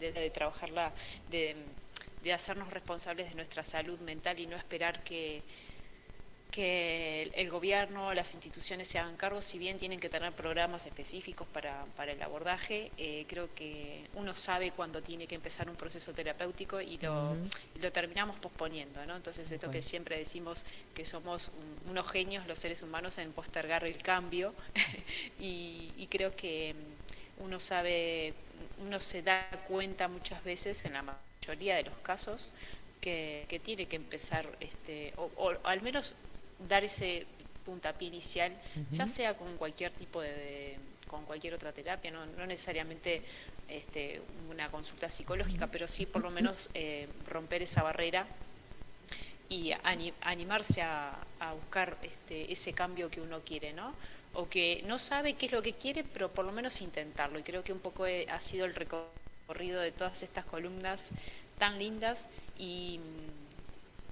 eh, 0.00 0.12
de, 0.12 0.30
trabajarla, 0.30 0.92
de, 1.30 1.56
de 2.22 2.32
hacernos 2.32 2.70
responsables 2.70 3.28
de 3.30 3.34
nuestra 3.34 3.64
salud 3.64 3.98
mental 4.00 4.38
y 4.40 4.46
no 4.46 4.56
esperar 4.56 5.02
que, 5.02 5.42
que 6.50 7.30
el, 7.34 7.48
gobierno, 7.48 8.12
las 8.12 8.34
instituciones 8.34 8.88
se 8.88 8.98
hagan 8.98 9.16
cargo, 9.16 9.40
si 9.40 9.58
bien 9.58 9.78
tienen 9.78 10.00
que 10.00 10.08
tener 10.08 10.32
programas 10.32 10.84
específicos 10.86 11.46
para, 11.48 11.84
para 11.96 12.12
el 12.12 12.22
abordaje, 12.22 12.90
eh, 12.98 13.24
creo 13.28 13.54
que 13.54 14.04
uno 14.14 14.34
sabe 14.34 14.72
cuándo 14.72 15.00
tiene 15.00 15.26
que 15.26 15.36
empezar 15.36 15.70
un 15.70 15.76
proceso 15.76 16.12
terapéutico 16.12 16.80
y 16.80 16.98
lo, 16.98 17.36
lo 17.80 17.92
terminamos 17.92 18.38
posponiendo, 18.38 19.04
¿no? 19.06 19.16
Entonces 19.16 19.50
esto 19.50 19.70
que 19.70 19.82
siempre 19.82 20.18
decimos 20.18 20.64
que 20.94 21.06
somos 21.06 21.50
unos 21.88 22.10
genios 22.10 22.46
los 22.46 22.58
seres 22.58 22.82
humanos 22.82 23.18
en 23.18 23.32
postergar 23.32 23.84
el 23.84 23.98
cambio 23.98 24.54
y, 25.40 25.92
y 25.96 26.06
creo 26.08 26.34
que 26.34 26.74
uno 27.40 27.60
sabe, 27.60 28.34
uno 28.80 29.00
se 29.00 29.22
da 29.22 29.48
cuenta 29.66 30.08
muchas 30.08 30.42
veces 30.44 30.84
en 30.84 30.92
la 30.92 31.02
mayoría 31.02 31.76
de 31.76 31.84
los 31.84 31.96
casos 31.98 32.50
que, 33.00 33.46
que 33.48 33.58
tiene 33.58 33.86
que 33.86 33.96
empezar, 33.96 34.46
este, 34.60 35.12
o, 35.16 35.30
o, 35.36 35.52
al 35.64 35.82
menos 35.82 36.14
dar 36.68 36.84
ese 36.84 37.26
puntapié 37.64 38.08
inicial, 38.08 38.52
ya 38.90 39.06
sea 39.06 39.36
con 39.36 39.56
cualquier 39.56 39.92
tipo 39.92 40.20
de, 40.20 40.78
con 41.06 41.24
cualquier 41.24 41.54
otra 41.54 41.72
terapia, 41.72 42.10
no, 42.10 42.26
no 42.26 42.46
necesariamente 42.46 43.22
este, 43.68 44.20
una 44.50 44.70
consulta 44.70 45.08
psicológica, 45.08 45.66
pero 45.66 45.88
sí 45.88 46.06
por 46.06 46.22
lo 46.22 46.30
menos 46.30 46.70
eh, 46.74 47.08
romper 47.28 47.62
esa 47.62 47.82
barrera 47.82 48.26
y 49.48 49.72
animarse 50.20 50.82
a, 50.82 51.16
a 51.40 51.52
buscar 51.54 51.96
este, 52.02 52.52
ese 52.52 52.72
cambio 52.72 53.10
que 53.10 53.20
uno 53.20 53.40
quiere, 53.40 53.72
¿no? 53.72 53.94
O 54.32 54.48
que 54.48 54.82
no 54.86 54.98
sabe 54.98 55.34
qué 55.34 55.46
es 55.46 55.52
lo 55.52 55.62
que 55.62 55.72
quiere, 55.72 56.04
pero 56.04 56.30
por 56.30 56.44
lo 56.44 56.52
menos 56.52 56.80
intentarlo. 56.80 57.38
Y 57.38 57.42
creo 57.42 57.64
que 57.64 57.72
un 57.72 57.80
poco 57.80 58.04
ha 58.04 58.40
sido 58.40 58.64
el 58.64 58.74
recorrido 58.74 59.80
de 59.80 59.92
todas 59.92 60.22
estas 60.22 60.44
columnas 60.44 61.10
tan 61.58 61.78
lindas 61.78 62.28
y 62.56 63.00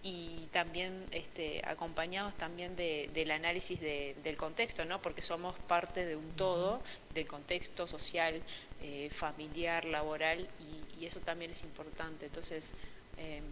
y 0.02 0.48
también 0.52 1.04
este, 1.10 1.60
acompañados 1.64 2.34
también 2.34 2.76
del 2.76 3.30
análisis 3.30 3.80
del 3.80 4.36
contexto, 4.36 4.84
¿no? 4.84 5.00
porque 5.02 5.22
somos 5.22 5.58
parte 5.60 6.04
de 6.06 6.16
un 6.16 6.30
todo, 6.32 6.80
del 7.14 7.26
contexto 7.26 7.86
social, 7.86 8.40
eh, 8.82 9.10
familiar, 9.10 9.84
laboral, 9.84 10.48
y, 10.60 11.04
eso 11.04 11.20
también 11.20 11.52
es 11.52 11.62
importante. 11.62 12.26
Entonces, 12.26 12.74
em, 13.16 13.44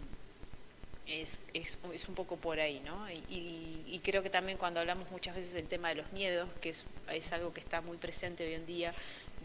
es, 1.07 1.39
es, 1.53 1.77
es, 1.93 2.09
un 2.09 2.15
poco 2.15 2.37
por 2.37 2.59
ahí, 2.59 2.81
¿no? 2.81 3.09
Y, 3.09 3.83
y, 3.87 3.99
creo 4.03 4.23
que 4.23 4.29
también 4.29 4.57
cuando 4.57 4.79
hablamos 4.79 5.09
muchas 5.09 5.35
veces 5.35 5.53
del 5.53 5.67
tema 5.67 5.89
de 5.89 5.95
los 5.95 6.11
miedos, 6.11 6.49
que 6.61 6.69
es, 6.69 6.85
es 7.11 7.31
algo 7.31 7.53
que 7.53 7.61
está 7.61 7.81
muy 7.81 7.97
presente 7.97 8.45
hoy 8.45 8.53
en 8.53 8.65
día, 8.65 8.93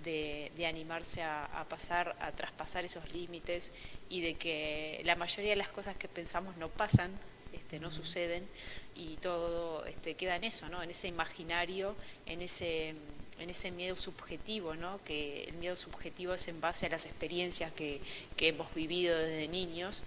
de, 0.04 0.66
animarse 0.66 1.22
a, 1.22 1.64
pasar, 1.68 2.16
a 2.20 2.32
traspasar 2.32 2.84
esos 2.84 3.12
límites 3.12 3.70
y 4.08 4.20
de 4.20 4.34
que 4.34 5.00
la 5.04 5.16
mayoría 5.16 5.50
de 5.50 5.56
las 5.56 5.68
cosas 5.68 5.96
que 5.96 6.08
pensamos 6.08 6.56
no 6.56 6.68
pasan, 6.68 7.10
este, 7.52 7.78
no 7.78 7.90
suceden 7.90 8.46
y 8.94 9.16
todo 9.16 9.84
este, 9.86 10.14
queda 10.14 10.36
en 10.36 10.44
eso, 10.44 10.68
¿no? 10.68 10.82
En 10.82 10.90
ese 10.90 11.08
imaginario, 11.08 11.94
en 12.26 12.42
ese 12.42 12.94
en 13.38 13.50
ese 13.50 13.72
miedo 13.72 13.96
subjetivo, 13.96 14.74
¿no? 14.76 15.00
Que 15.04 15.44
el 15.44 15.54
miedo 15.54 15.74
subjetivo 15.74 16.34
es 16.34 16.46
en 16.48 16.60
base 16.60 16.86
a 16.86 16.90
las 16.90 17.06
experiencias 17.06 17.72
que, 17.72 18.00
que 18.36 18.48
hemos 18.48 18.72
vivido 18.74 19.18
desde 19.18 19.48
niños. 19.48 20.02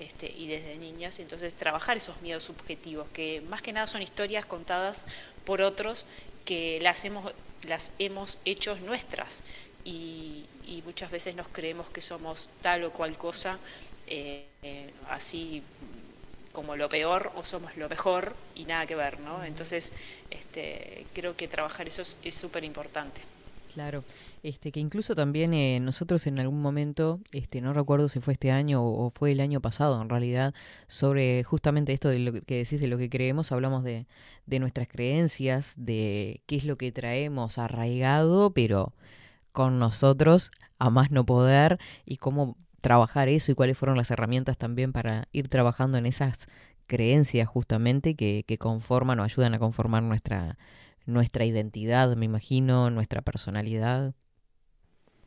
Este, 0.00 0.28
y 0.30 0.48
desde 0.48 0.76
niñas, 0.76 1.20
entonces 1.20 1.54
trabajar 1.54 1.96
esos 1.96 2.20
miedos 2.20 2.42
subjetivos, 2.44 3.06
que 3.12 3.40
más 3.48 3.62
que 3.62 3.72
nada 3.72 3.86
son 3.86 4.02
historias 4.02 4.44
contadas 4.44 5.04
por 5.44 5.62
otros 5.62 6.04
que 6.44 6.80
las 6.82 7.04
hemos 7.04 7.32
las 7.62 7.90
hemos 7.98 8.38
hecho 8.44 8.76
nuestras 8.76 9.40
y, 9.84 10.46
muchas 10.84 11.10
veces 11.10 11.34
nos 11.34 11.48
creemos 11.48 11.86
que 11.88 12.02
somos 12.02 12.50
tal 12.60 12.84
o 12.84 12.90
cual 12.90 13.16
cosa, 13.16 13.58
eh, 14.06 14.46
así 15.08 15.62
como 16.52 16.76
lo 16.76 16.88
peor 16.90 17.32
o 17.36 17.44
somos 17.44 17.76
lo 17.76 17.88
mejor 17.88 18.34
y 18.54 18.64
nada 18.64 18.86
que 18.86 18.94
ver, 18.94 19.18
¿no? 19.20 19.42
Entonces, 19.44 19.90
este, 20.30 21.06
creo 21.14 21.36
que 21.36 21.48
trabajar 21.48 21.88
eso 21.88 22.02
es 22.22 22.34
súper 22.34 22.64
importante. 22.64 23.20
Claro, 23.74 24.04
este 24.44 24.70
que 24.70 24.78
incluso 24.78 25.16
también 25.16 25.52
eh, 25.52 25.80
nosotros 25.80 26.28
en 26.28 26.38
algún 26.38 26.62
momento, 26.62 27.18
este 27.32 27.60
no 27.60 27.72
recuerdo 27.72 28.08
si 28.08 28.20
fue 28.20 28.34
este 28.34 28.52
año 28.52 28.84
o, 28.84 29.10
fue 29.10 29.32
el 29.32 29.40
año 29.40 29.60
pasado 29.60 30.00
en 30.00 30.08
realidad, 30.08 30.54
sobre 30.86 31.42
justamente 31.42 31.92
esto 31.92 32.08
de 32.08 32.20
lo 32.20 32.32
que 32.32 32.58
decís 32.58 32.80
de 32.80 32.86
lo 32.86 32.98
que 32.98 33.10
creemos, 33.10 33.50
hablamos 33.50 33.82
de, 33.82 34.06
de 34.46 34.60
nuestras 34.60 34.86
creencias, 34.86 35.74
de 35.76 36.40
qué 36.46 36.54
es 36.54 36.66
lo 36.66 36.76
que 36.76 36.92
traemos 36.92 37.58
arraigado, 37.58 38.52
pero 38.52 38.92
con 39.50 39.80
nosotros 39.80 40.52
a 40.78 40.90
más 40.90 41.10
no 41.10 41.26
poder 41.26 41.80
y 42.06 42.18
cómo 42.18 42.56
trabajar 42.80 43.28
eso 43.28 43.50
y 43.50 43.56
cuáles 43.56 43.76
fueron 43.76 43.96
las 43.96 44.12
herramientas 44.12 44.56
también 44.56 44.92
para 44.92 45.26
ir 45.32 45.48
trabajando 45.48 45.98
en 45.98 46.06
esas 46.06 46.46
creencias 46.86 47.48
justamente 47.48 48.14
que, 48.14 48.44
que 48.46 48.56
conforman 48.56 49.18
o 49.18 49.24
ayudan 49.24 49.54
a 49.54 49.58
conformar 49.58 50.04
nuestra 50.04 50.58
nuestra 51.06 51.44
identidad, 51.44 52.16
me 52.16 52.24
imagino, 52.24 52.90
nuestra 52.90 53.22
personalidad. 53.22 54.14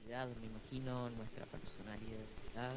Me 0.08 0.48
imagino, 0.48 1.10
nuestra 1.12 1.46
personalidad. 1.46 2.72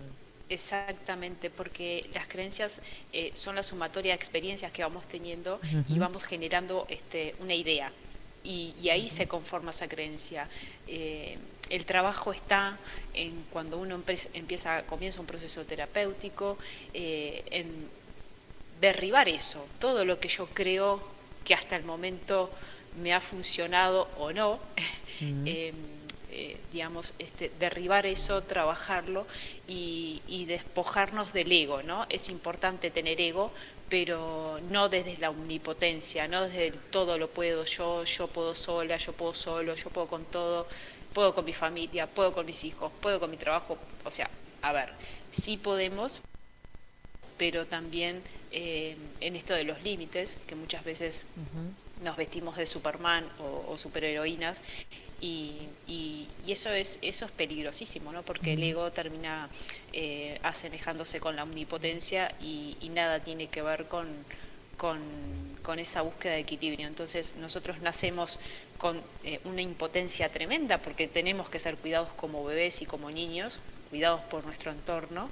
Exactamente, 0.51 1.49
porque 1.49 2.11
las 2.13 2.27
creencias 2.29 2.83
eh, 3.13 3.31
son 3.35 3.55
la 3.55 3.63
sumatoria 3.63 4.13
de 4.13 4.17
experiencias 4.17 4.73
que 4.73 4.83
vamos 4.83 5.07
teniendo 5.07 5.61
y 5.89 5.99
vamos 5.99 6.25
generando 6.25 6.87
este, 6.89 7.35
una 7.41 7.55
idea. 7.55 7.93
Y, 8.43 8.89
ahí 8.91 9.09
se 9.09 9.27
conforma 9.27 9.71
esa 9.71 9.87
creencia. 9.89 10.49
Eh, 10.87 11.39
el 11.71 11.85
trabajo 11.85 12.33
está 12.33 12.77
en 13.15 13.45
cuando 13.53 13.79
uno 13.79 14.03
empieza, 14.35 14.83
comienza 14.83 15.21
un 15.21 15.27
proceso 15.27 15.65
terapéutico, 15.65 16.59
eh, 16.93 17.45
en 17.51 17.89
derribar 18.81 19.29
eso, 19.29 19.67
todo 19.79 20.05
lo 20.05 20.19
que 20.19 20.29
yo 20.29 20.47
creo 20.47 21.01
que 21.45 21.55
hasta 21.55 21.77
el 21.77 21.85
momento 21.85 22.51
me 22.97 23.15
ha 23.15 23.21
funcionado 23.21 24.09
o 24.19 24.33
no, 24.33 24.59
em, 25.21 25.75
eh, 26.33 26.57
digamos, 26.73 27.13
este, 27.19 27.51
derribar 27.59 28.07
eso, 28.07 28.43
trabajarlo 28.43 29.27
y, 29.67 30.45
despojarnos 30.47 31.33
del 31.33 31.53
ego, 31.53 31.83
¿no? 31.83 32.07
Es 32.09 32.29
importante 32.29 32.91
tener 32.91 33.21
ego, 33.21 33.53
pero 33.89 34.59
no 34.71 34.89
desde 34.89 35.17
la 35.19 35.31
omnipotencia, 35.31 36.27
no 36.27 36.43
desde 36.43 36.69
el 36.69 36.75
todo 36.75 37.19
lo 37.19 37.29
puedo 37.29 37.65
yo, 37.65 38.05
yo 38.05 38.27
puedo 38.27 38.55
sola, 38.55 38.97
yo 38.97 39.13
puedo 39.13 39.35
solo, 39.35 39.75
yo 39.75 39.91
puedo 39.91 40.09
con 40.09 40.25
todo, 40.25 40.67
puedo 41.13 41.35
con 41.35 41.45
mi 41.45 41.53
familia, 41.53 42.07
puedo 42.07 42.33
con 42.33 42.47
mis 42.47 42.65
hijos, 42.65 42.91
puedo 43.01 43.21
con 43.21 43.31
mi 43.31 43.37
trabajo, 43.37 43.79
o 44.05 44.11
sea, 44.11 44.29
a 44.63 44.73
ver, 44.73 44.91
sí 45.33 45.57
podemos, 45.57 46.21
pero 47.37 47.67
también 47.67 48.23
eh, 48.51 48.97
en 49.21 49.37
esto 49.37 49.55
de 49.55 49.65
los 49.65 49.83
límites, 49.83 50.39
que 50.47 50.55
muchas 50.55 50.85
veces 50.85 51.25
nos 52.03 52.17
vestimos 52.17 52.57
de 52.57 52.67
Superman 52.67 53.25
o, 53.39 53.77
superheroínas 53.77 54.59
y, 55.21 55.69
y, 55.87 56.29
eso 56.49 56.71
es 56.71 56.99
eso 57.03 57.27
es 57.27 57.31
peligrosísimo 57.31 58.13
no 58.13 58.23
porque 58.23 58.55
el 58.55 58.63
ego 58.63 58.91
termina 58.91 59.49
eh, 59.93 60.39
asemejándose 60.43 61.21
con 61.21 61.37
la 61.37 61.43
omnipotencia 61.43 62.33
y, 62.41 62.77
nada 62.93 63.21
tiene 63.21 63.49
que 63.49 63.63
ver 63.63 63.87
con, 63.87 64.09
con, 64.77 64.99
esa 65.79 66.03
búsqueda 66.03 66.33
de 66.33 66.41
equilibrio. 66.41 66.89
Entonces 66.89 67.37
nosotros 67.37 67.81
nacemos 67.81 68.41
con 68.77 69.01
eh, 69.23 69.39
una 69.45 69.63
impotencia 69.63 70.29
tremenda 70.29 70.79
porque 70.79 71.07
tenemos 71.07 71.49
que 71.49 71.61
ser 71.61 71.77
cuidados 71.77 72.09
como 72.17 72.45
bebés 72.45 72.83
y 72.83 72.87
como 72.87 73.09
niños 73.11 73.61
cuidados 73.91 74.21
por 74.23 74.45
nuestro 74.45 74.73
entorno 74.73 75.31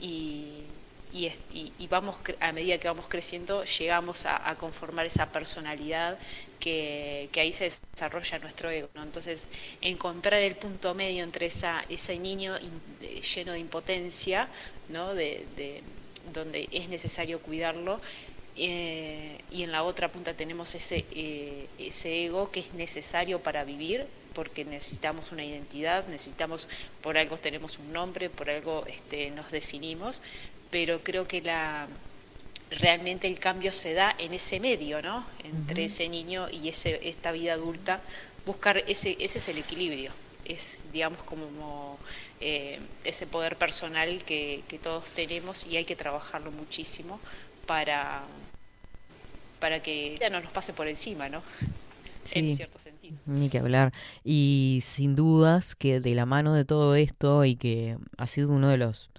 y 0.00 0.62
y, 1.12 1.32
y, 1.52 1.86
vamos 1.88 2.16
a 2.38 2.52
medida 2.52 2.78
que 2.78 2.88
vamos 2.88 3.06
creciendo 3.08 3.64
llegamos 3.64 4.26
a, 4.26 4.54
conformar 4.56 5.06
esa 5.06 5.26
personalidad 5.32 6.18
que, 6.58 7.28
ahí 7.34 7.52
se 7.52 7.72
desarrolla 7.92 8.38
nuestro 8.38 8.70
ego 8.70 8.88
entonces 8.94 9.46
encontrar 9.80 10.40
el 10.40 10.54
punto 10.54 10.94
medio 10.94 11.24
entre 11.24 11.46
esa 11.46 11.84
ese 11.88 12.18
niño 12.18 12.56
lleno 13.34 13.52
de 13.52 13.58
impotencia 13.58 14.48
¿no? 14.88 15.14
de, 15.14 15.46
de, 15.56 15.82
donde 16.32 16.68
es 16.70 16.88
necesario 16.88 17.40
cuidarlo 17.40 18.00
eh, 18.56 19.38
y 19.50 19.62
en 19.62 19.72
la 19.72 19.82
otra 19.84 20.08
punta 20.08 20.34
tenemos 20.34 20.74
ese, 20.74 21.04
eh, 21.12 21.66
ese 21.78 22.24
ego 22.24 22.50
que 22.50 22.60
es 22.60 22.74
necesario 22.74 23.40
para 23.40 23.64
vivir 23.64 24.06
porque 24.34 24.64
necesitamos 24.64 25.32
una 25.32 25.44
identidad, 25.44 26.06
necesitamos, 26.08 26.68
por 27.02 27.18
algo 27.18 27.36
tenemos 27.36 27.78
un 27.78 27.92
nombre, 27.92 28.30
por 28.30 28.50
algo 28.50 28.84
este, 28.86 29.30
nos 29.30 29.50
definimos, 29.50 30.20
pero 30.70 31.00
creo 31.02 31.26
que 31.26 31.40
la, 31.40 31.86
realmente 32.70 33.26
el 33.26 33.38
cambio 33.38 33.72
se 33.72 33.94
da 33.94 34.14
en 34.18 34.34
ese 34.34 34.60
medio, 34.60 35.02
¿no? 35.02 35.24
Entre 35.44 35.86
ese 35.86 36.08
niño 36.08 36.48
y 36.50 36.68
ese, 36.68 37.08
esta 37.08 37.32
vida 37.32 37.54
adulta, 37.54 38.00
buscar 38.46 38.78
ese, 38.78 39.16
ese 39.20 39.38
es 39.38 39.48
el 39.48 39.58
equilibrio, 39.58 40.12
es 40.44 40.76
digamos 40.92 41.22
como 41.24 41.98
eh, 42.40 42.80
ese 43.04 43.26
poder 43.26 43.56
personal 43.56 44.22
que, 44.24 44.62
que 44.68 44.78
todos 44.78 45.04
tenemos 45.14 45.66
y 45.66 45.76
hay 45.76 45.84
que 45.84 45.96
trabajarlo 45.96 46.50
muchísimo 46.50 47.20
para, 47.66 48.22
para 49.58 49.82
que 49.82 50.16
ya 50.18 50.30
no 50.30 50.40
nos 50.40 50.50
pase 50.50 50.72
por 50.72 50.88
encima, 50.88 51.28
¿no? 51.28 51.42
en 52.32 52.56
cierto 52.56 52.78
sentido. 52.78 53.16
Ni 53.26 53.48
que 53.48 53.58
hablar. 53.58 53.92
Y 54.24 54.80
sin 54.84 55.16
dudas 55.16 55.74
que 55.74 56.00
de 56.00 56.14
la 56.14 56.26
mano 56.26 56.54
de 56.54 56.64
todo 56.64 56.94
esto 56.94 57.44
y 57.44 57.56
que 57.56 57.96
ha 58.18 58.26
sido 58.26 58.50
uno 58.50 58.68
de 58.68 58.76
los 58.76 59.10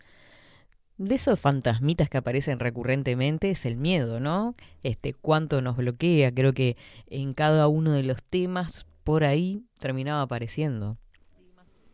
de 1.05 1.15
esos 1.15 1.39
fantasmitas 1.39 2.09
que 2.09 2.17
aparecen 2.17 2.59
recurrentemente 2.59 3.49
es 3.49 3.65
el 3.65 3.75
miedo, 3.75 4.19
¿no? 4.19 4.55
Este 4.83 5.13
cuánto 5.13 5.61
nos 5.61 5.77
bloquea, 5.77 6.31
creo 6.31 6.53
que 6.53 6.77
en 7.07 7.33
cada 7.33 7.67
uno 7.67 7.91
de 7.91 8.03
los 8.03 8.23
temas 8.23 8.85
por 9.03 9.23
ahí 9.23 9.63
terminaba 9.79 10.21
apareciendo. 10.21 10.97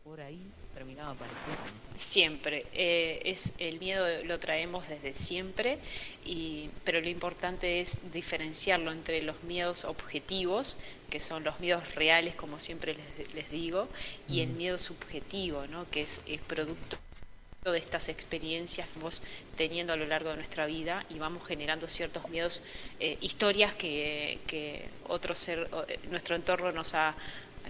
Por 0.04 0.20
ahí 0.20 0.42
terminaba 0.74 1.12
apareciendo. 1.12 1.62
Siempre, 1.96 2.66
eh, 2.74 3.22
es 3.24 3.54
el 3.58 3.80
miedo 3.80 4.04
lo 4.24 4.38
traemos 4.38 4.86
desde 4.88 5.14
siempre, 5.14 5.78
y, 6.24 6.68
pero 6.84 7.00
lo 7.00 7.08
importante 7.08 7.80
es 7.80 7.98
diferenciarlo 8.12 8.92
entre 8.92 9.22
los 9.22 9.42
miedos 9.42 9.84
objetivos, 9.84 10.76
que 11.08 11.18
son 11.18 11.44
los 11.44 11.58
miedos 11.60 11.94
reales, 11.94 12.34
como 12.34 12.60
siempre 12.60 12.94
les, 12.94 13.34
les 13.34 13.50
digo, 13.50 13.88
y 14.28 14.42
el 14.42 14.50
miedo 14.50 14.76
subjetivo, 14.76 15.66
¿no? 15.66 15.90
que 15.90 16.02
es, 16.02 16.20
es 16.26 16.40
producto 16.42 16.98
de 17.64 17.78
estas 17.78 18.08
experiencias 18.08 18.86
que 18.88 18.98
vamos 18.98 19.22
teniendo 19.56 19.92
a 19.92 19.96
lo 19.96 20.06
largo 20.06 20.30
de 20.30 20.36
nuestra 20.36 20.66
vida 20.66 21.04
y 21.10 21.18
vamos 21.18 21.46
generando 21.46 21.88
ciertos 21.88 22.28
miedos, 22.30 22.62
eh, 23.00 23.18
historias 23.20 23.74
que, 23.74 24.38
que 24.46 24.88
otro 25.08 25.34
ser, 25.34 25.68
eh, 25.88 25.98
nuestro 26.10 26.36
entorno 26.36 26.72
nos 26.72 26.94
ha 26.94 27.14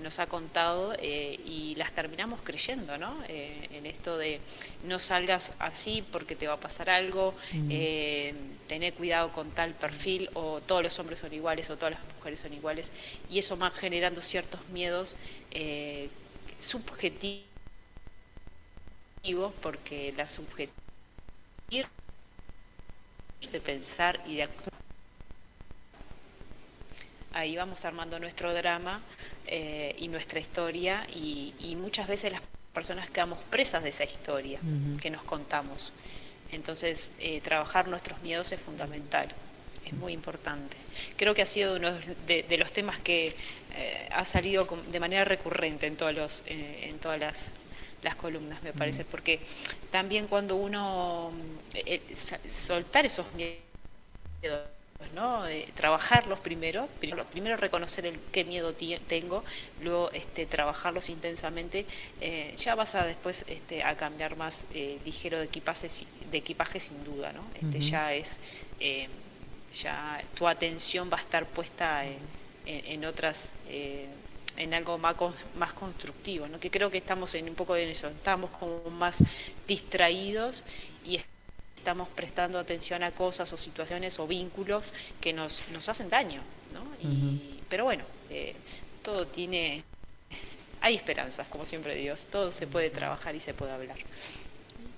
nos 0.00 0.18
ha 0.18 0.26
contado 0.26 0.94
eh, 0.98 1.38
y 1.44 1.74
las 1.76 1.92
terminamos 1.92 2.40
creyendo, 2.42 2.98
¿no? 2.98 3.22
Eh, 3.28 3.68
en 3.72 3.86
esto 3.86 4.16
de 4.16 4.40
no 4.84 4.98
salgas 4.98 5.52
así 5.58 6.04
porque 6.12 6.36
te 6.36 6.46
va 6.46 6.54
a 6.54 6.60
pasar 6.60 6.90
algo, 6.90 7.34
eh, 7.68 8.34
tener 8.66 8.94
cuidado 8.94 9.32
con 9.32 9.50
tal 9.50 9.74
perfil, 9.74 10.30
o 10.34 10.60
todos 10.60 10.82
los 10.82 10.98
hombres 10.98 11.18
son 11.18 11.32
iguales, 11.32 11.70
o 11.70 11.76
todas 11.76 11.94
las 11.94 12.14
mujeres 12.16 12.40
son 12.40 12.52
iguales, 12.52 12.90
y 13.30 13.38
eso 13.38 13.56
va 13.58 13.70
generando 13.70 14.22
ciertos 14.22 14.60
miedos 14.68 15.16
subjetivos, 16.60 17.47
porque 19.60 20.12
la 20.16 20.26
subjetividad 20.26 21.88
de 23.52 23.60
pensar 23.60 24.20
y 24.26 24.36
de 24.36 24.42
actuar 24.44 24.78
ahí 27.38 27.56
vamos 27.56 27.84
armando 27.84 28.18
nuestro 28.18 28.52
drama 28.52 29.00
eh, 29.46 29.94
y 29.98 30.08
nuestra 30.08 30.40
historia 30.40 31.06
y, 31.14 31.54
muchas 31.76 32.08
veces 32.08 32.32
las 32.32 32.42
personas 32.74 33.08
quedamos 33.08 33.38
presas 33.50 33.82
de 33.82 33.90
esa 33.90 34.04
historia 34.04 34.58
que 35.00 35.10
nos 35.10 35.22
contamos. 35.22 35.92
Entonces, 36.50 37.12
eh, 37.18 37.40
trabajar 37.40 37.88
nuestros 37.88 38.20
miedos 38.22 38.52
es 38.52 38.60
fundamental, 38.60 39.28
es 39.86 39.92
muy 39.94 40.12
importante. 40.12 40.76
Creo 41.16 41.34
que 41.34 41.42
ha 41.42 41.46
sido 41.46 41.76
uno 41.76 41.92
de, 42.26 42.56
los 42.58 42.72
temas 42.72 42.98
que 42.98 43.34
eh, 43.74 44.08
ha 44.10 44.24
salido 44.24 44.66
de 44.90 45.00
manera 45.00 45.24
recurrente 45.24 45.86
en, 45.86 45.96
todos 45.96 46.14
los, 46.14 46.42
en 46.46 46.98
todas 46.98 47.20
las, 47.20 47.36
las 48.02 48.16
columnas, 48.16 48.62
me 48.62 48.72
parece, 48.72 49.04
porque 49.04 49.40
también 49.90 50.26
cuando 50.26 50.56
uno 50.56 51.32
soltar 52.50 53.06
esos 53.06 53.26
miedos, 53.34 53.58
¿no? 55.14 55.44
trabajarlos 55.74 56.38
primero, 56.40 56.88
primero, 57.00 57.24
primero 57.24 57.56
reconocer 57.56 58.06
el, 58.06 58.18
qué 58.32 58.44
miedo 58.44 58.74
tengo, 59.06 59.44
luego 59.82 60.10
este, 60.12 60.46
trabajarlos 60.46 61.08
intensamente, 61.08 61.86
eh, 62.20 62.54
ya 62.56 62.74
vas 62.74 62.94
a 62.94 63.04
después 63.04 63.44
este, 63.48 63.82
a 63.82 63.96
cambiar 63.96 64.36
más 64.36 64.64
eh, 64.74 64.98
ligero 65.04 65.38
de 65.38 65.44
equipaje, 65.44 65.88
de 66.30 66.38
equipaje 66.38 66.80
sin 66.80 67.02
duda, 67.04 67.32
¿no? 67.32 67.42
Este, 67.54 67.80
Ya 67.80 68.14
es, 68.14 68.36
eh, 68.80 69.08
ya 69.72 70.22
tu 70.36 70.48
atención 70.48 71.10
va 71.12 71.18
a 71.18 71.20
estar 71.20 71.46
puesta 71.46 72.04
en, 72.04 72.18
en, 72.66 73.04
otras 73.04 73.50
en 74.58 74.74
algo 74.74 74.98
más, 74.98 75.16
más 75.56 75.72
constructivo, 75.72 76.48
¿no? 76.48 76.60
que 76.60 76.70
creo 76.70 76.90
que 76.90 76.98
estamos 76.98 77.34
en 77.34 77.48
un 77.48 77.54
poco 77.54 77.76
en 77.76 77.88
eso, 77.88 78.08
estamos 78.08 78.50
como 78.50 78.90
más 78.90 79.16
distraídos 79.66 80.64
y 81.04 81.20
estamos 81.76 82.08
prestando 82.08 82.58
atención 82.58 83.02
a 83.02 83.12
cosas 83.12 83.52
o 83.52 83.56
situaciones 83.56 84.18
o 84.18 84.26
vínculos 84.26 84.92
que 85.20 85.32
nos, 85.32 85.62
nos 85.72 85.88
hacen 85.88 86.10
daño, 86.10 86.42
¿no? 86.74 86.82
pero 87.68 87.84
bueno, 87.84 88.04
eh, 88.30 88.54
todo 89.02 89.26
tiene, 89.26 89.84
hay 90.80 90.96
esperanzas, 90.96 91.46
como 91.48 91.64
siempre 91.64 91.94
Dios, 91.94 92.26
todo 92.30 92.52
se 92.52 92.66
puede 92.66 92.90
trabajar 92.90 93.34
y 93.34 93.40
se 93.40 93.54
puede 93.54 93.72
hablar. 93.72 93.96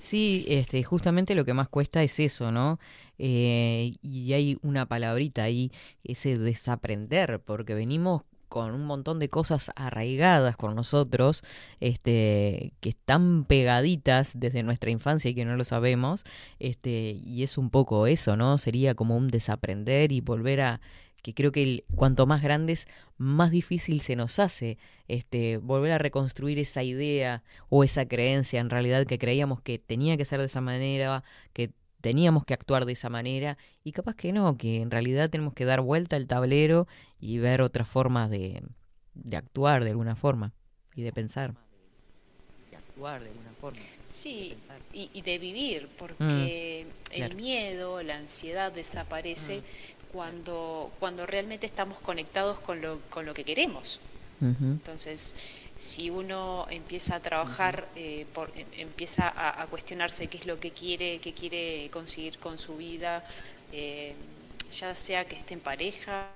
Sí, 0.01 0.47
este, 0.49 0.83
justamente 0.83 1.35
lo 1.35 1.45
que 1.45 1.53
más 1.53 1.69
cuesta 1.69 2.03
es 2.03 2.19
eso, 2.21 2.51
¿no? 2.51 2.81
Eh, 3.19 3.93
y 4.03 4.33
hay 4.33 4.59
una 4.63 4.87
palabrita 4.87 5.43
ahí, 5.43 5.71
ese 6.03 6.39
desaprender, 6.39 7.41
porque 7.41 7.75
venimos 7.75 8.23
con 8.51 8.75
un 8.75 8.85
montón 8.85 9.19
de 9.19 9.31
cosas 9.31 9.71
arraigadas 9.77 10.57
con 10.59 10.75
nosotros, 10.75 11.43
este, 11.81 12.75
que 12.81 12.91
están 12.91 13.47
pegaditas 13.47 14.39
desde 14.39 14.63
nuestra 14.63 14.91
infancia 14.91 15.31
y 15.31 15.35
que 15.35 15.47
no 15.47 15.57
lo 15.57 15.65
sabemos, 15.65 16.25
este, 16.59 17.19
y 17.25 17.45
es 17.45 17.57
un 17.57 17.71
poco 17.71 18.07
eso, 18.07 18.37
¿no? 18.37 18.59
Sería 18.59 18.95
como 18.95 19.17
un 19.17 19.29
desaprender 19.29 20.13
y 20.13 20.21
volver 20.21 20.61
a 20.61 20.81
que 21.23 21.35
creo 21.35 21.53
que 21.53 21.85
cuanto 21.95 22.27
más 22.27 22.43
grandes, 22.43 22.89
más 23.19 23.51
difícil 23.51 24.01
se 24.01 24.17
nos 24.17 24.39
hace 24.39 24.79
este, 25.07 25.59
volver 25.59 25.93
a 25.93 25.99
reconstruir 25.99 26.59
esa 26.59 26.83
idea 26.83 27.43
o 27.69 27.85
esa 27.85 28.07
creencia 28.07 28.61
en 28.61 28.71
realidad 28.71 29.07
que 29.07 29.19
creíamos 29.19 29.61
que 29.61 29.79
tenía 29.79 30.17
que 30.17 30.25
ser 30.25 30.41
de 30.41 30.47
esa 30.47 30.61
manera, 30.61 31.23
que 31.53 31.71
teníamos 32.01 32.45
que 32.45 32.55
actuar 32.55 32.85
de 32.85 32.93
esa 32.93 33.11
manera 33.11 33.59
y 33.85 33.93
capaz 33.93 34.15
que 34.15 34.33
no, 34.33 34.57
que 34.57 34.81
en 34.81 34.91
realidad 34.91 35.31
tenemos 35.31 35.55
que 35.55 35.65
dar 35.65 35.81
vuelta 35.81 36.17
al 36.17 36.27
tablero 36.27 36.87
y 37.19 37.39
ver 37.39 37.63
otras 37.63 37.89
formas 37.89 38.31
de, 38.31 38.63
de 39.15 39.37
actuar 39.37 39.85
de 39.85 39.91
alguna 39.91 40.17
forma 40.17 40.53
y 40.95 41.03
de 41.03 41.13
pensar. 41.13 41.55
De 42.71 42.77
actuar 42.77 43.23
de 43.23 43.29
alguna 43.29 43.53
forma. 43.61 43.81
Sí, 44.15 44.55
y, 44.93 45.23
de 45.23 45.39
vivir, 45.39 45.89
porque 45.99 46.87
mm, 46.87 47.23
el 47.23 47.35
miedo, 47.37 48.03
la 48.03 48.19
ansiedad 48.19 48.71
desaparece 48.71 49.59
mm. 49.59 50.13
cuando, 50.13 50.93
cuando 50.99 51.25
realmente 51.25 51.65
estamos 51.65 51.99
conectados 52.01 52.59
con 52.59 52.83
lo, 52.83 52.99
con 53.09 53.25
lo 53.25 53.33
que 53.33 53.45
queremos. 53.45 54.01
Entonces, 54.43 55.35
si 55.81 56.11
uno 56.11 56.67
empieza 56.71 57.17
a 57.17 57.21
trabajar, 57.21 57.89
eh, 57.97 58.27
por, 58.35 58.53
em, 58.55 58.67
empieza 58.77 59.33
a, 59.35 59.67
cuestionarse 59.67 60.27
qué 60.29 60.37
es 60.37 60.47
lo 60.47 60.61
que 60.61 60.73
quiere, 60.73 61.21
qué 61.21 61.33
quiere 61.33 61.89
conseguir 61.91 62.39
con 62.39 62.59
su 62.59 62.77
vida, 62.77 63.25
eh, 63.73 64.15
ya 64.73 64.95
sea 64.95 65.25
que 65.25 65.37
esté 65.37 65.55
en 65.55 65.61
pareja 65.61 66.29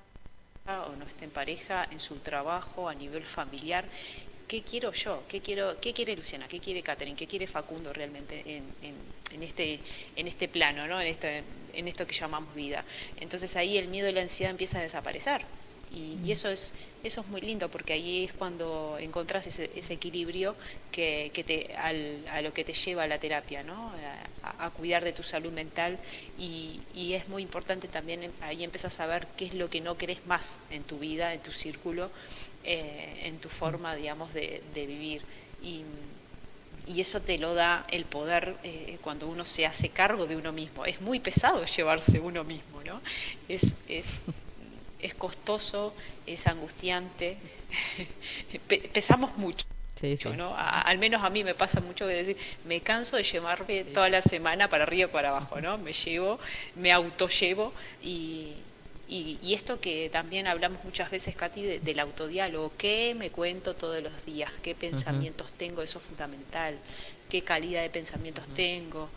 o 0.66 0.96
no 0.96 1.04
esté 1.04 1.26
en 1.26 1.30
pareja, 1.30 1.86
en 1.90 2.00
su 2.00 2.16
trabajo, 2.20 2.88
a 2.88 2.94
nivel 2.94 3.22
familiar, 3.24 3.84
¿qué 4.48 4.62
quiero 4.62 4.92
yo? 4.92 5.22
¿Qué 5.28 5.42
quiero, 5.42 5.78
qué 5.78 5.92
quiere 5.92 6.16
Luciana? 6.16 6.48
¿Qué 6.48 6.58
quiere 6.58 6.82
Catherine? 6.82 7.16
¿Qué 7.16 7.26
quiere 7.26 7.46
Facundo 7.46 7.92
realmente 7.92 8.42
en, 8.46 8.64
en, 9.30 9.42
este, 9.42 9.78
en 10.16 10.26
este 10.26 10.48
plano, 10.48 10.86
¿no? 10.86 10.98
en, 11.02 11.08
este, 11.08 11.44
en 11.74 11.86
esto 11.86 12.06
que 12.06 12.14
llamamos 12.14 12.54
vida? 12.54 12.82
Entonces 13.20 13.54
ahí 13.56 13.76
el 13.76 13.88
miedo 13.88 14.08
y 14.08 14.12
la 14.12 14.22
ansiedad 14.22 14.52
empieza 14.52 14.78
a 14.78 14.82
desaparecer. 14.82 15.42
Y, 15.94 16.30
eso 16.30 16.48
es 16.48 16.72
eso 17.04 17.20
es 17.20 17.26
muy 17.28 17.42
lindo 17.42 17.68
porque 17.68 17.92
ahí 17.92 18.24
es 18.24 18.32
cuando 18.32 18.96
encontrás 18.98 19.46
ese, 19.46 19.70
ese 19.76 19.92
equilibrio 19.92 20.56
que, 20.90 21.30
que 21.34 21.44
te, 21.44 21.76
al, 21.76 22.26
a 22.30 22.40
lo 22.40 22.54
que 22.54 22.64
te 22.64 22.72
lleva 22.72 23.02
a 23.02 23.06
la 23.06 23.18
terapia, 23.18 23.62
¿no? 23.62 23.92
A, 24.42 24.70
cuidar 24.70 25.04
de 25.04 25.12
tu 25.12 25.22
salud 25.22 25.52
mental 25.52 25.98
y, 26.38 26.80
y, 26.94 27.12
es 27.12 27.28
muy 27.28 27.42
importante 27.42 27.88
también 27.88 28.32
ahí 28.40 28.64
empezás 28.64 29.00
a 29.00 29.06
ver 29.06 29.26
qué 29.36 29.44
es 29.46 29.54
lo 29.54 29.68
que 29.68 29.82
no 29.82 29.98
querés 29.98 30.24
más 30.26 30.56
en 30.70 30.82
tu 30.82 30.98
vida, 30.98 31.34
en 31.34 31.40
tu 31.40 31.52
círculo, 31.52 32.10
eh, 32.64 33.20
en 33.24 33.38
tu 33.38 33.50
forma, 33.50 33.94
digamos, 33.94 34.32
de, 34.32 34.62
de 34.74 34.86
vivir. 34.86 35.22
Y, 35.62 35.82
y 36.86 37.00
eso 37.00 37.20
te 37.20 37.38
lo 37.38 37.54
da 37.54 37.84
el 37.90 38.04
poder 38.04 38.56
eh, 38.62 38.98
cuando 39.00 39.28
uno 39.28 39.44
se 39.44 39.66
hace 39.66 39.88
cargo 39.88 40.26
de 40.26 40.36
uno 40.36 40.52
mismo. 40.52 40.84
Es 40.84 41.00
muy 41.00 41.20
pesado 41.20 41.64
llevarse 41.64 42.20
uno 42.20 42.44
mismo, 42.44 42.82
¿no? 42.84 43.00
Es, 43.48 43.62
es 43.88 44.22
es 45.04 45.14
costoso, 45.14 45.94
es 46.26 46.46
angustiante, 46.46 47.36
pesamos 48.92 49.36
mucho. 49.36 49.66
¿no? 50.36 50.54
al 50.56 50.98
menos 50.98 51.22
a 51.22 51.30
mí 51.30 51.44
me 51.44 51.54
pasa 51.54 51.80
mucho 51.80 52.06
que 52.06 52.14
decir, 52.14 52.36
me 52.64 52.80
canso 52.80 53.16
de 53.16 53.22
llevarme 53.22 53.84
toda 53.84 54.08
la 54.08 54.22
semana 54.22 54.68
para 54.68 54.84
arriba 54.84 55.08
y 55.08 55.12
para 55.12 55.28
abajo, 55.28 55.60
¿no? 55.60 55.78
Me 55.78 55.92
llevo, 55.92 56.40
me 56.74 56.90
autollevo 56.90 57.72
y, 58.02 58.54
y, 59.08 59.54
esto 59.54 59.80
que 59.80 60.10
también 60.10 60.46
hablamos 60.46 60.82
muchas 60.84 61.10
veces, 61.10 61.36
Katy, 61.36 61.78
del 61.78 62.00
autodiálogo, 62.00 62.72
¿qué 62.76 63.14
me 63.16 63.30
cuento 63.30 63.74
todos 63.74 64.02
los 64.02 64.24
días? 64.24 64.50
¿Qué 64.62 64.74
pensamientos 64.74 65.50
tengo? 65.56 65.82
Eso 65.82 65.98
es 65.98 66.04
fundamental. 66.04 66.76
¿Qué 67.30 67.42
calidad 67.42 67.82
de 67.82 67.90
pensamientos 67.90 68.44
tengo? 68.54 69.08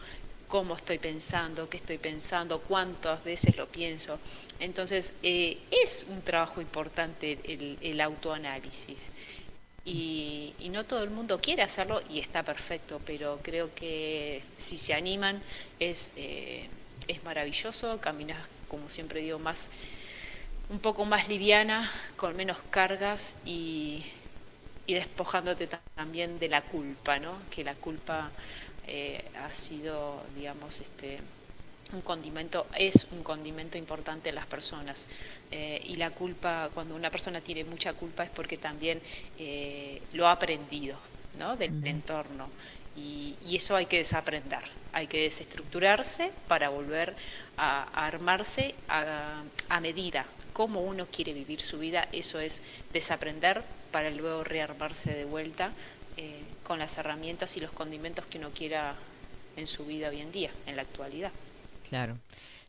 Cómo 0.47 0.75
estoy 0.75 0.97
pensando, 0.97 1.69
qué 1.69 1.77
estoy 1.77 1.97
pensando, 1.97 2.59
cuántas 2.59 3.23
veces 3.23 3.55
lo 3.57 3.67
pienso. 3.67 4.19
Entonces, 4.59 5.11
eh, 5.23 5.57
es 5.71 6.05
un 6.07 6.21
trabajo 6.21 6.61
importante 6.61 7.39
el, 7.81 8.01
autoanálisis. 8.01 9.09
Y, 9.85 10.53
no 10.71 10.83
todo 10.83 11.03
el 11.03 11.09
mundo 11.09 11.39
quiere 11.39 11.63
hacerlo 11.63 12.01
y 12.09 12.19
está 12.19 12.43
perfecto, 12.43 13.01
pero 13.05 13.39
creo 13.41 13.73
que 13.73 14.43
si 14.57 14.77
se 14.77 14.93
animan 14.93 15.41
es, 15.79 16.11
eh, 16.17 16.67
es 17.07 17.23
maravilloso, 17.23 17.97
caminas, 17.99 18.37
como 18.67 18.89
siempre 18.89 19.21
digo, 19.21 19.39
más 19.39 19.67
un 20.69 20.79
poco 20.79 21.05
más 21.05 21.29
liviana, 21.29 21.89
con 22.17 22.35
menos 22.35 22.57
cargas 22.69 23.33
y, 23.45 24.03
y 24.85 24.93
despojándote 24.93 25.69
también 25.95 26.39
de 26.39 26.49
la 26.49 26.61
culpa, 26.61 27.19
¿no? 27.19 27.37
Que 27.49 27.63
la 27.63 27.73
culpa 27.73 28.29
eh, 28.87 29.23
ha 29.43 29.53
sido, 29.53 30.23
digamos, 30.35 30.79
este, 30.79 31.19
un 31.93 32.01
condimento, 32.01 32.67
es 32.77 33.07
un 33.11 33.23
condimento 33.23 33.77
importante 33.77 34.29
en 34.29 34.35
las 34.35 34.45
personas. 34.45 35.05
Eh, 35.51 35.81
y 35.85 35.95
la 35.95 36.11
culpa, 36.11 36.69
cuando 36.73 36.95
una 36.95 37.09
persona 37.09 37.41
tiene 37.41 37.63
mucha 37.63 37.93
culpa 37.93 38.23
es 38.23 38.29
porque 38.29 38.57
también 38.57 39.01
eh, 39.39 40.01
lo 40.13 40.27
ha 40.27 40.33
aprendido 40.33 40.97
¿no? 41.37 41.55
del 41.55 41.85
entorno. 41.85 42.49
Y, 42.95 43.35
eso 43.55 43.75
hay 43.75 43.85
que 43.85 43.97
desaprender, 43.97 44.61
hay 44.93 45.07
que 45.07 45.21
desestructurarse 45.21 46.31
para 46.47 46.69
volver 46.69 47.15
a, 47.55 47.83
armarse 48.05 48.75
a, 48.87 49.41
a 49.69 49.79
medida. 49.79 50.25
Cómo 50.53 50.81
uno 50.81 51.07
quiere 51.07 51.33
vivir 51.33 51.61
su 51.61 51.79
vida, 51.79 52.07
eso 52.11 52.39
es 52.39 52.61
desaprender 52.93 53.63
para 53.91 54.09
luego 54.09 54.43
rearmarse 54.43 55.13
de 55.13 55.25
vuelta 55.25 55.71
eh, 56.17 56.41
con 56.67 56.79
las 56.79 56.97
herramientas 56.97 57.55
y 57.55 57.61
los 57.61 57.71
condimentos 57.71 58.25
que 58.25 58.39
uno 58.39 58.49
quiera 58.49 58.93
en 59.55 59.67
su 59.67 59.85
vida 59.85 60.09
hoy 60.09 60.19
en 60.19 60.33
día, 60.33 60.51
en 60.65 60.75
la 60.75 60.81
actualidad. 60.81 61.31
Claro. 61.87 62.17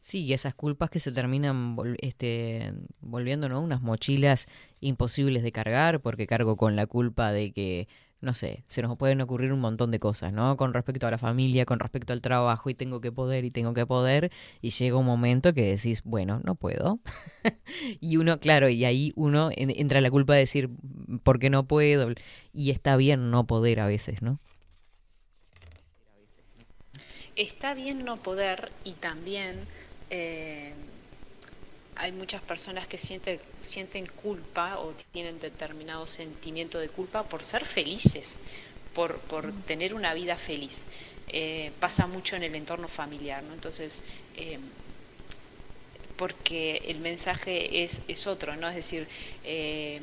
Sí, 0.01 0.25
y 0.25 0.33
esas 0.33 0.55
culpas 0.55 0.89
que 0.89 1.01
se 1.01 1.11
terminan 1.11 1.77
este, 1.99 2.73
volviendo, 3.01 3.49
¿no? 3.49 3.61
Unas 3.61 3.83
mochilas 3.83 4.47
imposibles 4.81 5.43
de 5.43 5.51
cargar, 5.51 5.99
porque 6.01 6.29
cargo 6.29 6.57
con 6.57 6.77
la 6.77 6.87
culpa 6.87 7.33
de 7.33 7.51
que 7.51 7.89
no 8.21 8.35
sé, 8.35 8.65
se 8.69 8.83
nos 8.83 8.97
pueden 8.99 9.21
ocurrir 9.21 9.53
un 9.53 9.61
montón 9.61 9.91
de 9.91 10.01
cosas, 10.01 10.33
¿no? 10.33 10.57
Con 10.57 10.75
respecto 10.75 11.07
a 11.07 11.11
la 11.11 11.19
familia, 11.19 11.65
con 11.65 11.79
respecto 11.79 12.13
al 12.13 12.21
trabajo, 12.21 12.69
y 12.69 12.75
tengo 12.75 13.01
que 13.01 13.13
poder, 13.13 13.45
y 13.45 13.51
tengo 13.51 13.75
que 13.75 13.87
poder, 13.87 14.33
y 14.61 14.71
llega 14.71 14.97
un 14.97 15.07
momento 15.07 15.55
que 15.55 15.63
decís, 15.63 16.03
bueno, 16.05 16.41
no 16.45 16.57
puedo. 16.57 16.99
y 18.01 18.17
uno, 18.17 18.41
claro, 18.41 18.69
y 18.69 18.85
ahí 18.85 19.13
uno 19.15 19.51
entra 19.55 20.01
la 20.01 20.11
culpa 20.11 20.35
de 20.35 20.41
decir, 20.41 20.71
¿por 21.23 21.39
qué 21.39 21.49
no 21.49 21.67
puedo? 21.67 22.13
Y 22.53 22.71
está 22.71 22.97
bien 22.97 23.31
no 23.31 23.47
poder 23.47 23.81
a 23.81 23.87
veces, 23.87 24.21
¿no? 24.23 24.41
Está 27.37 27.75
bien 27.75 28.05
no 28.05 28.17
poder 28.17 28.73
y 28.85 28.93
también... 28.93 29.61
Eh 30.11 30.73
hay 31.99 32.13
muchas 32.13 32.41
personas 32.43 32.87
que 32.87 32.97
sienten, 32.97 33.41
sienten 33.63 34.07
culpa 34.07 34.79
o 34.79 34.95
tienen 35.13 35.41
determinado 35.41 36.07
sentimiento 36.07 36.79
de 36.79 36.89
culpa 36.89 37.25
por 37.25 37.45
ser 37.45 37.65
felices, 37.65 38.37
por, 38.95 39.19
por 39.19 39.53
tener 39.67 39.95
una 39.95 40.15
vida 40.15 40.37
feliz. 40.37 40.85
Eh, 41.29 41.73
pasa 41.81 42.07
mucho 42.07 42.37
en 42.37 42.45
el 42.45 42.55
entorno 42.55 42.89
familiar, 42.89 43.43
¿no? 43.43 43.53
Entonces, 43.53 44.01
eh, 44.37 44.59
porque 46.17 46.83
el 46.87 47.01
mensaje 47.01 47.83
es, 47.83 48.01
es 48.09 48.27
otro, 48.27 48.57
¿no? 48.57 48.69
Es 48.69 48.77
decir, 48.77 49.07
eh, 49.45 50.01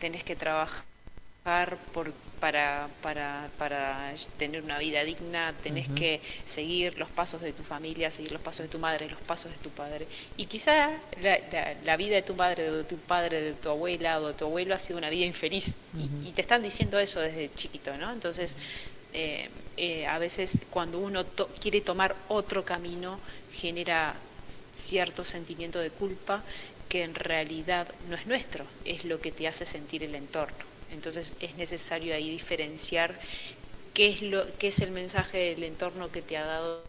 tenés 0.00 0.24
que 0.24 0.36
trabajar 0.36 0.84
por, 1.92 2.14
para, 2.42 2.88
para, 3.02 3.48
para 3.56 4.12
tener 4.36 4.64
una 4.64 4.76
vida 4.80 5.04
digna, 5.04 5.54
tenés 5.62 5.88
que 5.90 6.20
seguir 6.44 6.98
los 6.98 7.08
pasos 7.08 7.40
de 7.40 7.52
tu 7.52 7.62
familia, 7.62 8.10
seguir 8.10 8.32
los 8.32 8.42
pasos 8.42 8.66
de 8.66 8.68
tu 8.68 8.80
madre, 8.80 9.08
los 9.08 9.20
pasos 9.20 9.52
de 9.52 9.58
tu 9.58 9.70
padre. 9.70 10.08
Y 10.36 10.46
quizá 10.46 10.90
la, 11.22 11.38
la, 11.84 11.96
vida 11.96 12.16
de 12.16 12.22
tu 12.22 12.34
madre, 12.34 12.68
de 12.68 12.82
tu 12.82 12.96
padre, 12.96 13.40
de 13.42 13.52
tu 13.52 13.68
abuela 13.68 14.18
o 14.18 14.26
de 14.26 14.34
tu 14.34 14.46
abuelo 14.46 14.74
ha 14.74 14.80
sido 14.80 14.98
una 14.98 15.08
vida 15.08 15.24
infeliz. 15.24 15.72
y, 16.24 16.32
te 16.32 16.42
están 16.42 16.64
diciendo 16.64 16.98
eso 16.98 17.20
desde 17.20 17.48
chiquito, 17.54 17.96
¿no? 17.96 18.12
Entonces, 18.12 18.56
eh, 19.12 19.48
eh, 19.76 20.08
a 20.08 20.18
veces 20.18 20.62
cuando 20.68 20.98
uno 20.98 21.24
quiere 21.60 21.80
tomar 21.80 22.16
otro 22.26 22.64
camino, 22.64 23.20
genera 23.52 24.16
cierto 24.76 25.24
sentimiento 25.24 25.78
de 25.78 25.90
culpa 25.90 26.42
que 26.88 27.04
en 27.04 27.14
realidad 27.14 27.86
no 28.08 28.16
es 28.16 28.26
nuestro, 28.26 28.64
es 28.84 29.04
lo 29.04 29.20
que 29.20 29.30
te 29.30 29.46
hace 29.46 29.64
sentir 29.64 30.02
el 30.02 30.16
entorno. 30.16 30.71
Entonces 30.92 31.32
es 31.40 31.56
necesario 31.56 32.14
ahí 32.14 32.30
diferenciar 32.30 33.18
qué 33.94 34.10
es 34.10 34.22
lo 34.22 34.46
qué 34.58 34.68
es 34.68 34.78
el 34.80 34.90
mensaje 34.90 35.38
del 35.38 35.64
entorno 35.64 36.10
que 36.10 36.22
te 36.22 36.36
ha 36.36 36.44
dado 36.44 36.84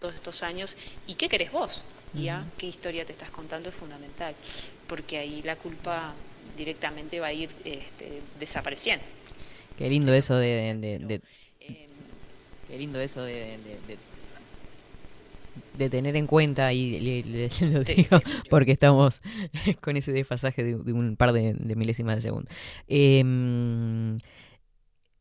todos 0.00 0.14
estos 0.14 0.42
años 0.42 0.76
y 1.06 1.14
qué 1.14 1.28
querés 1.28 1.52
vos, 1.52 1.84
¿ya? 2.12 2.44
¿Qué 2.58 2.66
historia 2.66 3.04
te 3.04 3.12
estás 3.12 3.30
contando? 3.30 3.68
Es 3.68 3.74
fundamental, 3.74 4.34
porque 4.88 5.18
ahí 5.18 5.42
la 5.42 5.54
culpa 5.56 6.12
directamente 6.56 7.20
va 7.20 7.28
a 7.28 7.32
ir 7.32 7.50
este, 7.64 8.20
desapareciendo. 8.40 9.04
Qué 9.78 9.88
lindo 9.88 10.12
eso 10.12 10.36
de, 10.36 11.20
qué 12.68 12.78
lindo 12.78 13.00
eso 13.00 13.22
de, 13.22 13.58
de 15.76 15.90
tener 15.90 16.16
en 16.16 16.26
cuenta, 16.26 16.72
y 16.72 17.22
lo 17.72 17.84
digo 17.84 18.20
porque 18.50 18.72
estamos 18.72 19.20
con 19.80 19.96
ese 19.96 20.12
desfasaje 20.12 20.64
de, 20.64 20.74
un 20.74 21.16
par 21.16 21.32
de, 21.32 21.54
milésimas 21.76 22.16
de 22.16 22.22
segundo. 22.22 22.50
Em, 22.86 24.18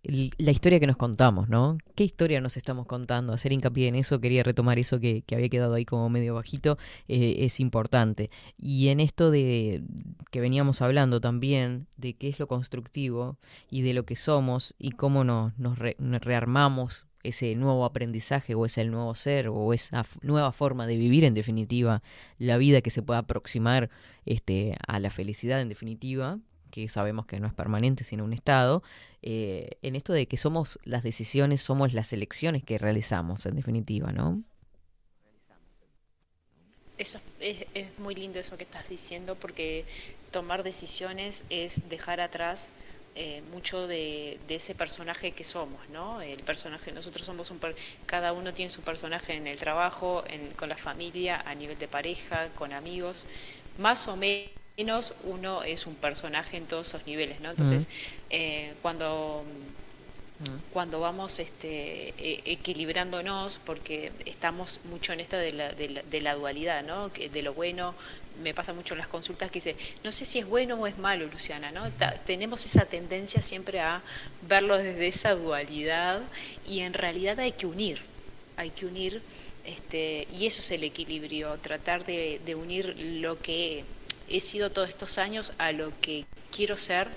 la 0.04 0.49
historia 0.49 0.80
que 0.80 0.88
nos 0.88 0.97
contamos, 0.97 1.47
¿no? 1.47 1.78
¿Qué 1.95 2.04
historia 2.04 2.41
nos 2.41 2.58
estamos 2.58 2.88
contando? 2.88 3.34
Hacer 3.34 3.52
hincapié 3.52 3.88
en 3.88 3.95
eso, 3.95 4.20
quería 4.20 4.41
retomar 4.41 4.80
eso 4.80 4.99
que, 4.99 5.24
había 5.32 5.49
quedado 5.49 5.76
ahí 5.76 5.86
como 5.86 6.10
medio 6.10 6.34
bajito, 6.34 6.80
eh, 7.08 7.36
es 7.39 7.60
importante. 7.60 8.32
Y 8.58 8.88
en 8.88 8.99
esto 8.99 9.30
de 9.30 9.84
que 10.32 10.41
veníamos 10.41 10.82
hablando 10.82 11.22
también, 11.22 11.88
de 11.97 12.16
qué 12.16 12.30
es 12.30 12.39
lo 12.39 12.47
constructivo 12.47 13.38
y 13.70 13.84
de 13.84 13.93
lo 13.93 14.06
que 14.06 14.16
somos 14.16 14.74
y 14.80 14.91
cómo 14.91 15.24
nos, 15.24 15.54
nos 15.60 15.78
rearmamos 15.78 17.06
ese 17.24 17.56
nuevo 17.56 17.86
aprendizaje 17.86 18.56
o 18.56 18.66
ese 18.66 18.86
nuevo 18.86 19.16
ser 19.16 19.48
o 19.48 19.74
esa 19.74 20.06
nueva 20.22 20.52
forma 20.52 20.88
de 20.88 20.98
vivir 20.98 21.24
en 21.24 21.34
definitiva 21.34 22.02
la 22.38 22.58
vida 22.58 22.82
que 22.82 22.90
se 22.90 23.02
pueda 23.02 23.20
aproximar 23.20 23.90
este, 24.26 24.78
a 24.88 25.00
la 25.00 25.10
felicidad 25.10 25.62
en 25.62 25.70
definitiva 25.70 26.40
que 26.72 26.88
sabemos 26.88 27.26
que 27.26 27.40
no 27.40 27.48
es 27.48 27.54
permanente 27.54 28.04
sino 28.04 28.24
un 28.24 28.34
estado 28.34 28.84
eh, 29.22 29.72
en 29.82 29.96
esto 29.96 30.14
de 30.14 30.28
que 30.28 30.38
somos 30.38 30.80
las 30.84 31.04
decisiones 31.04 31.62
somos 31.62 31.94
las 31.94 32.14
elecciones 32.14 32.64
que 32.64 32.78
realizamos 32.78 33.46
en 33.46 33.56
definitiva 33.56 34.12
no 34.12 34.44
eso 36.98 37.20
es, 37.40 37.66
es 37.74 37.98
muy 38.00 38.16
lindo 38.16 38.40
eso 38.40 38.58
que 38.58 38.64
estás 38.64 38.88
diciendo 38.88 39.36
porque 39.36 39.86
tomar 40.32 40.64
decisiones 40.64 41.44
es 41.50 41.88
dejar 41.90 42.22
atrás 42.22 42.70
eh, 43.16 43.41
mucho 43.51 43.88
de, 43.88 44.39
ese 44.47 44.74
personaje 44.76 45.32
que 45.32 45.43
somos, 45.43 45.80
¿no? 45.89 46.22
El 46.22 46.43
personaje, 46.43 46.91
nosotros 46.91 47.26
somos 47.26 47.51
un, 47.51 47.59
cada 48.05 48.34
uno 48.34 48.53
tiene 48.53 48.70
su 48.70 48.82
personaje 48.82 49.34
en 49.34 49.47
el 49.47 49.57
trabajo, 49.57 50.24
con 50.55 50.70
la 50.70 50.78
familia, 50.78 51.43
a 51.45 51.53
nivel 51.55 51.78
de 51.78 51.88
pareja, 51.88 52.47
con 52.55 52.74
amigos, 52.74 53.26
más 53.78 54.07
o 54.07 54.16
menos 54.16 55.14
uno 55.24 55.64
es 55.64 55.88
un 55.88 55.95
personaje 55.95 56.57
en 56.57 56.66
todos 56.66 56.88
esos 56.88 57.05
niveles, 57.05 57.41
¿no? 57.41 57.51
Entonces, 57.51 57.88
eh, 58.30 58.74
cuando 58.82 59.43
cuando 60.74 60.99
vamos 60.99 61.39
este, 61.39 62.09
e, 62.18 62.41
equilibrándonos, 62.45 63.59
porque 63.66 64.12
estamos 64.26 64.80
mucho 64.86 65.14
en 65.14 65.20
esto 65.20 65.38
de 65.38 65.51
la, 65.53 65.72
de 65.74 66.22
la, 66.22 66.36
dualidad, 66.36 66.84
¿no? 66.84 67.12
Que 67.14 67.30
de 67.30 67.41
lo 67.43 67.53
bueno, 67.53 67.93
me 68.42 68.54
pasa 68.54 68.74
mucho 68.74 68.94
en 68.94 69.00
las 69.00 69.08
consultas 69.08 69.50
que 69.52 69.60
dice, 69.60 69.76
no 70.04 70.12
sé 70.12 70.26
si 70.26 70.40
es 70.40 70.46
bueno 70.46 70.76
o 70.76 70.88
es 70.88 70.98
malo, 70.98 71.26
Luciana, 71.28 71.72
¿no? 71.72 71.84
tenemos 72.26 72.66
esa 72.66 72.86
tendencia 72.86 73.42
siempre 73.42 73.80
a 73.80 74.02
verlo 74.48 74.78
desde 74.78 75.08
esa 75.08 75.36
dualidad 75.36 76.22
y 76.68 76.80
en 76.80 76.94
realidad 76.94 77.40
hay 77.40 77.52
que 77.52 77.66
unir, 77.66 78.00
hay 78.58 78.70
que 78.72 78.86
unir, 78.86 79.22
este, 79.66 80.28
y 80.36 80.48
eso 80.48 80.62
es 80.62 80.72
el 80.72 80.84
equilibrio, 80.84 81.58
tratar 81.58 82.06
de, 82.06 82.42
de 82.46 82.56
unir 82.56 82.96
lo 82.98 83.40
que 83.40 83.84
he 84.32 84.40
sido 84.40 84.72
todos 84.72 84.90
estos 84.90 85.18
años 85.18 85.54
a 85.58 85.72
lo 85.72 85.92
que 86.02 86.26
quiero 86.52 86.78
ser 86.78 87.08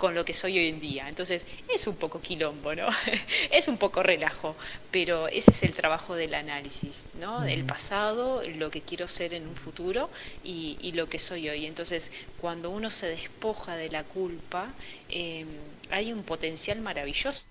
con 0.00 0.14
lo 0.14 0.24
que 0.24 0.32
soy 0.32 0.58
hoy 0.58 0.68
en 0.68 0.80
día. 0.80 1.10
Entonces, 1.10 1.44
es 1.68 1.86
un 1.86 1.94
poco 1.94 2.22
quilombo, 2.22 2.74
¿no? 2.74 2.88
es 3.50 3.68
un 3.68 3.76
poco 3.76 4.02
relajo, 4.02 4.56
pero 4.90 5.28
ese 5.28 5.50
es 5.50 5.62
el 5.62 5.74
trabajo 5.74 6.14
del 6.14 6.32
análisis, 6.32 7.04
¿no? 7.20 7.42
Del 7.42 7.64
pasado, 7.64 8.42
lo 8.56 8.70
que 8.70 8.80
quiero 8.80 9.08
ser 9.08 9.34
en 9.34 9.46
un 9.46 9.54
futuro 9.54 10.08
y, 10.42 10.92
lo 10.92 11.06
que 11.08 11.18
soy 11.18 11.50
hoy. 11.50 11.66
Entonces, 11.66 12.10
cuando 12.40 12.70
uno 12.70 12.88
se 12.90 13.06
despoja 13.08 13.76
de 13.76 13.90
la 13.90 14.02
culpa, 14.02 14.72
em, 15.10 15.46
hay 15.90 16.12
un 16.12 16.22
potencial 16.22 16.80
maravilloso 16.80 17.44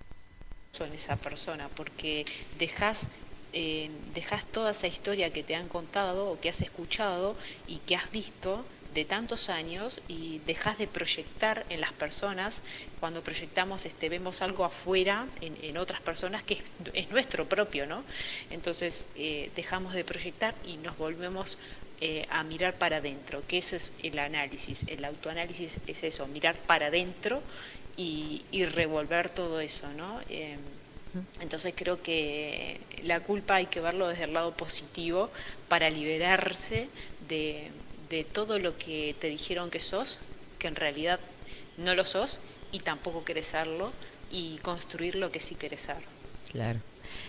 en 0.80 0.92
esa 0.92 1.16
persona, 1.16 1.68
porque 1.76 2.26
dejas 2.58 3.06
eh, 3.52 3.90
dejas 4.14 4.44
toda 4.46 4.70
esa 4.70 4.86
historia 4.86 5.32
que 5.32 5.42
te 5.42 5.56
han 5.56 5.66
contado 5.66 6.30
o 6.30 6.38
que 6.40 6.48
has 6.48 6.60
escuchado 6.60 7.34
y 7.66 7.78
que 7.78 7.96
has 7.96 8.08
visto 8.12 8.64
de 8.94 9.04
tantos 9.04 9.48
años 9.48 10.00
y 10.08 10.38
dejas 10.46 10.78
de 10.78 10.86
proyectar 10.86 11.64
en 11.68 11.80
las 11.80 11.92
personas, 11.92 12.60
cuando 12.98 13.22
proyectamos 13.22 13.86
este, 13.86 14.08
vemos 14.08 14.42
algo 14.42 14.64
afuera 14.64 15.26
en, 15.40 15.76
otras 15.76 16.00
personas 16.00 16.42
que 16.42 16.62
es, 16.92 17.10
nuestro 17.10 17.46
propio, 17.46 17.86
¿no? 17.86 18.02
Entonces 18.50 19.06
eh, 19.16 19.50
dejamos 19.54 19.94
de 19.94 20.04
proyectar 20.04 20.54
y 20.66 20.76
nos 20.78 20.98
volvemos 20.98 21.58
eh, 22.00 22.26
a 22.30 22.42
mirar 22.42 22.74
para 22.74 22.96
adentro, 22.96 23.42
que 23.46 23.58
ese 23.58 23.76
es 23.76 23.92
el 24.02 24.18
análisis, 24.18 24.84
el 24.86 25.04
autoanálisis 25.04 25.76
es 25.86 26.02
eso, 26.02 26.26
mirar 26.26 26.56
para 26.56 26.86
adentro 26.86 27.42
y, 27.96 28.42
revolver 28.72 29.28
todo 29.28 29.60
eso, 29.60 29.86
¿no? 29.96 30.20
Eh, 30.28 30.56
entonces 31.40 31.74
creo 31.76 32.02
que 32.02 32.80
la 33.02 33.20
culpa 33.20 33.56
hay 33.56 33.66
que 33.66 33.80
verlo 33.80 34.08
desde 34.08 34.24
el 34.24 34.32
lado 34.32 34.52
positivo 34.52 35.30
para 35.68 35.90
liberarse 35.90 36.88
de, 37.28 37.70
de 38.10 38.24
todo 38.24 38.58
lo 38.58 38.76
que 38.76 39.14
te 39.18 39.28
dijeron 39.28 39.70
que 39.70 39.80
sos, 39.80 40.18
que 40.58 40.68
en 40.68 40.76
realidad 40.76 41.20
no 41.78 41.94
lo 41.94 42.04
sos 42.04 42.38
y 42.72 42.80
tampoco 42.80 43.24
querés 43.24 43.46
serlo, 43.46 43.92
y 44.30 44.58
construir 44.58 45.16
lo 45.16 45.32
que 45.32 45.40
sí 45.40 45.54
querés 45.54 45.82
ser. 45.82 45.96
Claro. 46.52 46.80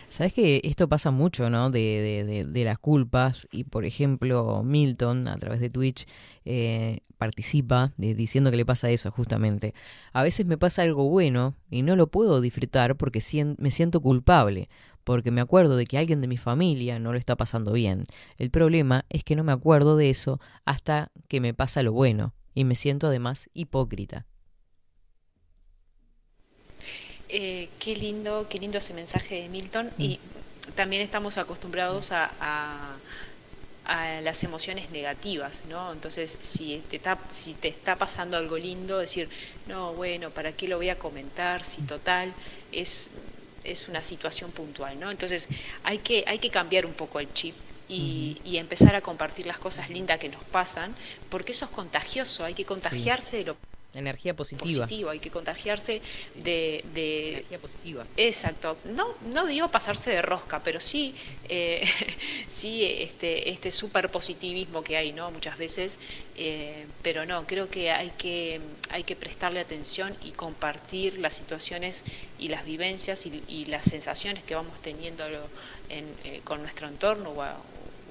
Sabes 0.10 0.34
que 0.34 0.62
esto 0.64 0.88
pasa 0.88 1.10
mucho, 1.10 1.50
¿no? 1.50 1.72
De, 1.72 2.46
de, 2.48 2.64
las 2.64 2.78
culpas 2.78 3.48
y, 3.52 3.64
por 3.64 3.86
ejemplo, 3.86 4.62
Milton 4.64 5.28
a 5.28 5.38
través 5.38 5.60
de 5.60 5.70
Twitch 5.70 6.06
eh, 6.46 7.00
participa 7.18 7.94
diciendo 7.98 8.52
que 8.52 8.58
le 8.58 8.66
pasa 8.66 8.90
eso 8.90 9.10
justamente. 9.12 9.74
A 10.14 10.22
veces 10.22 10.46
me 10.46 10.58
pasa 10.58 10.84
algo 10.84 11.10
bueno 11.10 11.56
y 11.70 11.82
no 11.82 11.96
lo 11.96 12.08
puedo 12.08 12.42
disfrutar 12.42 12.96
porque 12.96 13.22
me 13.58 13.72
siento 13.72 14.02
culpable 14.02 14.70
porque 15.04 15.32
me 15.32 15.41
acuerdo 15.41 15.76
de 15.76 15.86
que 15.86 15.97
alguien 15.97 16.22
de 16.22 16.28
mi 16.28 16.38
familia 16.38 16.99
no 16.99 17.12
lo 17.12 17.18
está 17.18 17.36
pasando 17.36 17.74
bien. 17.74 18.04
El 18.38 18.52
problema 18.52 19.06
es 19.10 19.24
que 19.24 19.36
no 19.36 19.43
me 19.43 19.52
acuerdo 19.52 19.97
de 19.97 20.10
eso 20.10 20.39
hasta 20.66 21.12
que 21.28 21.41
me 21.41 21.54
pasa 21.54 21.84
lo 21.84 21.91
bueno 21.91 22.34
y 22.54 22.64
me 22.64 22.76
siento 22.76 23.08
además 23.08 23.49
hipócrita. 23.54 24.26
Eh, 27.34 27.70
qué 27.80 27.95
lindo, 27.95 28.47
qué 28.49 28.60
lindo 28.60 28.80
ese 28.80 28.93
mensaje 28.93 29.41
de 29.41 29.47
Milton 29.47 29.89
y 29.97 30.20
mm. 30.20 30.72
también 30.74 31.02
estamos 31.02 31.38
acostumbrados 31.38 32.12
a, 32.12 32.30
a, 32.41 34.22
las 34.22 34.43
emociones 34.43 34.89
negativas, 34.91 35.62
¿no? 35.70 35.93
Entonces, 35.93 36.38
si 36.41 36.82
te, 36.89 36.97
está, 36.97 37.18
si 37.36 37.54
te 37.54 37.70
está 37.70 37.95
pasando 37.95 38.36
algo 38.36 38.58
lindo, 38.58 38.97
decir, 38.97 39.30
no, 39.68 39.93
bueno, 39.93 40.30
¿para 40.30 40.52
qué 40.52 40.68
lo 40.68 40.78
voy 40.78 40.89
a 40.89 40.97
comentar? 40.97 41.64
Si 41.64 41.82
total 41.84 42.34
es 42.72 43.10
es 43.64 43.88
una 43.88 44.01
situación 44.01 44.51
puntual, 44.51 44.99
¿no? 44.99 45.12
Entonces 45.12 45.47
hay 45.84 45.99
que, 45.99 46.24
hay 46.28 46.39
que 46.39 46.49
cambiar 46.49 46.86
un 46.86 46.93
poco 46.93 47.20
el 47.20 47.32
chip 47.34 47.55
y, 47.88 48.57
empezar 48.57 48.95
a 48.95 49.01
compartir 49.01 49.45
las 49.45 49.59
cosas 49.59 49.89
lindas 49.89 50.20
que 50.20 50.30
nos 50.30 50.43
pasan, 50.45 50.95
porque 51.30 51.51
eso 51.51 51.66
es 51.66 51.72
contagioso, 51.72 52.45
hay 52.45 52.53
que 52.53 52.64
contagiarse 52.66 53.38
de 53.38 53.45
lo 53.45 53.57
Energía 53.94 54.34
positiva. 54.34 54.88
Hay 55.12 55.20
que 55.20 55.30
contagiarse 55.30 56.02
de, 56.36 56.84
de, 56.94 57.30
Energía 57.32 57.60
positiva. 57.60 58.06
Exacto. 58.16 58.78
No, 58.86 59.08
no 59.34 59.46
digo 59.46 59.68
pasarse 59.68 60.12
de 60.12 60.22
rosca, 60.22 60.62
pero 60.64 60.80
sí, 60.80 61.14
eh, 61.50 61.84
sí 62.48 62.86
este, 62.86 63.50
este 63.50 63.70
super 63.70 64.10
positivismo 64.10 64.82
que 64.82 64.96
hay, 64.96 65.12
¿no? 65.12 65.30
Muchas 65.32 65.58
veces. 65.58 66.00
Eh, 66.38 66.86
pero 67.02 67.26
no, 67.26 67.46
creo 67.46 67.70
que 67.70 67.92
hay 67.92 68.12
que 68.18 68.62
hay 68.89 69.04
que 69.04 69.16
prestarle 69.16 69.60
atención 69.60 70.16
y 70.24 70.32
compartir 70.32 71.20
las 71.20 71.34
situaciones 71.34 72.04
y 72.39 72.48
las 72.48 72.66
vivencias 72.66 73.26
y, 73.26 73.66
las 73.66 73.86
sensaciones 73.86 74.44
que 74.44 74.56
vamos 74.56 74.82
teniendo 74.82 75.26
en, 75.89 76.06
eh, 76.24 76.42
con 76.44 76.62
nuestro 76.62 76.88
entorno 76.88 77.32
o, 77.32 77.46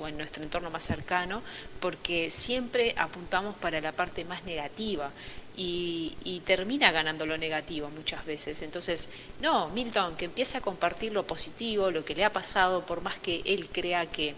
o 0.00 0.08
en 0.08 0.16
nuestro 0.16 0.42
entorno 0.42 0.70
más 0.70 0.84
cercano, 0.84 1.42
porque 1.80 2.30
siempre 2.30 2.94
apuntamos 2.96 3.56
para 3.56 3.80
la 3.80 3.92
parte 3.92 4.24
más 4.24 4.44
negativa 4.44 5.10
y, 5.56 6.42
termina 6.46 6.90
ganando 6.90 7.26
lo 7.26 7.38
negativo 7.38 7.90
muchas 7.90 8.24
veces. 8.24 8.62
Entonces, 8.62 9.08
no, 9.40 9.68
Milton, 9.68 10.16
que 10.16 10.24
empiece 10.24 10.58
a 10.58 10.60
compartir 10.60 11.12
lo 11.12 11.26
positivo, 11.26 11.90
lo 11.90 12.04
que 12.04 12.14
le 12.14 12.24
ha 12.24 12.32
pasado, 12.32 12.84
por 12.86 13.02
más 13.02 13.18
que 13.18 13.42
él 13.44 13.68
crea 13.70 14.06
que 14.06 14.34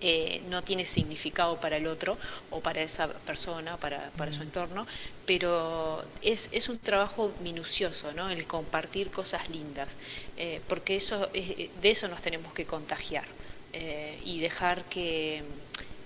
eh, 0.00 0.42
no 0.48 0.62
tiene 0.62 0.86
significado 0.86 1.60
para 1.60 1.76
el 1.76 1.86
otro 1.86 2.16
o 2.50 2.60
para 2.60 2.80
esa 2.80 3.08
persona, 3.08 3.76
para, 3.76 4.10
para 4.16 4.32
su 4.32 4.42
entorno, 4.42 4.86
pero 5.26 6.02
es, 6.22 6.48
es 6.52 6.70
un 6.70 6.78
trabajo 6.78 7.32
minucioso, 7.42 8.12
¿no? 8.12 8.30
El 8.30 8.46
compartir 8.46 9.10
cosas 9.10 9.50
lindas, 9.50 9.90
eh, 10.38 10.62
porque 10.68 10.96
eso 10.96 11.28
de 11.28 11.70
eso 11.82 12.08
nos 12.08 12.22
tenemos 12.22 12.52
que 12.54 12.64
contagiar 12.64 13.26
eh, 13.72 14.18
y 14.24 14.40
dejar 14.40 14.84
que 14.86 15.42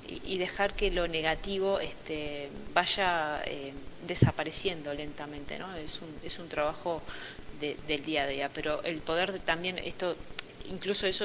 y, 0.06 0.38
dejar 0.38 0.74
que 0.74 0.90
lo 0.90 1.08
negativo 1.08 1.80
este, 1.80 2.50
vaya 2.72 3.42
eh, 3.46 3.72
desapareciendo 4.06 4.92
lentamente, 4.92 5.58
¿no? 5.58 5.74
Es 5.76 6.00
un, 6.02 6.08
es 6.22 6.38
un 6.38 6.48
trabajo 6.48 7.02
del 7.60 8.04
día 8.04 8.24
a 8.24 8.26
día, 8.26 8.50
pero 8.52 8.82
el 8.82 8.98
poder 8.98 9.38
también, 9.40 9.78
esto, 9.78 10.16
incluso 10.68 11.06
eso 11.06 11.24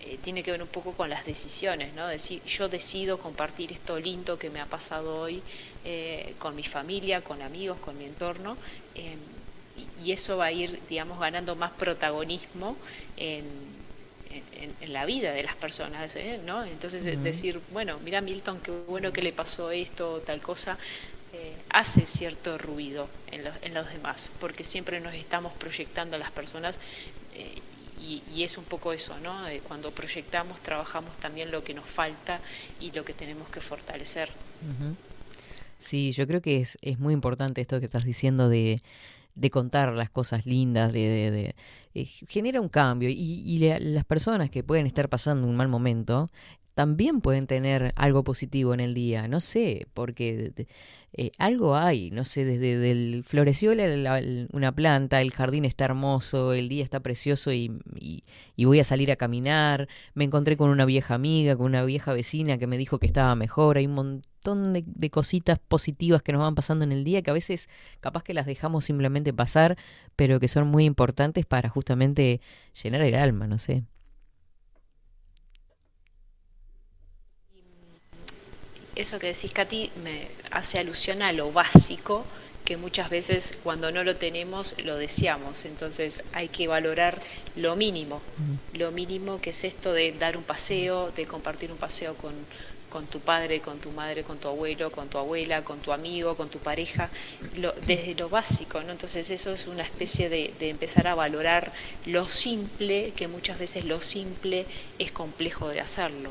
eh, 0.00 0.18
tiene 0.22 0.42
que 0.42 0.50
ver 0.50 0.60
un 0.60 0.68
poco 0.68 0.92
con 0.92 1.08
las 1.08 1.24
decisiones, 1.24 1.94
¿no? 1.94 2.06
Decir, 2.06 2.42
yo 2.44 2.68
decido 2.68 3.18
compartir 3.18 3.72
esto 3.72 3.98
lindo 3.98 4.38
que 4.38 4.50
me 4.50 4.60
ha 4.60 4.66
pasado 4.66 5.20
hoy 5.20 5.42
eh, 5.84 6.34
con 6.38 6.54
mi 6.54 6.64
familia, 6.64 7.22
con 7.22 7.40
amigos, 7.40 7.78
con 7.78 7.96
mi 7.96 8.04
entorno, 8.04 8.58
y, 8.94 10.06
y 10.08 10.12
eso 10.12 10.36
va 10.36 10.46
a 10.46 10.52
ir, 10.52 10.80
digamos, 10.88 11.18
ganando 11.18 11.56
más 11.56 11.70
protagonismo 11.72 12.76
en 13.16 13.44
en, 14.52 14.92
la 14.92 15.04
vida 15.04 15.32
de 15.32 15.42
las 15.42 15.56
personas, 15.56 16.14
¿eh? 16.16 16.40
¿no? 16.44 16.64
Entonces 16.64 17.04
decir, 17.22 17.60
bueno, 17.72 17.98
mira 18.04 18.20
Milton, 18.20 18.60
qué 18.60 18.70
bueno 18.70 19.12
que 19.12 19.22
le 19.22 19.32
pasó 19.32 19.70
esto, 19.70 20.22
tal 20.24 20.40
cosa, 20.40 20.78
eh, 21.32 21.54
hace 21.70 22.06
cierto 22.06 22.56
ruido 22.56 23.08
en 23.30 23.44
los, 23.44 23.54
en 23.62 23.74
los 23.74 23.88
demás, 23.90 24.30
porque 24.40 24.64
siempre 24.64 25.00
nos 25.00 25.14
estamos 25.14 25.52
proyectando 25.54 26.16
a 26.16 26.18
las 26.18 26.30
personas 26.30 26.78
eh, 27.34 27.60
y, 28.00 28.42
es 28.42 28.56
un 28.56 28.64
poco 28.64 28.92
eso, 28.92 29.18
¿no? 29.18 29.34
cuando 29.66 29.90
proyectamos, 29.90 30.62
trabajamos 30.62 31.16
también 31.16 31.50
lo 31.50 31.64
que 31.64 31.74
nos 31.74 31.84
falta 31.84 32.38
y 32.78 32.92
lo 32.92 33.04
que 33.04 33.12
tenemos 33.12 33.48
que 33.48 33.60
fortalecer. 33.60 34.28
Sí, 35.80 36.12
yo 36.12 36.26
creo 36.28 36.40
que 36.40 36.60
es, 36.60 36.78
es 36.82 37.00
muy 37.00 37.12
importante 37.12 37.60
esto 37.60 37.80
que 37.80 37.86
estás 37.86 38.04
diciendo 38.04 38.48
de 38.48 38.80
de 39.36 39.50
contar 39.50 39.94
las 39.94 40.10
cosas 40.10 40.46
lindas, 40.46 40.92
de, 40.92 41.30
de, 41.30 41.54
eh, 41.94 42.06
genera 42.26 42.60
un 42.60 42.68
cambio. 42.68 43.08
Y, 43.10 43.58
las 43.58 44.04
personas 44.04 44.50
que 44.50 44.64
pueden 44.64 44.86
estar 44.86 45.08
pasando 45.08 45.46
un 45.46 45.56
mal 45.56 45.68
momento 45.68 46.28
también 46.76 47.22
pueden 47.22 47.46
tener 47.46 47.94
algo 47.96 48.22
positivo 48.22 48.74
en 48.74 48.80
el 48.80 48.92
día, 48.92 49.28
no 49.28 49.40
sé, 49.40 49.86
porque 49.94 50.52
eh, 51.14 51.30
algo 51.38 51.74
hay, 51.74 52.10
no 52.10 52.26
sé, 52.26 52.44
desde 52.44 52.90
el 52.90 53.24
floreció 53.24 53.72
una 54.52 54.72
planta, 54.72 55.22
el 55.22 55.30
jardín 55.32 55.64
está 55.64 55.86
hermoso, 55.86 56.52
el 56.52 56.68
día 56.68 56.84
está 56.84 57.00
precioso 57.00 57.50
y, 57.50 57.72
y, 57.94 58.64
voy 58.66 58.78
a 58.78 58.84
salir 58.84 59.10
a 59.10 59.16
caminar, 59.16 59.88
me 60.12 60.24
encontré 60.24 60.58
con 60.58 60.68
una 60.68 60.84
vieja 60.84 61.14
amiga, 61.14 61.56
con 61.56 61.64
una 61.64 61.82
vieja 61.82 62.12
vecina 62.12 62.58
que 62.58 62.66
me 62.66 62.76
dijo 62.76 62.98
que 62.98 63.06
estaba 63.06 63.34
mejor, 63.36 63.78
hay 63.78 63.86
un 63.86 63.94
montón 63.94 64.74
de, 64.74 64.84
de 64.86 65.08
cositas 65.08 65.58
positivas 65.58 66.22
que 66.22 66.32
nos 66.32 66.42
van 66.42 66.54
pasando 66.54 66.84
en 66.84 66.92
el 66.92 67.04
día 67.04 67.22
que 67.22 67.30
a 67.30 67.32
veces 67.34 67.70
capaz 68.00 68.22
que 68.22 68.34
las 68.34 68.44
dejamos 68.44 68.84
simplemente 68.84 69.32
pasar, 69.32 69.78
pero 70.14 70.40
que 70.40 70.48
son 70.48 70.68
muy 70.68 70.84
importantes 70.84 71.46
para 71.46 71.70
justamente 71.70 72.42
llenar 72.82 73.00
el 73.00 73.14
alma, 73.14 73.46
no 73.46 73.58
sé. 73.58 73.84
Eso 78.96 79.18
que 79.18 79.28
decís, 79.28 79.52
Katy, 79.52 79.90
me 80.02 80.28
hace 80.50 80.78
alusión 80.78 81.22
a 81.22 81.32
lo 81.32 81.52
básico 81.52 82.24
que 82.64 82.76
muchas 82.76 83.08
veces 83.10 83.52
cuando 83.62 83.92
no 83.92 84.02
lo 84.02 84.16
tenemos 84.16 84.74
lo 84.84 84.96
deseamos. 84.96 85.64
Entonces 85.64 86.22
hay 86.32 86.48
que 86.48 86.66
valorar 86.66 87.22
lo 87.54 87.76
mínimo, 87.76 88.20
lo 88.72 88.90
mínimo 88.90 89.40
que 89.40 89.50
es 89.50 89.64
esto 89.64 89.92
de 89.92 90.12
dar 90.12 90.36
un 90.36 90.42
paseo, 90.42 91.12
de 91.12 91.26
compartir 91.26 91.70
un 91.70 91.78
paseo 91.78 92.14
con, 92.16 92.34
con 92.88 93.06
tu 93.06 93.20
padre, 93.20 93.60
con 93.60 93.78
tu 93.78 93.90
madre, 93.90 94.22
con 94.22 94.38
tu 94.38 94.48
abuelo, 94.48 94.90
con 94.90 95.08
tu 95.08 95.18
abuela, 95.18 95.62
con 95.62 95.80
tu 95.80 95.92
amigo, 95.92 96.36
con 96.36 96.48
tu 96.48 96.58
pareja, 96.58 97.10
desde 97.86 98.14
lo 98.14 98.28
básico, 98.28 98.80
¿no? 98.82 98.92
Entonces 98.92 99.30
eso 99.30 99.52
es 99.52 99.66
una 99.66 99.82
especie 99.82 100.28
de, 100.28 100.52
empezar 100.60 101.06
a 101.08 101.14
valorar 101.14 101.72
lo 102.04 102.28
simple, 102.28 103.12
que 103.16 103.28
muchas 103.28 103.58
veces 103.58 103.84
lo 103.84 104.00
simple 104.00 104.66
es 104.98 105.12
complejo 105.12 105.68
de 105.68 105.80
hacerlo. 105.80 106.30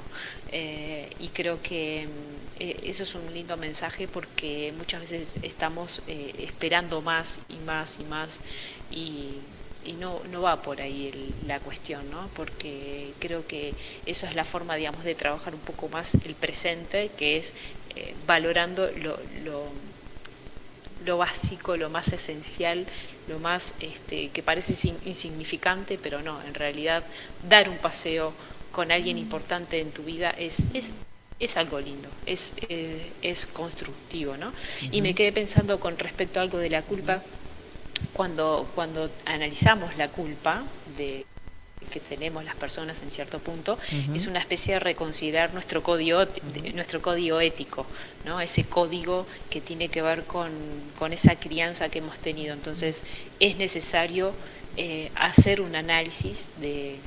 Eh, 0.51 1.09
y 1.19 1.29
creo 1.29 1.61
que 1.61 2.07
mm, 2.07 2.61
eh, 2.61 2.79
eso 2.83 3.03
es 3.03 3.15
un 3.15 3.33
lindo 3.33 3.57
mensaje 3.57 4.07
porque 4.07 4.73
muchas 4.77 5.01
veces 5.01 5.27
estamos 5.41 6.01
eh, 6.07 6.33
esperando 6.39 7.01
más 7.01 7.39
y 7.49 7.57
más 7.65 7.97
y 7.99 8.03
más 8.03 8.39
y 8.91 9.39
y 9.85 9.93
no, 9.93 10.21
no 10.31 10.41
va 10.41 10.61
por 10.61 10.81
ahí 10.81 11.33
la 11.47 11.59
cuestión, 11.59 12.09
¿no? 12.11 12.27
Porque 12.35 13.13
creo 13.19 13.45
que 13.47 13.73
esa 14.05 14.29
es 14.29 14.35
la 14.35 14.43
forma, 14.43 14.75
digamos, 14.75 15.03
de 15.03 15.15
trabajar 15.15 15.53
un 15.53 15.61
poco 15.61 15.89
más 15.89 16.15
el 16.25 16.35
presente, 16.35 17.11
que 17.17 17.37
es 17.37 17.53
eh, 17.95 18.13
valorando 18.25 18.89
lo, 18.91 19.17
lo, 19.43 19.63
lo, 21.05 21.17
básico, 21.17 21.77
lo 21.77 21.89
más 21.89 22.07
esencial, 22.09 22.85
lo 23.27 23.39
más 23.39 23.73
este, 23.79 24.29
que 24.29 24.43
parece 24.43 24.93
insignificante, 25.05 25.97
pero 26.01 26.21
no, 26.21 26.41
en 26.43 26.53
realidad 26.53 27.03
dar 27.47 27.69
un 27.69 27.77
paseo 27.77 28.33
con 28.71 28.91
alguien 28.91 29.17
importante 29.17 29.79
en 29.79 29.91
tu 29.91 30.03
vida 30.03 30.31
es, 30.31 30.59
es 30.73 30.91
es 31.39 31.57
algo 31.57 31.79
lindo, 31.79 32.07
es, 32.25 32.53
eh, 32.69 33.11
es 33.21 33.45
constructivo, 33.45 34.37
¿no? 34.37 34.53
Y 34.91 35.01
me 35.01 35.13
quedé 35.13 35.33
pensando 35.33 35.79
con 35.79 35.97
respecto 35.97 36.39
a 36.39 36.43
algo 36.43 36.57
de 36.59 36.69
la 36.69 36.81
culpa, 36.81 37.21
cuando, 38.13 38.69
cuando 38.75 39.09
analizamos 39.25 39.97
la 39.97 40.09
culpa 40.09 40.63
de 40.97 41.25
que 41.91 41.99
tenemos 41.99 42.43
las 42.43 42.55
personas 42.55 43.01
en 43.03 43.11
cierto 43.11 43.39
punto, 43.39 43.77
es 44.13 44.27
una 44.27 44.39
especie 44.39 44.73
de 44.73 44.79
reconsiderar 44.79 45.53
nuestro 45.53 45.83
código, 45.83 46.25
nuestro 46.73 47.01
código 47.01 47.39
ético, 47.39 47.85
¿no? 48.25 48.41
ese 48.41 48.63
código 48.63 49.27
que 49.49 49.61
tiene 49.61 49.89
que 49.89 50.01
ver 50.01 50.23
con, 50.23 50.51
con 50.97 51.13
esa 51.13 51.35
crianza 51.35 51.89
que 51.89 51.99
hemos 51.99 52.17
tenido. 52.17 52.53
Entonces 52.53 53.03
es 53.39 53.57
necesario 53.57 54.33
eh, 54.77 55.11
hacer 55.15 55.61
un 55.61 55.75
análisis 55.75 56.45
de, 56.59 56.97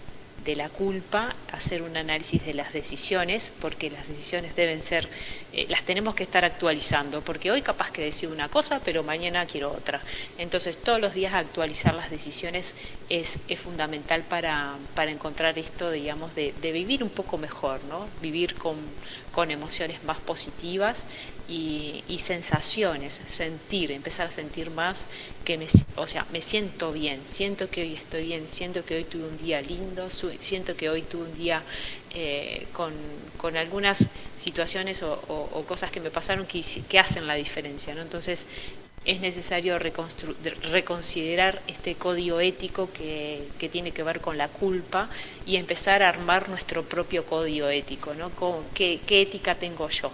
de 0.48 0.56
la 0.56 0.70
culpa, 0.70 1.36
hacer 1.52 1.82
un 1.82 1.94
análisis 1.94 2.42
de 2.46 2.54
las 2.54 2.72
decisiones, 2.72 3.52
porque 3.60 3.90
las 3.90 4.08
decisiones 4.08 4.56
deben 4.56 4.80
ser, 4.80 5.06
eh, 5.52 5.66
las 5.68 5.82
tenemos 5.82 6.14
que 6.14 6.22
estar 6.22 6.42
actualizando, 6.42 7.20
porque 7.20 7.50
hoy 7.50 7.60
capaz 7.60 7.90
que 7.90 8.00
decido 8.00 8.32
una 8.32 8.48
cosa, 8.48 8.80
pero 8.82 9.02
mañana 9.02 9.44
quiero 9.44 9.70
otra. 9.70 10.00
Entonces 10.38 10.78
todos 10.78 11.02
los 11.02 11.12
días 11.12 11.34
actualizar 11.34 11.94
las 11.94 12.10
decisiones 12.10 12.72
es, 13.10 13.38
es 13.46 13.60
fundamental 13.60 14.22
para, 14.22 14.76
para, 14.94 15.10
encontrar 15.10 15.58
esto, 15.58 15.90
digamos, 15.90 16.34
de, 16.34 16.54
de, 16.62 16.72
vivir 16.72 17.02
un 17.02 17.10
poco 17.10 17.36
mejor, 17.36 17.84
¿no? 17.84 18.08
Vivir 18.22 18.54
con, 18.54 18.76
con 19.32 19.50
emociones 19.50 20.02
más 20.04 20.16
positivas 20.16 21.04
y, 21.46 22.04
y, 22.08 22.20
sensaciones, 22.20 23.20
sentir, 23.28 23.92
empezar 23.92 24.28
a 24.28 24.30
sentir 24.30 24.70
más 24.70 25.04
me, 25.56 25.66
o 25.96 26.06
sea, 26.06 26.26
me 26.32 26.42
siento 26.42 26.92
bien, 26.92 27.20
siento 27.26 27.70
que 27.70 27.82
hoy 27.82 27.94
estoy 27.94 28.26
bien, 28.26 28.46
siento 28.48 28.84
que 28.84 28.96
hoy 28.96 29.04
tuve 29.04 29.24
un 29.24 29.38
día 29.38 29.62
lindo, 29.62 30.08
siento 30.38 30.76
que 30.76 30.90
hoy 30.90 31.02
tuve 31.02 31.22
un 31.22 31.38
día 31.38 31.62
eh, 32.14 32.66
con, 32.72 32.92
con, 33.36 33.56
algunas 33.56 34.06
situaciones 34.36 35.02
o, 35.02 35.64
cosas 35.66 35.90
que 35.90 36.00
me 36.00 36.10
pasaron 36.10 36.46
que, 36.46 36.98
hacen 36.98 37.26
la 37.26 37.34
diferencia. 37.34 37.94
Entonces 37.94 38.44
es 39.04 39.20
necesario 39.20 39.78
reconsiderar 39.78 41.62
este 41.66 41.94
código 41.94 42.40
ético 42.40 42.90
que, 42.92 43.48
que, 43.58 43.68
tiene 43.68 43.92
que 43.92 44.02
ver 44.02 44.20
con 44.20 44.36
la 44.36 44.48
culpa 44.48 45.08
y 45.46 45.56
empezar 45.56 46.02
a 46.02 46.10
armar 46.10 46.48
nuestro 46.48 46.82
propio 46.82 47.24
código 47.24 47.68
ético, 47.68 48.12
¿no? 48.14 48.30
¿Qué, 48.74 49.00
qué 49.06 49.22
ética 49.22 49.54
tengo 49.54 49.88
yo? 49.88 50.12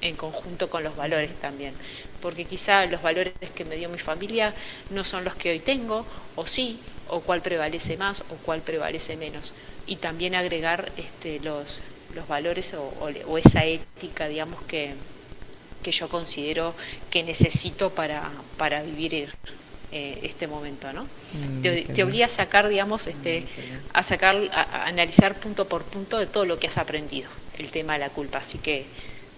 En 0.00 0.16
conjunto 0.16 0.68
con 0.70 0.84
los 0.84 0.96
valores 0.96 1.30
también. 1.40 1.74
Porque 2.20 2.44
quizá 2.44 2.86
los 2.86 3.02
valores 3.02 3.32
que 3.54 3.64
me 3.64 3.76
dio 3.76 3.88
mi 3.88 3.98
familia 3.98 4.54
no 4.90 5.04
son 5.04 5.24
los 5.24 5.34
que 5.34 5.50
hoy 5.50 5.60
tengo, 5.60 6.04
o 6.36 6.46
sí, 6.46 6.78
o 7.08 7.20
cuál 7.20 7.42
prevalece 7.42 7.96
más 7.96 8.20
o 8.20 8.34
cuál 8.44 8.60
prevalece 8.60 9.16
menos. 9.16 9.52
Y 9.86 9.96
también 9.96 10.34
agregar 10.34 10.92
este, 10.96 11.40
los, 11.40 11.80
los 12.14 12.28
valores 12.28 12.74
o, 12.74 12.82
o, 12.82 13.10
o 13.26 13.38
esa 13.38 13.64
ética, 13.64 14.28
digamos, 14.28 14.60
que, 14.62 14.94
que 15.82 15.92
yo 15.92 16.08
considero 16.08 16.74
que 17.10 17.22
necesito 17.22 17.90
para, 17.90 18.30
para 18.56 18.82
vivir 18.82 19.32
eh, 19.90 20.18
este 20.22 20.46
momento, 20.46 20.92
¿no? 20.92 21.04
Mm, 21.32 21.62
te, 21.62 21.82
te 21.82 22.04
obliga 22.04 22.26
a 22.26 22.28
sacar, 22.28 22.68
digamos, 22.68 23.06
este, 23.06 23.44
a 23.94 24.02
sacar, 24.02 24.36
a, 24.52 24.60
a 24.62 24.86
analizar 24.86 25.34
punto 25.36 25.66
por 25.66 25.84
punto 25.84 26.18
de 26.18 26.26
todo 26.26 26.44
lo 26.44 26.58
que 26.58 26.66
has 26.66 26.76
aprendido, 26.76 27.30
el 27.58 27.70
tema 27.70 27.94
de 27.94 28.00
la 28.00 28.10
culpa. 28.10 28.38
Así 28.38 28.58
que 28.58 28.84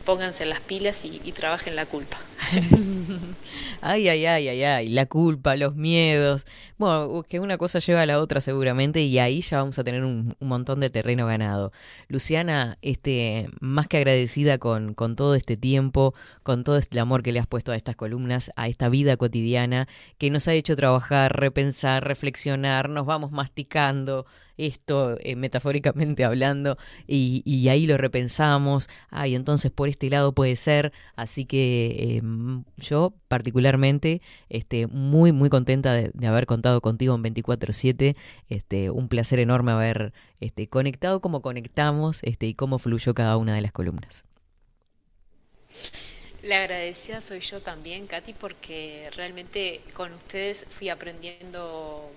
pónganse 0.05 0.47
las 0.47 0.61
pilas 0.61 1.05
y, 1.05 1.19
trabajen 1.33 1.77
la 1.77 1.87
culpa. 1.87 2.19
ay, 3.81 4.09
ay, 4.09 4.27
ay, 4.27 4.49
ay, 4.49 4.63
ay, 4.63 4.89
la 4.89 5.07
culpa, 5.07 5.57
los 5.57 5.75
miedos. 5.75 6.47
Bueno, 6.79 7.23
que 7.29 7.41
una 7.41 7.57
cosa 7.59 7.79
lleva 7.79 8.03
a 8.03 8.07
la 8.07 8.19
otra 8.19 8.41
seguramente 8.41 9.01
y 9.03 9.19
ahí 9.19 9.41
ya 9.41 9.59
vamos 9.59 9.79
a 9.79 9.85
tener 9.85 10.05
un, 10.05 10.37
un 10.39 10.49
montón 10.49 10.81
de 10.81 10.91
terreno 10.91 11.27
ganado. 11.27 11.73
Luciana, 12.09 12.79
este, 12.83 13.49
más 13.61 13.87
que 13.87 13.99
agradecida 13.99 14.59
con, 14.59 14.95
con 14.95 15.17
todo 15.17 15.35
este 15.35 15.57
tiempo, 15.57 16.15
con 16.43 16.65
todo 16.65 16.79
el 16.79 16.99
amor 16.99 17.23
que 17.23 17.33
le 17.33 17.39
has 17.39 17.47
puesto 17.47 17.73
a 17.73 17.77
estas 17.77 17.97
columnas, 17.97 18.51
a 18.57 18.69
esta 18.69 18.89
vida 18.89 19.17
cotidiana, 19.17 19.87
que 20.19 20.31
nos 20.31 20.49
ha 20.49 20.55
hecho 20.55 20.77
trabajar, 20.77 21.39
repensar, 21.39 22.05
reflexionar, 22.05 22.89
nos 22.89 23.07
vamos 23.07 23.31
masticando 23.31 24.27
esto 24.66 25.16
eh, 25.20 25.37
metafóricamente 25.37 26.24
hablando 26.24 26.77
y, 27.07 27.69
ahí 27.69 27.87
lo 27.87 27.97
repensamos, 27.97 28.89
ay, 29.11 29.35
entonces 29.35 29.70
por 29.70 29.89
este 29.89 30.11
lado 30.11 30.32
puede 30.32 30.57
ser, 30.57 30.93
así 31.15 31.45
que 31.45 32.19
eh, 32.19 32.23
yo 32.78 33.15
particularmente 33.28 34.23
este, 34.49 34.87
muy, 34.87 35.32
muy 35.32 35.51
contenta 35.51 35.93
de, 35.93 36.11
de 36.15 36.27
haber 36.27 36.47
contado 36.47 36.81
contigo 36.81 37.15
en 37.15 37.23
24/7, 37.23 38.16
este, 38.49 38.91
un 38.91 39.09
placer 39.09 39.39
enorme 39.39 39.73
haber 39.73 40.12
este, 40.41 40.69
conectado 40.69 41.20
como 41.20 41.43
conectamos 41.43 42.20
este, 42.23 42.47
y 42.47 42.55
cómo 42.55 42.78
fluyó 42.78 43.15
cada 43.15 43.37
una 43.37 43.55
de 43.55 43.61
las 43.61 43.73
columnas. 43.73 44.24
La 46.43 46.61
agradecida 46.61 47.20
soy 47.20 47.41
yo 47.41 47.61
también, 47.61 48.07
Katy, 48.07 48.32
porque 48.32 49.11
realmente 49.15 49.82
con 49.93 50.15
ustedes 50.15 50.65
fui 50.70 50.89
aprendiendo 50.89 52.11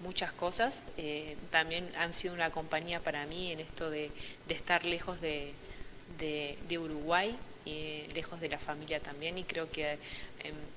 muchas 0.00 0.32
cosas. 0.32 0.82
Eh, 0.96 1.36
también 1.50 1.90
han 1.96 2.14
sido 2.14 2.34
una 2.34 2.50
compañía 2.50 3.00
para 3.00 3.26
mí 3.26 3.52
en 3.52 3.60
esto 3.60 3.90
de, 3.90 4.10
de 4.48 4.54
estar 4.54 4.84
lejos 4.84 5.20
de, 5.20 5.52
de, 6.18 6.58
de 6.68 6.78
Uruguay, 6.78 7.36
y 7.64 8.06
lejos 8.14 8.40
de 8.40 8.48
la 8.48 8.58
familia 8.58 9.00
también, 9.00 9.38
y 9.38 9.44
creo 9.44 9.70
que 9.70 9.92
eh, 9.92 9.98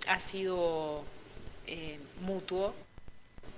ha 0.07 0.19
sido 0.19 1.03
eh, 1.67 1.97
mutuo 2.21 2.73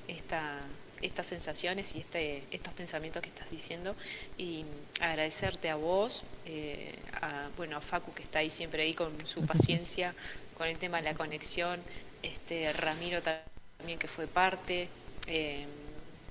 esta, 0.07 0.59
estas 1.01 1.27
sensaciones 1.27 1.95
y 1.95 1.99
este, 1.99 2.43
estos 2.51 2.73
pensamientos 2.73 3.21
que 3.21 3.29
estás 3.29 3.49
diciendo 3.49 3.95
y 4.37 4.65
agradecerte 5.01 5.69
a 5.69 5.75
vos, 5.75 6.23
eh, 6.45 6.95
a, 7.21 7.49
bueno, 7.57 7.77
a 7.77 7.81
Facu 7.81 8.13
que 8.13 8.23
está 8.23 8.39
ahí 8.39 8.49
siempre 8.49 8.83
ahí 8.83 8.93
con 8.93 9.25
su 9.25 9.45
paciencia, 9.47 10.13
con 10.57 10.67
el 10.67 10.77
tema 10.77 10.97
de 10.97 11.03
la 11.03 11.13
conexión, 11.15 11.81
este 12.21 12.71
Ramiro 12.73 13.21
también 13.21 13.99
que 13.99 14.07
fue 14.07 14.27
parte, 14.27 14.87
eh, 15.27 15.65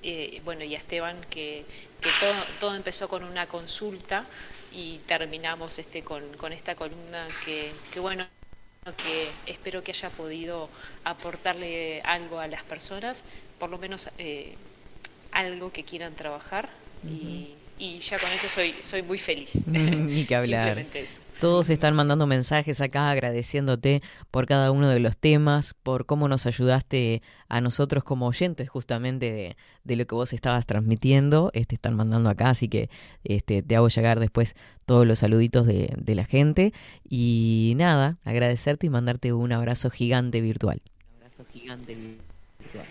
eh, 0.03 0.41
bueno, 0.45 0.63
y 0.63 0.75
a 0.75 0.77
Esteban, 0.77 1.17
que, 1.29 1.65
que 2.01 2.09
todo, 2.19 2.33
todo, 2.59 2.75
empezó 2.75 3.07
con 3.07 3.23
una 3.23 3.47
consulta 3.47 4.25
y 4.71 4.99
terminamos 5.07 5.79
este 5.79 6.03
con, 6.03 6.23
esta 6.51 6.75
columna 6.75 7.27
que, 7.43 7.71
que, 7.91 7.99
bueno, 7.99 8.27
que 9.03 9.29
espero 9.47 9.83
que 9.83 9.91
haya 9.91 10.09
podido 10.11 10.69
aportarle 11.03 12.01
algo 12.01 12.39
a 12.39 12.47
las 12.47 12.63
personas, 12.63 13.23
por 13.57 13.69
lo 13.69 13.77
menos 13.77 14.09
eh, 14.17 14.55
algo 15.31 15.71
que 15.71 15.83
quieran 15.83 16.13
trabajar 16.13 16.69
y, 17.03 17.55
y, 17.77 17.99
ya 17.99 18.19
con 18.19 18.31
eso 18.31 18.47
soy, 18.47 18.75
soy 18.81 19.01
muy 19.01 19.17
feliz. 19.17 19.51
Ni 19.67 20.25
que 20.25 20.35
hablar. 20.35 20.85
Todos 21.39 21.69
están 21.69 21.95
mandando 21.95 22.27
mensajes 22.27 22.79
acá 22.79 23.11
agradeciéndote 23.11 24.01
por 24.31 24.45
cada 24.45 24.71
uno 24.71 24.87
de 24.87 25.01
los 25.01 25.17
temas, 25.17 25.73
por 25.73 26.05
cómo 26.05 26.29
nos 26.29 26.45
ayudaste 26.45 27.21
a 27.49 27.59
nosotros 27.59 28.05
como 28.05 28.27
oyentes 28.27 28.69
justamente 28.69 29.31
de, 29.31 29.57
de 29.83 29.95
lo 29.97 30.07
que 30.07 30.15
vos 30.15 30.31
estabas 30.31 30.65
transmitiendo. 30.65 31.51
Este, 31.53 31.75
están 31.75 31.95
mandando 31.95 32.29
acá, 32.29 32.51
así 32.51 32.69
que 32.69 32.89
este, 33.25 33.61
te 33.61 33.75
hago 33.75 33.89
llegar 33.89 34.21
después 34.21 34.55
todos 34.85 35.05
los 35.05 35.19
saluditos 35.19 35.67
de, 35.67 35.93
de 35.97 36.15
la 36.15 36.23
gente. 36.23 36.71
Y 37.09 37.73
nada, 37.75 38.17
agradecerte 38.23 38.87
y 38.87 38.89
mandarte 38.89 39.33
un 39.33 39.51
abrazo 39.51 39.89
gigante 39.89 40.39
virtual. 40.39 40.81
Un 41.09 41.17
abrazo 41.17 41.45
gigante 41.51 41.95
virtual. 41.95 42.85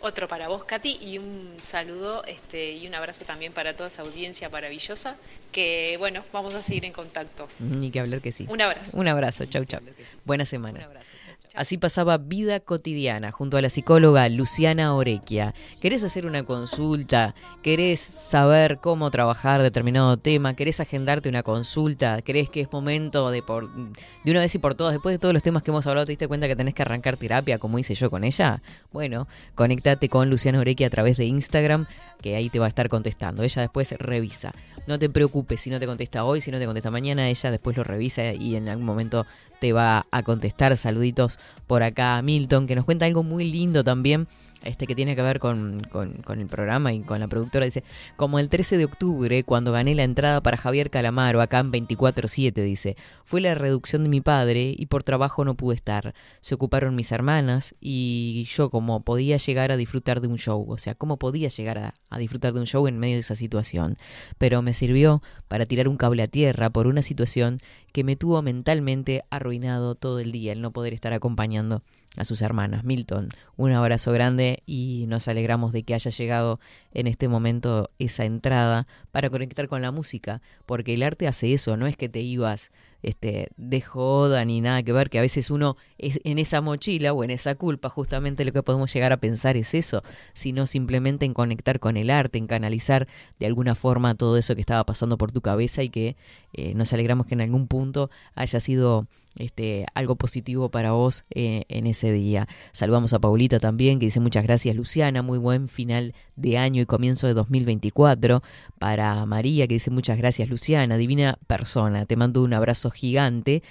Otro 0.00 0.28
para 0.28 0.46
vos, 0.48 0.64
Katy, 0.64 0.98
y 1.00 1.18
un 1.18 1.56
saludo 1.64 2.24
este, 2.24 2.72
y 2.72 2.86
un 2.86 2.94
abrazo 2.94 3.24
también 3.24 3.52
para 3.52 3.74
toda 3.74 3.88
esa 3.88 4.02
audiencia 4.02 4.48
maravillosa, 4.48 5.16
que 5.50 5.96
bueno, 5.98 6.24
vamos 6.32 6.54
a 6.54 6.62
seguir 6.62 6.84
en 6.84 6.92
contacto. 6.92 7.48
Ni 7.58 7.90
que 7.90 7.98
hablar 7.98 8.20
que 8.20 8.30
sí. 8.30 8.46
Un 8.48 8.60
abrazo. 8.60 8.96
Un 8.96 9.08
abrazo, 9.08 9.44
chau, 9.46 9.64
chau. 9.64 9.80
Buena 10.24 10.44
semana. 10.44 10.78
Un 10.78 10.84
abrazo. 10.84 11.12
Así 11.54 11.78
pasaba 11.78 12.18
Vida 12.18 12.60
Cotidiana 12.60 13.32
junto 13.32 13.56
a 13.56 13.62
la 13.62 13.70
psicóloga 13.70 14.28
Luciana 14.28 14.94
Orequia. 14.94 15.54
¿Querés 15.80 16.04
hacer 16.04 16.26
una 16.26 16.44
consulta? 16.44 17.34
¿Querés 17.62 18.00
saber 18.00 18.78
cómo 18.78 19.10
trabajar 19.10 19.62
determinado 19.62 20.16
tema? 20.18 20.54
¿Querés 20.54 20.80
agendarte 20.80 21.28
una 21.28 21.42
consulta? 21.42 22.20
¿Crees 22.22 22.50
que 22.50 22.60
es 22.60 22.72
momento 22.72 23.30
de, 23.30 23.42
por, 23.42 23.72
de 23.72 24.30
una 24.30 24.40
vez 24.40 24.54
y 24.54 24.58
por 24.58 24.74
todas, 24.74 24.92
después 24.92 25.14
de 25.14 25.18
todos 25.18 25.34
los 25.34 25.42
temas 25.42 25.62
que 25.62 25.70
hemos 25.70 25.86
hablado, 25.86 26.06
te 26.06 26.12
diste 26.12 26.28
cuenta 26.28 26.46
que 26.48 26.56
tenés 26.56 26.74
que 26.74 26.82
arrancar 26.82 27.16
terapia 27.16 27.58
como 27.58 27.78
hice 27.78 27.94
yo 27.94 28.10
con 28.10 28.24
ella? 28.24 28.62
Bueno, 28.92 29.26
conéctate 29.54 30.08
con 30.08 30.30
Luciana 30.30 30.60
Orequia 30.60 30.86
a 30.86 30.90
través 30.90 31.16
de 31.16 31.24
Instagram 31.24 31.86
que 32.20 32.36
ahí 32.36 32.50
te 32.50 32.58
va 32.58 32.66
a 32.66 32.68
estar 32.68 32.88
contestando. 32.88 33.42
Ella 33.42 33.62
después 33.62 33.92
revisa. 33.98 34.52
No 34.86 34.98
te 34.98 35.08
preocupes 35.08 35.60
si 35.60 35.70
no 35.70 35.78
te 35.78 35.86
contesta 35.86 36.24
hoy, 36.24 36.40
si 36.40 36.50
no 36.50 36.58
te 36.58 36.66
contesta 36.66 36.90
mañana, 36.90 37.28
ella 37.28 37.50
después 37.50 37.76
lo 37.76 37.84
revisa 37.84 38.32
y 38.32 38.56
en 38.56 38.68
algún 38.68 38.86
momento 38.86 39.26
te 39.60 39.72
va 39.72 40.06
a 40.10 40.22
contestar. 40.22 40.76
Saluditos 40.76 41.38
por 41.66 41.82
acá 41.82 42.18
a 42.18 42.22
Milton, 42.22 42.66
que 42.66 42.76
nos 42.76 42.84
cuenta 42.84 43.06
algo 43.06 43.22
muy 43.22 43.50
lindo 43.50 43.84
también 43.84 44.28
este 44.62 44.86
que 44.86 44.94
tiene 44.94 45.16
que 45.16 45.22
ver 45.22 45.38
con, 45.38 45.80
con, 45.80 46.40
el 46.40 46.46
programa 46.46 46.92
y 46.92 47.00
con 47.00 47.20
la 47.20 47.28
productora, 47.28 47.64
dice, 47.64 47.84
como 48.16 48.38
el 48.38 48.48
13 48.48 48.76
de 48.76 48.84
octubre, 48.84 49.44
cuando 49.44 49.72
gané 49.72 49.94
la 49.94 50.04
entrada 50.04 50.40
para 50.42 50.56
Javier 50.56 50.90
Calamaro, 50.90 51.40
acá 51.40 51.60
en 51.60 51.72
24-7, 51.72 52.52
dice, 52.52 52.96
fue 53.24 53.40
la 53.40 53.54
reducción 53.54 54.02
de 54.02 54.08
mi 54.08 54.20
padre 54.20 54.74
y 54.76 54.86
por 54.86 55.02
trabajo 55.02 55.44
no 55.44 55.54
pude 55.54 55.76
estar. 55.76 56.14
Se 56.40 56.54
ocuparon 56.54 56.96
mis 56.96 57.12
hermanas 57.12 57.74
y 57.80 58.46
yo 58.50 58.70
como 58.70 59.00
podía 59.00 59.36
llegar 59.36 59.70
a 59.72 59.76
disfrutar 59.76 60.20
de 60.20 60.28
un 60.28 60.38
show, 60.38 60.64
o 60.68 60.78
sea, 60.78 60.94
cómo 60.94 61.18
podía 61.18 61.48
llegar 61.48 61.78
a, 61.78 61.94
a 62.10 62.18
disfrutar 62.18 62.52
de 62.52 62.60
un 62.60 62.66
show 62.66 62.86
en 62.86 62.98
medio 62.98 63.14
de 63.14 63.20
esa 63.20 63.34
situación. 63.34 63.96
Pero 64.38 64.62
me 64.62 64.74
sirvió 64.74 65.22
para 65.48 65.66
tirar 65.66 65.88
un 65.88 65.96
cable 65.96 66.22
a 66.22 66.26
tierra 66.26 66.70
por 66.70 66.86
una 66.86 67.02
situación 67.02 67.60
que 67.92 68.04
me 68.04 68.16
tuvo 68.16 68.42
mentalmente 68.42 69.24
arruinado 69.30 69.94
todo 69.94 70.18
el 70.20 70.32
día, 70.32 70.52
el 70.52 70.60
no 70.60 70.72
poder 70.72 70.92
estar 70.92 71.12
acompañando 71.12 71.82
a 72.18 72.24
sus 72.24 72.42
hermanas. 72.42 72.84
Milton, 72.84 73.28
un 73.56 73.72
abrazo 73.72 74.12
grande 74.12 74.62
y 74.66 75.06
nos 75.08 75.28
alegramos 75.28 75.72
de 75.72 75.84
que 75.84 75.94
haya 75.94 76.10
llegado 76.10 76.60
en 76.92 77.06
este 77.06 77.28
momento 77.28 77.90
esa 77.98 78.24
entrada 78.24 78.86
para 79.12 79.30
conectar 79.30 79.68
con 79.68 79.82
la 79.82 79.92
música, 79.92 80.42
porque 80.66 80.94
el 80.94 81.02
arte 81.02 81.26
hace 81.26 81.52
eso, 81.52 81.76
no 81.76 81.86
es 81.86 81.96
que 81.96 82.08
te 82.08 82.20
ibas 82.20 82.70
este, 83.02 83.48
de 83.56 83.80
joda 83.80 84.44
ni 84.44 84.60
nada 84.60 84.82
que 84.82 84.92
ver, 84.92 85.08
que 85.08 85.18
a 85.18 85.22
veces 85.22 85.50
uno 85.50 85.76
es 85.98 86.20
en 86.24 86.38
esa 86.38 86.60
mochila 86.60 87.12
o 87.12 87.22
en 87.22 87.30
esa 87.30 87.54
culpa, 87.54 87.88
justamente 87.88 88.44
lo 88.44 88.52
que 88.52 88.62
podemos 88.62 88.92
llegar 88.92 89.12
a 89.12 89.18
pensar 89.18 89.56
es 89.56 89.74
eso, 89.74 90.02
sino 90.32 90.66
simplemente 90.66 91.24
en 91.24 91.34
conectar 91.34 91.78
con 91.78 91.96
el 91.96 92.10
arte, 92.10 92.38
en 92.38 92.46
canalizar 92.46 93.06
de 93.38 93.46
alguna 93.46 93.74
forma 93.74 94.14
todo 94.14 94.36
eso 94.36 94.54
que 94.54 94.60
estaba 94.60 94.84
pasando 94.84 95.16
por 95.16 95.32
tu 95.32 95.40
cabeza 95.40 95.82
y 95.82 95.88
que 95.88 96.16
eh, 96.52 96.74
nos 96.74 96.92
alegramos 96.92 97.26
que 97.26 97.34
en 97.34 97.42
algún 97.42 97.68
punto 97.68 98.10
haya 98.34 98.58
sido 98.58 99.06
este, 99.36 99.86
algo 99.94 100.16
positivo 100.16 100.70
para 100.70 100.92
vos 100.92 101.24
eh, 101.30 101.64
en 101.68 101.86
ese 101.86 102.10
día. 102.12 102.48
Saludamos 102.72 103.12
a 103.12 103.20
Paulita 103.20 103.60
también, 103.60 104.00
que 104.00 104.06
dice 104.06 104.20
muchas 104.20 104.42
gracias 104.42 104.74
Luciana, 104.74 105.22
muy 105.22 105.38
buen 105.38 105.68
final 105.68 106.14
de 106.38 106.58
año 106.58 106.82
y 106.82 106.86
comienzo 106.86 107.26
de 107.26 107.34
2024. 107.34 108.42
Para 108.78 109.26
María, 109.26 109.66
que 109.66 109.74
dice 109.74 109.90
muchas 109.90 110.18
gracias 110.18 110.48
Luciana, 110.48 110.96
divina 110.96 111.38
persona, 111.46 112.06
te 112.06 112.16
mando 112.16 112.42
un 112.42 112.54
abrazo 112.54 112.90
gigante. 112.90 113.62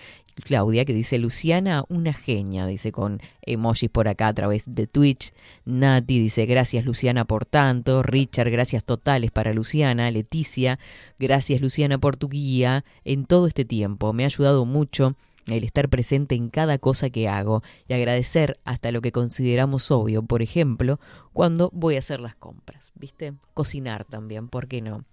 Claudia, 0.44 0.86
que 0.86 0.94
dice 0.94 1.18
Luciana, 1.18 1.84
una 1.90 2.14
genia, 2.14 2.68
dice 2.68 2.92
con 2.92 3.20
emojis 3.42 3.90
por 3.90 4.08
acá 4.08 4.28
a 4.28 4.34
través 4.34 4.64
de 4.68 4.86
Twitch. 4.88 5.34
Nati 5.66 6.20
dice 6.20 6.46
gracias 6.46 6.86
Luciana 6.86 7.26
por 7.26 7.46
tanto. 7.46 8.04
Richard, 8.04 8.52
gracias 8.52 8.84
totales 8.84 9.32
para 9.32 9.54
Luciana. 9.54 10.12
Leticia, 10.12 10.80
gracias 11.18 11.62
Luciana 11.62 11.98
por 11.98 12.18
tu 12.18 12.30
guía 12.30 12.86
en 13.04 13.26
todo 13.26 13.48
este 13.48 13.66
tiempo. 13.66 14.14
Me 14.14 14.24
ha 14.24 14.28
ayudado 14.28 14.66
mucho 14.66 15.16
el 15.48 15.64
estar 15.64 15.90
presente 15.90 16.36
en 16.36 16.50
cada 16.50 16.78
cosa 16.78 17.10
que 17.10 17.28
hago 17.28 17.64
y 17.88 17.94
agradecer 17.94 18.60
hasta 18.66 18.92
lo 18.92 19.02
que 19.02 19.12
consideramos 19.12 19.92
obvio, 19.92 20.24
por 20.24 20.42
ejemplo, 20.42 21.00
cuando 21.34 21.70
voy 21.74 21.96
a 21.96 22.00
hacer 22.00 22.20
las 22.20 22.36
compras, 22.36 22.92
¿viste? 22.96 23.34
Cocinar 23.54 24.06
también, 24.06 24.50
¿por 24.50 24.68
qué 24.68 24.82
no? 24.82 25.06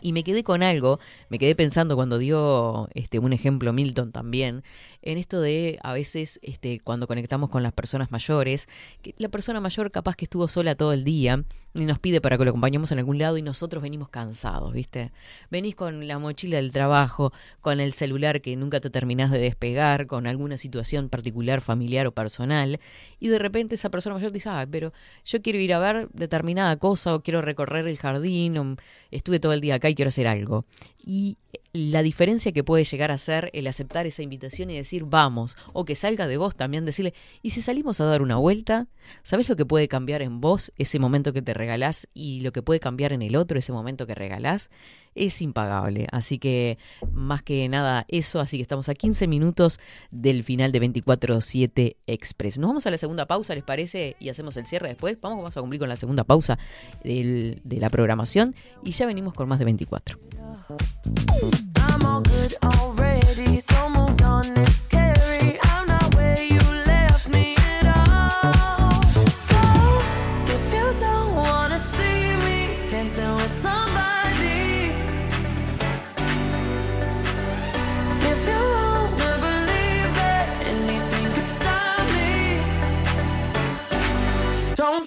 Y 0.00 0.12
me 0.12 0.22
quedé 0.22 0.44
con 0.44 0.62
algo, 0.62 1.00
me 1.30 1.38
quedé 1.38 1.54
pensando 1.54 1.96
cuando 1.96 2.18
dio 2.18 2.88
este, 2.92 3.18
un 3.18 3.32
ejemplo 3.32 3.72
Milton 3.72 4.12
también, 4.12 4.62
en 5.00 5.16
esto 5.16 5.40
de 5.40 5.78
a 5.82 5.94
veces 5.94 6.40
este, 6.42 6.78
cuando 6.80 7.06
conectamos 7.06 7.48
con 7.48 7.62
las 7.62 7.72
personas 7.72 8.10
mayores, 8.10 8.68
que 9.00 9.14
la 9.16 9.30
persona 9.30 9.60
mayor 9.60 9.90
capaz 9.90 10.14
que 10.14 10.26
estuvo 10.26 10.46
sola 10.48 10.74
todo 10.74 10.92
el 10.92 11.04
día 11.04 11.44
y 11.74 11.84
nos 11.84 11.98
pide 11.98 12.20
para 12.20 12.38
que 12.38 12.44
lo 12.44 12.50
acompañemos 12.50 12.92
en 12.92 12.98
algún 12.98 13.18
lado 13.18 13.36
y 13.36 13.42
nosotros 13.42 13.82
venimos 13.82 14.08
cansados, 14.08 14.72
¿viste? 14.72 15.10
Venís 15.50 15.74
con 15.74 16.06
la 16.06 16.18
mochila 16.18 16.56
del 16.56 16.70
trabajo, 16.70 17.32
con 17.60 17.80
el 17.80 17.92
celular 17.94 18.40
que 18.40 18.54
nunca 18.54 18.80
te 18.80 18.90
terminás 18.90 19.30
de 19.32 19.38
despegar, 19.38 20.06
con 20.06 20.26
alguna 20.26 20.56
situación 20.56 21.08
particular, 21.08 21.60
familiar 21.60 22.06
o 22.06 22.12
personal, 22.12 22.78
y 23.18 23.28
de 23.28 23.38
repente 23.38 23.74
esa 23.74 23.90
persona 23.90 24.14
mayor 24.14 24.30
dice, 24.30 24.48
ah, 24.50 24.66
pero 24.70 24.92
yo 25.24 25.42
quiero 25.42 25.58
ir 25.58 25.74
a 25.74 25.78
ver 25.80 26.08
determinada 26.12 26.76
cosa 26.76 27.14
o 27.14 27.22
quiero 27.22 27.42
recorrer 27.42 27.88
el 27.88 27.98
jardín 27.98 28.56
o 28.58 28.76
estuve 29.10 29.40
todo 29.40 29.52
el 29.52 29.60
día 29.60 29.76
acá 29.76 29.88
y 29.88 29.94
quiero 29.94 30.10
hacer 30.10 30.28
algo. 30.28 30.64
Y 31.04 31.36
la 31.74 32.02
diferencia 32.02 32.52
que 32.52 32.62
puede 32.62 32.84
llegar 32.84 33.10
a 33.10 33.18
ser 33.18 33.50
el 33.52 33.66
aceptar 33.66 34.06
esa 34.06 34.22
invitación 34.22 34.70
y 34.70 34.76
decir 34.76 35.04
vamos, 35.04 35.56
o 35.72 35.84
que 35.84 35.96
salga 35.96 36.28
de 36.28 36.36
vos 36.36 36.54
también 36.54 36.84
decirle, 36.84 37.14
¿y 37.42 37.50
si 37.50 37.60
salimos 37.60 38.00
a 38.00 38.04
dar 38.04 38.22
una 38.22 38.36
vuelta? 38.36 38.86
¿Sabes 39.22 39.48
lo 39.48 39.56
que 39.56 39.66
puede 39.66 39.88
cambiar 39.88 40.22
en 40.22 40.40
vos 40.40 40.72
ese 40.78 41.00
momento 41.00 41.32
que 41.32 41.42
te 41.42 41.52
regalás 41.64 42.08
y 42.12 42.42
lo 42.42 42.52
que 42.52 42.62
puede 42.62 42.78
cambiar 42.78 43.12
en 43.12 43.22
el 43.22 43.36
otro 43.36 43.58
ese 43.58 43.72
momento 43.72 44.06
que 44.06 44.14
regalás? 44.14 44.70
Es 45.14 45.40
impagable. 45.40 46.06
Así 46.12 46.38
que 46.38 46.76
más 47.12 47.42
que 47.42 47.68
nada 47.68 48.04
eso, 48.08 48.40
así 48.40 48.58
que 48.58 48.62
estamos 48.62 48.88
a 48.88 48.94
15 48.94 49.26
minutos 49.28 49.80
del 50.10 50.44
final 50.44 50.72
de 50.72 50.82
24-7 50.82 51.96
Express. 52.06 52.58
Nos 52.58 52.68
vamos 52.68 52.86
a 52.86 52.90
la 52.90 52.98
segunda 52.98 53.26
pausa, 53.26 53.54
¿les 53.54 53.64
parece? 53.64 54.16
Y 54.20 54.28
hacemos 54.28 54.56
el 54.56 54.66
cierre 54.66 54.88
después. 54.88 55.18
Vamos, 55.20 55.38
vamos 55.38 55.56
a 55.56 55.60
cumplir 55.60 55.80
con 55.80 55.88
la 55.88 55.96
segunda 55.96 56.24
pausa 56.24 56.58
de 57.02 57.60
la 57.64 57.90
programación 57.90 58.54
y 58.82 58.90
ya 58.90 59.06
venimos 59.06 59.32
con 59.34 59.48
más 59.48 59.58
de 59.58 59.64
24. 59.64 60.18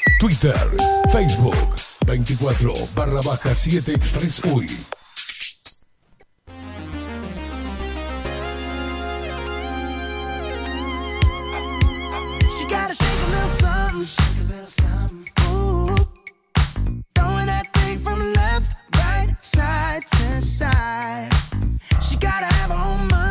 Twitter, 0.21 0.53
Facebook, 1.09 1.73
24 2.05 2.87
barra 2.93 3.23
baja 3.23 3.55
7 3.55 3.95
Express 3.95 4.39
UI. 4.45 4.67
She 12.51 12.67
gotta 12.67 12.93
shake 12.93 13.09
a 13.09 13.29
little 13.31 13.49
something. 13.49 14.05
Shake 14.05 14.37
a 14.37 14.43
little 14.43 14.65
something. 14.67 15.27
Ooh. 15.49 15.95
Throwing 17.15 17.47
that 17.47 17.73
thing 17.73 17.97
from 17.97 18.31
left, 18.33 18.75
right, 18.97 19.35
side 19.41 20.05
to 20.05 20.39
side. 20.39 21.33
She 21.99 22.15
gotta 22.17 22.45
have 22.45 22.69
her 22.69 22.75
own. 22.75 23.30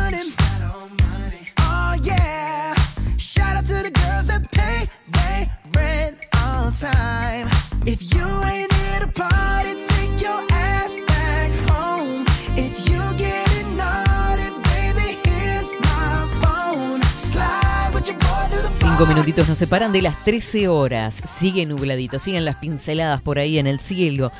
Time. 6.71 7.47
If 7.85 8.13
you 8.13 8.25
ain't 8.43 8.71
here 8.71 8.99
to 9.01 9.07
party, 9.07 9.75
take 9.75 10.21
your 10.21 10.41
ass 10.51 10.95
back 11.07 11.51
home. 11.69 12.25
If 12.55 12.89
you 12.89 12.99
get 13.17 13.65
naughty, 13.75 14.49
baby, 14.73 15.17
here's 15.23 15.73
my 15.79 16.27
phone. 16.41 17.01
Slide 17.17 17.91
with 17.93 18.07
your 18.07 18.17
boy 18.17 18.55
to 18.55 18.67
the 18.67 18.73
Cinco 18.73 19.05
minutitos 19.05 19.47
nos 19.47 19.57
separan 19.57 19.91
de 19.91 20.01
las 20.01 20.23
13 20.23 20.67
horas. 20.67 21.15
Sigue 21.25 21.65
nubladito, 21.65 22.19
siguen 22.19 22.45
las 22.45 22.55
pinceladas 22.57 23.21
por 23.21 23.39
ahí 23.39 23.57
en 23.57 23.67
el 23.67 23.79
cielo. 23.79 24.31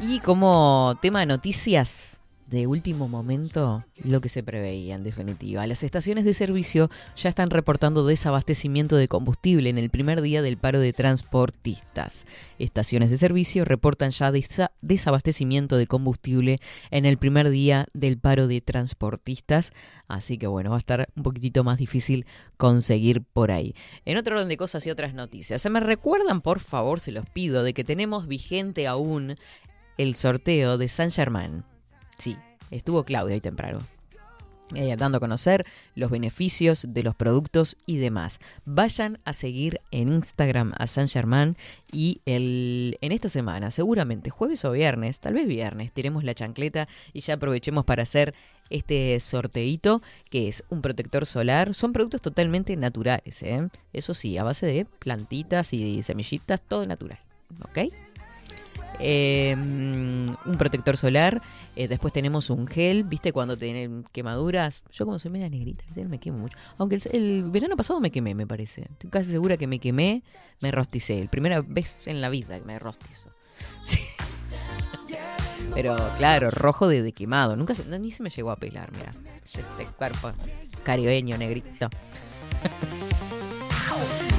Y 0.00 0.20
como 0.20 0.96
tema 1.00 1.20
de 1.20 1.26
noticias 1.26 2.19
de 2.50 2.66
último 2.66 3.08
momento, 3.08 3.84
lo 4.02 4.20
que 4.20 4.28
se 4.28 4.42
preveía 4.42 4.96
en 4.96 5.04
definitiva. 5.04 5.66
Las 5.68 5.82
estaciones 5.84 6.24
de 6.24 6.34
servicio 6.34 6.90
ya 7.16 7.28
están 7.28 7.48
reportando 7.50 8.04
desabastecimiento 8.04 8.96
de 8.96 9.06
combustible 9.06 9.70
en 9.70 9.78
el 9.78 9.88
primer 9.88 10.20
día 10.20 10.42
del 10.42 10.56
paro 10.56 10.80
de 10.80 10.92
transportistas. 10.92 12.26
Estaciones 12.58 13.10
de 13.10 13.16
servicio 13.16 13.64
reportan 13.64 14.10
ya 14.10 14.32
desa- 14.32 14.72
desabastecimiento 14.82 15.76
de 15.76 15.86
combustible 15.86 16.58
en 16.90 17.06
el 17.06 17.18
primer 17.18 17.50
día 17.50 17.86
del 17.94 18.18
paro 18.18 18.48
de 18.48 18.60
transportistas. 18.60 19.72
Así 20.08 20.36
que 20.36 20.48
bueno, 20.48 20.70
va 20.70 20.76
a 20.76 20.80
estar 20.80 21.08
un 21.14 21.22
poquitito 21.22 21.62
más 21.62 21.78
difícil 21.78 22.26
conseguir 22.56 23.22
por 23.22 23.52
ahí. 23.52 23.74
En 24.04 24.16
otro 24.16 24.34
orden 24.34 24.48
de 24.48 24.56
cosas 24.56 24.84
y 24.86 24.90
otras 24.90 25.14
noticias. 25.14 25.62
¿Se 25.62 25.70
me 25.70 25.78
recuerdan, 25.78 26.40
por 26.40 26.58
favor, 26.58 26.98
se 26.98 27.12
los 27.12 27.26
pido, 27.26 27.62
de 27.62 27.74
que 27.74 27.84
tenemos 27.84 28.26
vigente 28.26 28.88
aún 28.88 29.36
el 29.98 30.16
sorteo 30.16 30.78
de 30.78 30.88
San 30.88 31.12
Germán? 31.12 31.64
Sí, 32.20 32.36
estuvo 32.70 33.04
Claudia 33.04 33.34
hoy 33.34 33.40
temprano. 33.40 33.80
eh, 34.74 34.94
dando 34.96 35.16
a 35.16 35.20
conocer 35.20 35.66
los 35.96 36.10
beneficios 36.12 36.86
de 36.90 37.02
los 37.02 37.16
productos 37.16 37.76
y 37.86 37.96
demás. 37.96 38.38
Vayan 38.64 39.18
a 39.24 39.32
seguir 39.32 39.80
en 39.90 40.08
Instagram 40.10 40.74
a 40.78 40.86
San 40.86 41.08
Germán 41.08 41.56
y 41.90 42.20
el, 42.26 42.96
en 43.00 43.10
esta 43.10 43.28
semana, 43.28 43.72
seguramente 43.72 44.30
jueves 44.30 44.64
o 44.64 44.70
viernes, 44.70 45.18
tal 45.18 45.34
vez 45.34 45.48
viernes, 45.48 45.92
tiremos 45.92 46.22
la 46.22 46.34
chancleta 46.34 46.86
y 47.12 47.20
ya 47.20 47.34
aprovechemos 47.34 47.84
para 47.84 48.04
hacer 48.04 48.34
este 48.68 49.18
sorteito 49.18 50.02
que 50.28 50.46
es 50.46 50.62
un 50.68 50.82
protector 50.82 51.26
solar. 51.26 51.74
Son 51.74 51.92
productos 51.92 52.22
totalmente 52.22 52.76
naturales, 52.76 53.42
¿eh? 53.42 53.66
eso 53.92 54.14
sí, 54.14 54.38
a 54.38 54.44
base 54.44 54.66
de 54.66 54.84
plantitas 54.84 55.72
y 55.72 56.02
semillitas, 56.04 56.60
todo 56.60 56.86
natural. 56.86 57.18
¿Ok? 57.64 57.92
Eh, 59.02 59.54
un 59.56 60.56
protector 60.58 60.96
solar. 60.96 61.40
eh, 61.76 61.88
después 61.88 62.12
tenemos 62.12 62.50
un 62.50 62.66
gel, 62.66 63.04
¿viste? 63.04 63.32
Cuando 63.32 63.56
tienen 63.56 64.04
quemaduras. 64.12 64.84
Yo, 64.92 65.06
como 65.06 65.18
soy 65.18 65.30
media 65.30 65.48
negrita, 65.48 65.84
¿viste? 65.86 66.04
me 66.06 66.18
quemo 66.18 66.38
mucho. 66.38 66.56
Aunque 66.78 66.98
el, 67.12 67.44
verano 67.44 67.76
pasado 67.76 68.00
me 68.00 68.10
quemé, 68.10 68.34
me 68.34 68.46
parece. 68.46 68.82
Estoy 68.90 69.10
casi 69.10 69.30
segura 69.30 69.56
que 69.56 69.66
me 69.66 69.78
quemé, 69.78 70.22
me 70.60 70.70
rosticé. 70.70 71.24
La 71.24 71.30
primera 71.30 71.60
vez 71.62 72.06
en 72.06 72.20
la 72.20 72.28
vida 72.28 72.58
que 72.58 72.64
me 72.64 72.78
rostizo. 72.78 73.30
Pero 75.74 75.96
claro, 76.16 76.50
rojo 76.50 76.88
de, 76.88 77.12
quemado. 77.12 77.56
Nunca 77.56 77.74
se- 77.74 77.86
ni 77.98 78.10
se 78.10 78.22
me 78.22 78.30
llegó 78.30 78.50
a 78.50 78.56
pelar, 78.56 78.92
mira. 78.92 79.14
Este 79.44 79.62
cuerpo 79.96 80.32
caribeño, 80.84 81.38
negrito. 81.38 81.88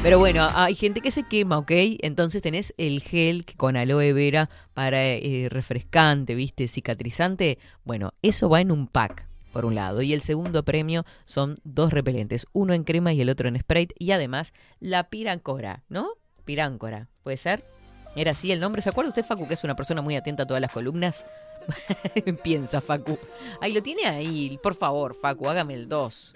Pero 0.03 0.18
bueno, 0.18 0.49
hay 0.56 0.73
gente 0.73 0.99
que 0.99 1.11
se 1.11 1.22
quema, 1.22 1.60
¿ok? 1.60 1.72
Entonces 1.99 2.41
tenés 2.41 2.73
el 2.78 3.02
gel 3.03 3.45
con 3.56 3.78
aloe 3.78 4.14
vera 4.14 4.49
para 4.73 4.99
eh, 5.03 5.48
refrescante, 5.48 6.34
¿viste? 6.34 6.68
Cicatrizante. 6.68 7.60
Bueno, 7.84 8.15
eso 8.23 8.49
va 8.49 8.61
en 8.61 8.72
un 8.72 8.88
pack, 8.88 9.28
por 9.53 9.64
un 9.64 9.76
lado. 9.76 10.02
Y 10.02 10.14
el 10.14 10.23
segundo 10.23 10.64
premio 10.64 11.06
son 11.26 11.60
dos 11.64 11.94
repelentes, 11.94 12.48
uno 12.52 12.73
en 12.73 12.84
crema 12.84 13.14
y 13.14 13.22
el 13.22 13.30
otro 13.30 13.48
en 13.48 13.60
spray. 13.60 13.90
Y 13.99 14.10
además 14.10 14.53
la 14.80 15.07
pirancora, 15.10 15.84
¿no? 15.88 16.10
Piráncora, 16.45 17.07
¿puede 17.22 17.38
ser? 17.38 17.64
Era 18.15 18.32
así 18.32 18.52
el 18.52 18.60
nombre. 18.60 18.82
¿Se 18.82 18.90
acuerda 18.90 19.10
usted, 19.10 19.23
Facu, 19.23 19.48
que 19.48 19.53
es 19.53 19.64
una 19.64 19.76
persona 19.76 20.02
muy 20.02 20.15
atenta 20.15 20.44
a 20.44 20.48
todas 20.48 20.61
las 20.61 20.72
columnas? 20.72 21.26
Piensa, 22.44 22.82
Facu. 22.82 23.19
Ahí 23.61 23.72
lo 23.72 23.84
tiene 23.84 24.07
ahí. 24.07 24.60
Por 24.64 24.73
favor, 24.73 25.14
Facu, 25.14 25.48
hágame 25.48 25.76
el 25.76 25.88
2. 25.88 26.34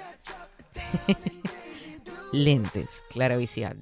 Lentes, 2.36 3.02
clara 3.10 3.38
visión. 3.38 3.80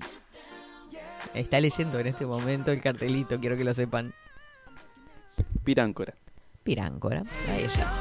Está 1.34 1.59
leyendo 1.59 1.99
en 1.99 2.05
este 2.05 2.27
momento 2.27 2.71
el 2.71 2.84
cartelito, 2.84 3.39
quiero 3.39 3.57
que 3.57 3.63
lo 3.63 3.73
sepan. 3.73 4.13
Piráncora. 5.63 6.13
Piráncora, 6.63 7.23
ahí 7.49 7.63
está. 7.63 7.91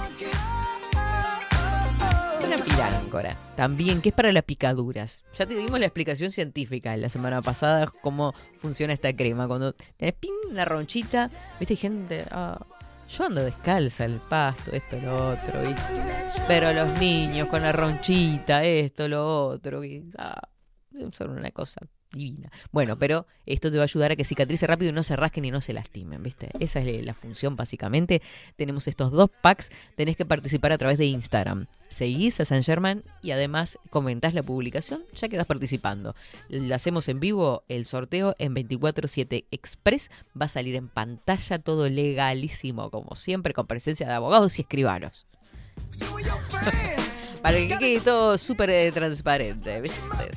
Una 2.46 2.58
piráncora, 2.58 3.38
también, 3.56 4.02
que 4.02 4.10
es 4.10 4.14
para 4.14 4.30
las 4.30 4.42
picaduras. 4.42 5.24
Ya 5.32 5.46
te 5.46 5.54
dimos 5.54 5.80
la 5.80 5.86
explicación 5.86 6.30
científica 6.30 6.94
la 6.98 7.08
semana 7.08 7.40
pasada, 7.40 7.86
cómo 8.02 8.34
funciona 8.58 8.92
esta 8.92 9.16
crema. 9.16 9.48
Cuando 9.48 9.72
tenés 9.96 10.14
pin, 10.16 10.32
una 10.50 10.66
ronchita, 10.66 11.30
viste, 11.60 11.76
gente, 11.76 12.26
ah, 12.30 12.60
yo 13.16 13.24
ando 13.24 13.44
descalza 13.44 14.04
el 14.04 14.20
pasto, 14.20 14.72
esto, 14.72 14.98
lo 14.98 15.32
otro, 15.32 15.60
¿viste? 15.60 15.82
Pero 16.48 16.72
los 16.72 16.98
niños 16.98 17.48
con 17.48 17.62
la 17.62 17.72
ronchita, 17.72 18.64
esto, 18.64 19.06
lo 19.06 19.46
otro, 19.46 19.84
y, 19.84 20.10
ah, 20.16 20.48
son 21.12 21.30
una 21.30 21.50
cosa 21.50 21.80
divina. 22.12 22.50
Bueno, 22.70 22.98
pero 22.98 23.26
esto 23.46 23.70
te 23.70 23.76
va 23.76 23.82
a 23.82 23.84
ayudar 23.84 24.12
a 24.12 24.16
que 24.16 24.24
cicatrice 24.24 24.66
rápido 24.66 24.90
y 24.90 24.94
no 24.94 25.02
se 25.02 25.16
rasquen 25.16 25.44
y 25.44 25.50
no 25.50 25.60
se 25.60 25.72
lastimen, 25.72 26.22
¿viste? 26.22 26.48
Esa 26.60 26.80
es 26.80 27.04
la 27.04 27.14
función 27.14 27.56
básicamente. 27.56 28.22
Tenemos 28.56 28.86
estos 28.88 29.10
dos 29.10 29.30
packs, 29.40 29.70
tenés 29.96 30.16
que 30.16 30.24
participar 30.24 30.72
a 30.72 30.78
través 30.78 30.98
de 30.98 31.06
Instagram. 31.06 31.66
Seguís 31.88 32.40
a 32.40 32.44
San 32.44 32.62
Germán 32.62 33.02
y 33.22 33.32
además 33.32 33.78
comentás 33.90 34.34
la 34.34 34.42
publicación, 34.42 35.04
ya 35.14 35.28
quedás 35.28 35.46
participando. 35.46 36.14
Lo 36.48 36.74
hacemos 36.74 37.08
en 37.08 37.20
vivo, 37.20 37.64
el 37.68 37.86
sorteo 37.86 38.34
en 38.38 38.54
24-7 38.54 39.46
Express. 39.50 40.10
Va 40.40 40.46
a 40.46 40.48
salir 40.48 40.76
en 40.76 40.88
pantalla 40.88 41.58
todo 41.58 41.88
legalísimo, 41.88 42.90
como 42.90 43.16
siempre, 43.16 43.54
con 43.54 43.66
presencia 43.66 44.06
de 44.06 44.14
abogados 44.14 44.58
y 44.58 44.62
escribanos. 44.62 45.26
Para 47.42 47.56
que 47.56 47.76
quede 47.78 48.00
todo 48.00 48.38
súper 48.38 48.70
eh, 48.70 48.92
transparente, 48.92 49.80
¿viste? 49.80 50.30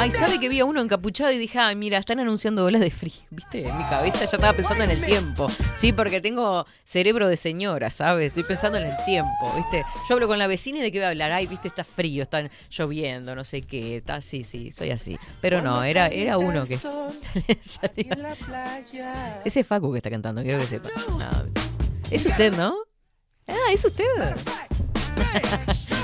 Ay, 0.00 0.10
¿sabe 0.12 0.40
que 0.40 0.48
vi 0.48 0.60
a 0.60 0.64
uno 0.64 0.80
encapuchado 0.80 1.30
y 1.30 1.36
dije, 1.36 1.58
ay, 1.58 1.76
mira, 1.76 1.98
están 1.98 2.20
anunciando 2.20 2.62
bolas 2.62 2.80
de 2.80 2.90
free? 2.90 3.12
¿Viste? 3.28 3.68
En 3.68 3.76
mi 3.76 3.84
cabeza 3.84 4.20
ya 4.20 4.24
estaba 4.24 4.54
pensando 4.54 4.82
en 4.82 4.92
el 4.92 5.04
tiempo. 5.04 5.46
Sí, 5.74 5.92
porque 5.92 6.22
tengo 6.22 6.64
cerebro 6.84 7.28
de 7.28 7.36
señora, 7.36 7.90
¿sabes? 7.90 8.28
Estoy 8.28 8.44
pensando 8.44 8.78
en 8.78 8.86
el 8.86 8.96
tiempo, 9.04 9.52
¿viste? 9.54 9.84
Yo 10.08 10.14
hablo 10.14 10.26
con 10.26 10.38
la 10.38 10.46
vecina 10.46 10.78
y 10.78 10.80
de 10.80 10.90
qué 10.90 11.00
voy 11.00 11.04
a 11.04 11.08
hablar. 11.10 11.32
Ay, 11.32 11.46
¿viste? 11.46 11.68
Está 11.68 11.84
frío, 11.84 12.22
está 12.22 12.48
lloviendo, 12.70 13.34
no 13.34 13.44
sé 13.44 13.60
qué. 13.60 13.98
Está, 13.98 14.22
sí, 14.22 14.42
sí, 14.42 14.72
soy 14.72 14.90
así. 14.90 15.18
Pero 15.42 15.60
no, 15.60 15.84
era, 15.84 16.06
era 16.06 16.38
uno 16.38 16.66
que 16.66 16.78
salía. 17.60 18.16
Ese 19.44 19.60
es 19.60 19.66
Facu 19.66 19.92
que 19.92 19.98
está 19.98 20.08
cantando, 20.08 20.42
quiero 20.42 20.60
que 20.60 20.66
sepa. 20.66 20.88
Ah, 21.20 21.44
es 22.10 22.24
usted, 22.24 22.54
¿no? 22.56 22.74
Ah, 23.46 23.70
es 23.70 23.84
usted. 23.84 24.06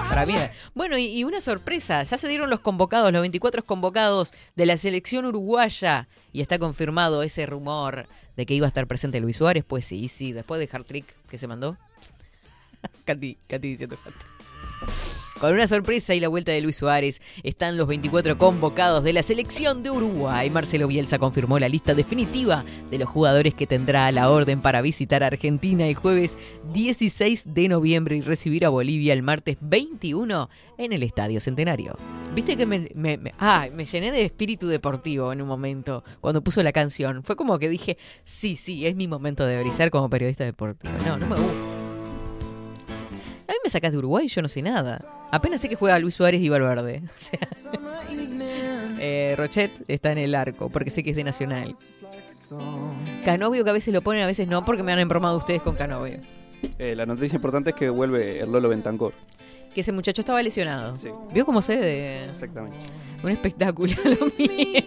Para 0.08 0.26
mí. 0.26 0.34
Bueno, 0.74 0.96
y, 0.98 1.24
una 1.24 1.40
sorpresa, 1.40 2.02
ya 2.02 2.16
se 2.16 2.28
dieron 2.28 2.50
los 2.50 2.60
convocados, 2.60 3.12
los 3.12 3.20
24 3.20 3.64
convocados 3.64 4.32
de 4.54 4.66
la 4.66 4.76
selección 4.76 5.26
uruguaya 5.26 6.08
y 6.32 6.40
está 6.40 6.58
confirmado 6.58 7.22
ese 7.22 7.46
rumor 7.46 8.06
de 8.36 8.46
que 8.46 8.54
iba 8.54 8.66
a 8.66 8.68
estar 8.68 8.86
presente 8.86 9.20
Luis 9.20 9.36
Suárez, 9.36 9.64
pues 9.66 9.86
sí, 9.86 10.08
sí, 10.08 10.32
después 10.32 10.60
de 10.60 10.66
Trick 10.66 11.06
que 11.28 11.38
se 11.38 11.46
mandó. 11.46 11.76
Katy, 13.04 13.36
Katy 13.48 13.68
diciendo. 13.68 13.96
Con 15.40 15.52
una 15.52 15.66
sorpresa 15.66 16.14
y 16.14 16.20
la 16.20 16.28
vuelta 16.28 16.52
de 16.52 16.62
Luis 16.62 16.76
Suárez, 16.76 17.20
están 17.42 17.76
los 17.76 17.86
24 17.86 18.38
convocados 18.38 19.04
de 19.04 19.12
la 19.12 19.22
selección 19.22 19.82
de 19.82 19.90
Uruguay. 19.90 20.48
Marcelo 20.48 20.88
Bielsa 20.88 21.18
confirmó 21.18 21.58
la 21.58 21.68
lista 21.68 21.94
definitiva 21.94 22.64
de 22.90 22.98
los 22.98 23.08
jugadores 23.08 23.52
que 23.52 23.66
tendrá 23.66 24.10
la 24.12 24.30
orden 24.30 24.62
para 24.62 24.80
visitar 24.80 25.22
Argentina 25.22 25.86
el 25.86 25.94
jueves 25.94 26.38
16 26.72 27.52
de 27.52 27.68
noviembre 27.68 28.16
y 28.16 28.22
recibir 28.22 28.64
a 28.64 28.70
Bolivia 28.70 29.12
el 29.12 29.22
martes 29.22 29.58
21 29.60 30.48
en 30.78 30.92
el 30.92 31.02
Estadio 31.02 31.38
Centenario. 31.40 31.98
Viste 32.34 32.56
que 32.56 32.64
me- 32.64 32.88
ah, 33.38 33.68
me 33.74 33.84
llené 33.84 34.12
de 34.12 34.22
espíritu 34.22 34.68
deportivo 34.68 35.32
en 35.34 35.42
un 35.42 35.48
momento 35.48 36.02
cuando 36.22 36.42
puso 36.42 36.62
la 36.62 36.72
canción. 36.72 37.22
Fue 37.24 37.36
como 37.36 37.58
que 37.58 37.68
dije, 37.68 37.98
sí, 38.24 38.56
sí, 38.56 38.86
es 38.86 38.96
mi 38.96 39.06
momento 39.06 39.44
de 39.44 39.60
brillar 39.62 39.90
como 39.90 40.08
periodista 40.08 40.44
deportivo. 40.44 40.94
No, 41.06 41.18
no 41.18 41.26
me 41.26 41.36
gusta. 41.36 41.75
A 43.48 43.52
mí 43.52 43.58
me 43.62 43.70
sacás 43.70 43.92
de 43.92 43.98
Uruguay 43.98 44.28
yo 44.28 44.42
no 44.42 44.48
sé 44.48 44.62
nada. 44.62 45.04
Apenas 45.30 45.60
sé 45.60 45.68
que 45.68 45.76
juega 45.76 45.98
Luis 45.98 46.14
Suárez 46.14 46.40
y 46.40 46.48
Valverde. 46.48 47.02
O 47.16 47.20
sea, 47.20 47.38
eh, 48.98 49.34
Rochet 49.36 49.84
está 49.88 50.12
en 50.12 50.18
el 50.18 50.34
arco, 50.34 50.68
porque 50.68 50.90
sé 50.90 51.02
que 51.02 51.10
es 51.10 51.16
de 51.16 51.24
Nacional. 51.24 51.74
Canovio 53.24 53.64
que 53.64 53.70
a 53.70 53.72
veces 53.72 53.92
lo 53.92 54.02
ponen, 54.02 54.22
a 54.22 54.26
veces 54.26 54.46
no, 54.48 54.64
porque 54.64 54.82
me 54.82 54.92
han 54.92 54.98
embromado 54.98 55.36
ustedes 55.36 55.62
con 55.62 55.74
Canovio. 55.74 56.18
Eh, 56.78 56.94
la 56.96 57.06
noticia 57.06 57.36
importante 57.36 57.70
es 57.70 57.76
que 57.76 57.88
vuelve 57.88 58.40
el 58.40 58.50
Lolo 58.50 58.68
Bentancor. 58.68 59.12
Que 59.76 59.82
ese 59.82 59.92
muchacho 59.92 60.22
estaba 60.22 60.42
lesionado. 60.42 60.96
Sí. 60.96 61.10
¿Vio 61.34 61.44
cómo 61.44 61.60
se 61.60 61.76
de 61.76 62.24
Exactamente. 62.30 62.78
un 63.22 63.30
espectáculo 63.30 63.92
lo 64.04 64.26
mío? 64.38 64.80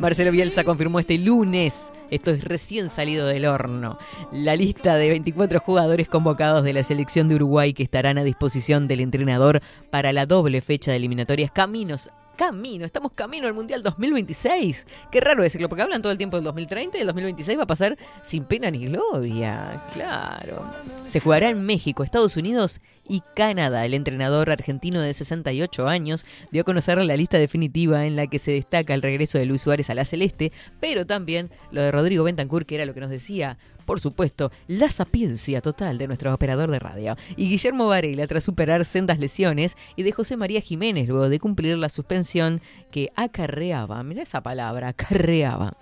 Marcelo 0.00 0.32
Bielsa 0.32 0.64
confirmó 0.64 0.98
este 0.98 1.16
lunes, 1.16 1.92
esto 2.10 2.32
es 2.32 2.42
recién 2.42 2.88
salido 2.88 3.24
del 3.24 3.46
horno, 3.46 3.98
la 4.32 4.56
lista 4.56 4.96
de 4.96 5.10
24 5.10 5.60
jugadores 5.60 6.08
convocados 6.08 6.64
de 6.64 6.72
la 6.72 6.82
selección 6.82 7.28
de 7.28 7.36
Uruguay 7.36 7.72
que 7.72 7.84
estarán 7.84 8.18
a 8.18 8.24
disposición 8.24 8.88
del 8.88 8.98
entrenador 8.98 9.60
para 9.90 10.12
la 10.12 10.26
doble 10.26 10.60
fecha 10.60 10.90
de 10.90 10.96
eliminatorias 10.96 11.52
Caminos. 11.52 12.10
Camino, 12.36 12.84
estamos 12.84 13.12
camino 13.12 13.46
al 13.46 13.54
Mundial 13.54 13.82
2026. 13.82 14.86
Qué 15.10 15.20
raro 15.20 15.42
decirlo, 15.42 15.68
porque 15.68 15.82
hablan 15.82 16.02
todo 16.02 16.12
el 16.12 16.18
tiempo 16.18 16.36
del 16.36 16.44
2030 16.44 16.98
y 16.98 17.00
el 17.02 17.06
2026 17.06 17.58
va 17.58 17.64
a 17.64 17.66
pasar 17.66 17.98
sin 18.22 18.44
pena 18.44 18.70
ni 18.70 18.86
gloria. 18.86 19.82
Claro. 19.92 20.64
Se 21.06 21.20
jugará 21.20 21.50
en 21.50 21.64
México, 21.64 22.02
Estados 22.02 22.36
Unidos 22.36 22.80
y 23.06 23.22
Canadá. 23.34 23.84
El 23.84 23.94
entrenador 23.94 24.50
argentino 24.50 25.00
de 25.00 25.12
68 25.12 25.88
años 25.88 26.24
dio 26.50 26.62
a 26.62 26.64
conocer 26.64 26.98
la 26.98 27.16
lista 27.16 27.38
definitiva 27.38 28.06
en 28.06 28.16
la 28.16 28.26
que 28.26 28.38
se 28.38 28.52
destaca 28.52 28.94
el 28.94 29.02
regreso 29.02 29.38
de 29.38 29.46
Luis 29.46 29.62
Suárez 29.62 29.90
a 29.90 29.94
la 29.94 30.04
Celeste, 30.04 30.52
pero 30.80 31.06
también 31.06 31.50
lo 31.70 31.82
de 31.82 31.90
Rodrigo 31.90 32.24
Bentancur, 32.24 32.66
que 32.66 32.76
era 32.76 32.86
lo 32.86 32.94
que 32.94 33.00
nos 33.00 33.10
decía, 33.10 33.58
por 33.84 34.00
supuesto, 34.00 34.50
la 34.66 34.88
sapiencia 34.88 35.60
total 35.60 35.98
de 35.98 36.06
nuestro 36.06 36.32
operador 36.32 36.70
de 36.70 36.78
radio. 36.78 37.16
Y 37.36 37.48
Guillermo 37.48 37.86
Varela 37.86 38.26
tras 38.26 38.44
superar 38.44 38.84
sendas 38.84 39.18
lesiones 39.18 39.76
y 39.96 40.02
de 40.02 40.12
José 40.12 40.36
María 40.36 40.60
Jiménez 40.60 41.08
luego 41.08 41.28
de 41.28 41.38
cumplir 41.38 41.76
la 41.78 41.88
suspensión 41.88 42.60
que 42.90 43.10
acarreaba, 43.16 44.02
mira 44.02 44.22
esa 44.22 44.42
palabra, 44.42 44.88
acarreaba 44.88 45.76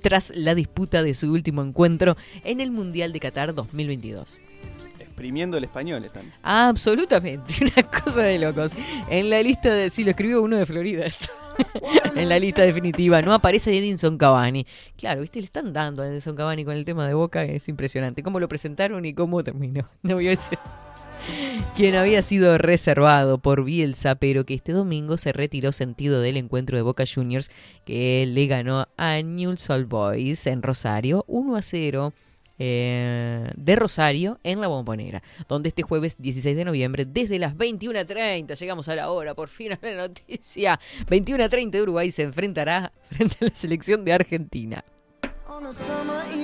tras 0.00 0.32
la 0.34 0.54
disputa 0.54 1.02
de 1.02 1.14
su 1.14 1.32
último 1.32 1.62
encuentro 1.62 2.16
en 2.44 2.60
el 2.60 2.70
Mundial 2.70 3.12
de 3.12 3.20
Qatar 3.20 3.54
2022. 3.54 4.38
Exprimiendo 4.98 5.56
el 5.56 5.64
español 5.64 6.04
están. 6.04 6.32
Absolutamente, 6.42 7.54
una 7.60 7.90
cosa 7.90 8.22
de 8.22 8.38
locos. 8.38 8.72
En 9.08 9.30
la 9.30 9.42
lista 9.42 9.74
de. 9.74 9.90
Sí, 9.90 10.04
lo 10.04 10.10
escribió 10.10 10.42
uno 10.42 10.56
de 10.56 10.64
Florida. 10.64 11.06
esto. 11.06 11.26
En 12.18 12.28
la 12.28 12.38
lista 12.38 12.62
definitiva 12.62 13.22
no 13.22 13.32
aparece 13.32 13.76
Edinson 13.76 14.18
Cavani. 14.18 14.66
Claro, 14.96 15.20
viste, 15.20 15.38
le 15.38 15.44
están 15.44 15.72
dando 15.72 16.02
a 16.02 16.08
Edinson 16.08 16.34
Cavani 16.34 16.64
con 16.64 16.74
el 16.74 16.84
tema 16.84 17.06
de 17.06 17.14
Boca, 17.14 17.44
es 17.44 17.68
impresionante. 17.68 18.22
Cómo 18.22 18.40
lo 18.40 18.48
presentaron 18.48 19.04
y 19.04 19.14
cómo 19.14 19.42
terminó. 19.42 19.88
No 20.02 20.14
voy 20.14 20.28
a 20.28 20.30
decir. 20.30 20.58
Quien 21.76 21.94
había 21.94 22.22
sido 22.22 22.56
reservado 22.58 23.38
por 23.38 23.64
Bielsa, 23.64 24.14
pero 24.14 24.44
que 24.44 24.54
este 24.54 24.72
domingo 24.72 25.18
se 25.18 25.32
retiró 25.32 25.72
sentido 25.72 26.20
del 26.20 26.36
encuentro 26.36 26.76
de 26.76 26.82
Boca 26.82 27.04
Juniors, 27.12 27.50
que 27.84 28.24
le 28.26 28.46
ganó 28.46 28.86
a 28.96 29.20
Newell's 29.20 29.68
Old 29.68 29.88
Boys 29.88 30.46
en 30.46 30.62
Rosario 30.62 31.24
1 31.28 31.56
a 31.56 31.62
0 31.62 32.12
eh, 32.58 33.50
de 33.56 33.76
Rosario 33.76 34.38
en 34.42 34.60
la 34.60 34.68
Bombonera, 34.68 35.22
donde 35.48 35.68
este 35.68 35.82
jueves 35.82 36.16
16 36.18 36.56
de 36.56 36.64
noviembre, 36.64 37.04
desde 37.04 37.38
las 37.38 37.56
21.30, 37.56 38.58
llegamos 38.58 38.88
a 38.88 38.96
la 38.96 39.10
hora, 39.10 39.34
por 39.34 39.48
fin 39.48 39.72
a 39.72 39.78
la 39.82 40.08
noticia, 40.08 40.78
21.30 41.06 41.70
de 41.70 41.82
Uruguay 41.82 42.10
se 42.10 42.22
enfrentará 42.22 42.92
frente 43.02 43.36
a 43.40 43.44
la 43.44 43.54
selección 43.54 44.04
de 44.04 44.12
Argentina. 44.12 44.84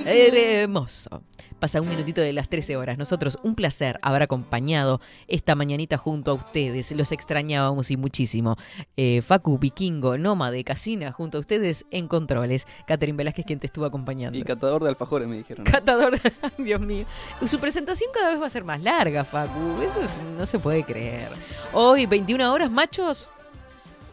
Hermoso. 0.05 1.21
Pasa 1.59 1.81
un 1.81 1.87
minutito 1.89 2.21
de 2.21 2.33
las 2.33 2.49
13 2.49 2.77
horas. 2.77 2.97
Nosotros, 2.97 3.39
un 3.43 3.55
placer 3.55 3.97
haber 4.01 4.21
acompañado 4.23 4.99
esta 5.27 5.55
mañanita 5.55 5.97
junto 5.97 6.31
a 6.31 6.33
ustedes. 6.35 6.91
Los 6.91 7.11
extrañábamos 7.11 7.89
y 7.91 7.97
muchísimo. 7.97 8.55
Eh, 8.97 9.21
Facu, 9.21 9.57
Vikingo, 9.57 10.17
Nómade, 10.17 10.63
Casina, 10.63 11.11
junto 11.11 11.37
a 11.37 11.41
ustedes 11.41 11.85
en 11.91 12.07
controles. 12.07 12.67
Catherine 12.85 13.17
Velázquez, 13.17 13.45
quien 13.45 13.59
te 13.59 13.67
estuvo 13.67 13.85
acompañando. 13.85 14.37
Y 14.37 14.43
catador 14.43 14.83
de 14.83 14.89
alfajores 14.89 15.27
me 15.27 15.37
dijeron. 15.37 15.65
Catador, 15.65 16.19
Ay, 16.41 16.63
Dios 16.63 16.81
mío. 16.81 17.05
Su 17.47 17.59
presentación 17.59 18.11
cada 18.13 18.31
vez 18.31 18.41
va 18.41 18.45
a 18.45 18.49
ser 18.49 18.63
más 18.63 18.81
larga, 18.81 19.23
Facu. 19.23 19.81
Eso 19.81 20.01
es- 20.01 20.17
no 20.37 20.45
se 20.45 20.59
puede 20.59 20.83
creer. 20.83 21.29
Hoy, 21.73 22.05
21 22.05 22.51
horas, 22.53 22.69
machos. 22.69 23.29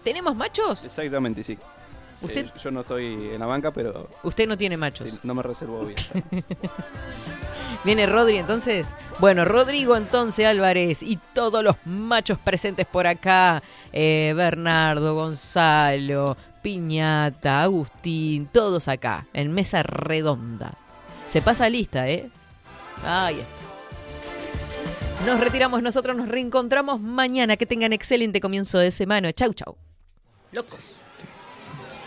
¿Tenemos 0.04 0.34
machos? 0.34 0.84
Exactamente, 0.84 1.44
sí. 1.44 1.58
Usted- 2.22 2.46
Eh, 2.46 2.52
yo 2.62 2.70
no 2.70 2.80
estoy 2.82 3.30
en 3.32 3.38
la 3.40 3.46
banca, 3.46 3.70
pero 3.72 4.08
Usted 4.22 4.46
no 4.46 4.56
tiene 4.56 4.76
machos. 4.76 5.10
sí, 5.10 5.18
no 5.22 5.34
me 5.34 5.42
reservo 5.42 5.84
bien. 5.84 5.96
Viene 7.84 8.06
Rodri 8.06 8.36
entonces. 8.36 8.94
Bueno, 9.18 9.44
Rodrigo 9.44 9.96
entonces 9.96 10.46
Álvarez 10.46 11.02
y 11.02 11.18
todos 11.34 11.64
los 11.64 11.74
machos 11.84 12.38
presentes 12.38 12.86
por 12.86 13.06
acá. 13.08 13.62
Eh, 13.92 14.32
Bernardo, 14.36 15.14
Gonzalo, 15.16 16.36
Piñata, 16.62 17.62
Agustín, 17.64 18.46
todos 18.46 18.86
acá, 18.86 19.26
en 19.32 19.52
mesa 19.52 19.82
redonda. 19.82 20.74
Se 21.26 21.42
pasa 21.42 21.68
lista, 21.68 22.08
¿eh? 22.08 22.30
Ahí 23.04 23.40
está. 23.40 23.62
Nos 25.26 25.40
retiramos 25.40 25.82
nosotros, 25.82 26.16
nos 26.16 26.28
reencontramos 26.28 27.00
mañana. 27.00 27.56
Que 27.56 27.66
tengan 27.66 27.92
excelente 27.92 28.40
comienzo 28.40 28.78
de 28.78 28.90
semana. 28.92 29.32
Chau, 29.32 29.52
chau. 29.54 29.76
Locos. 30.52 30.78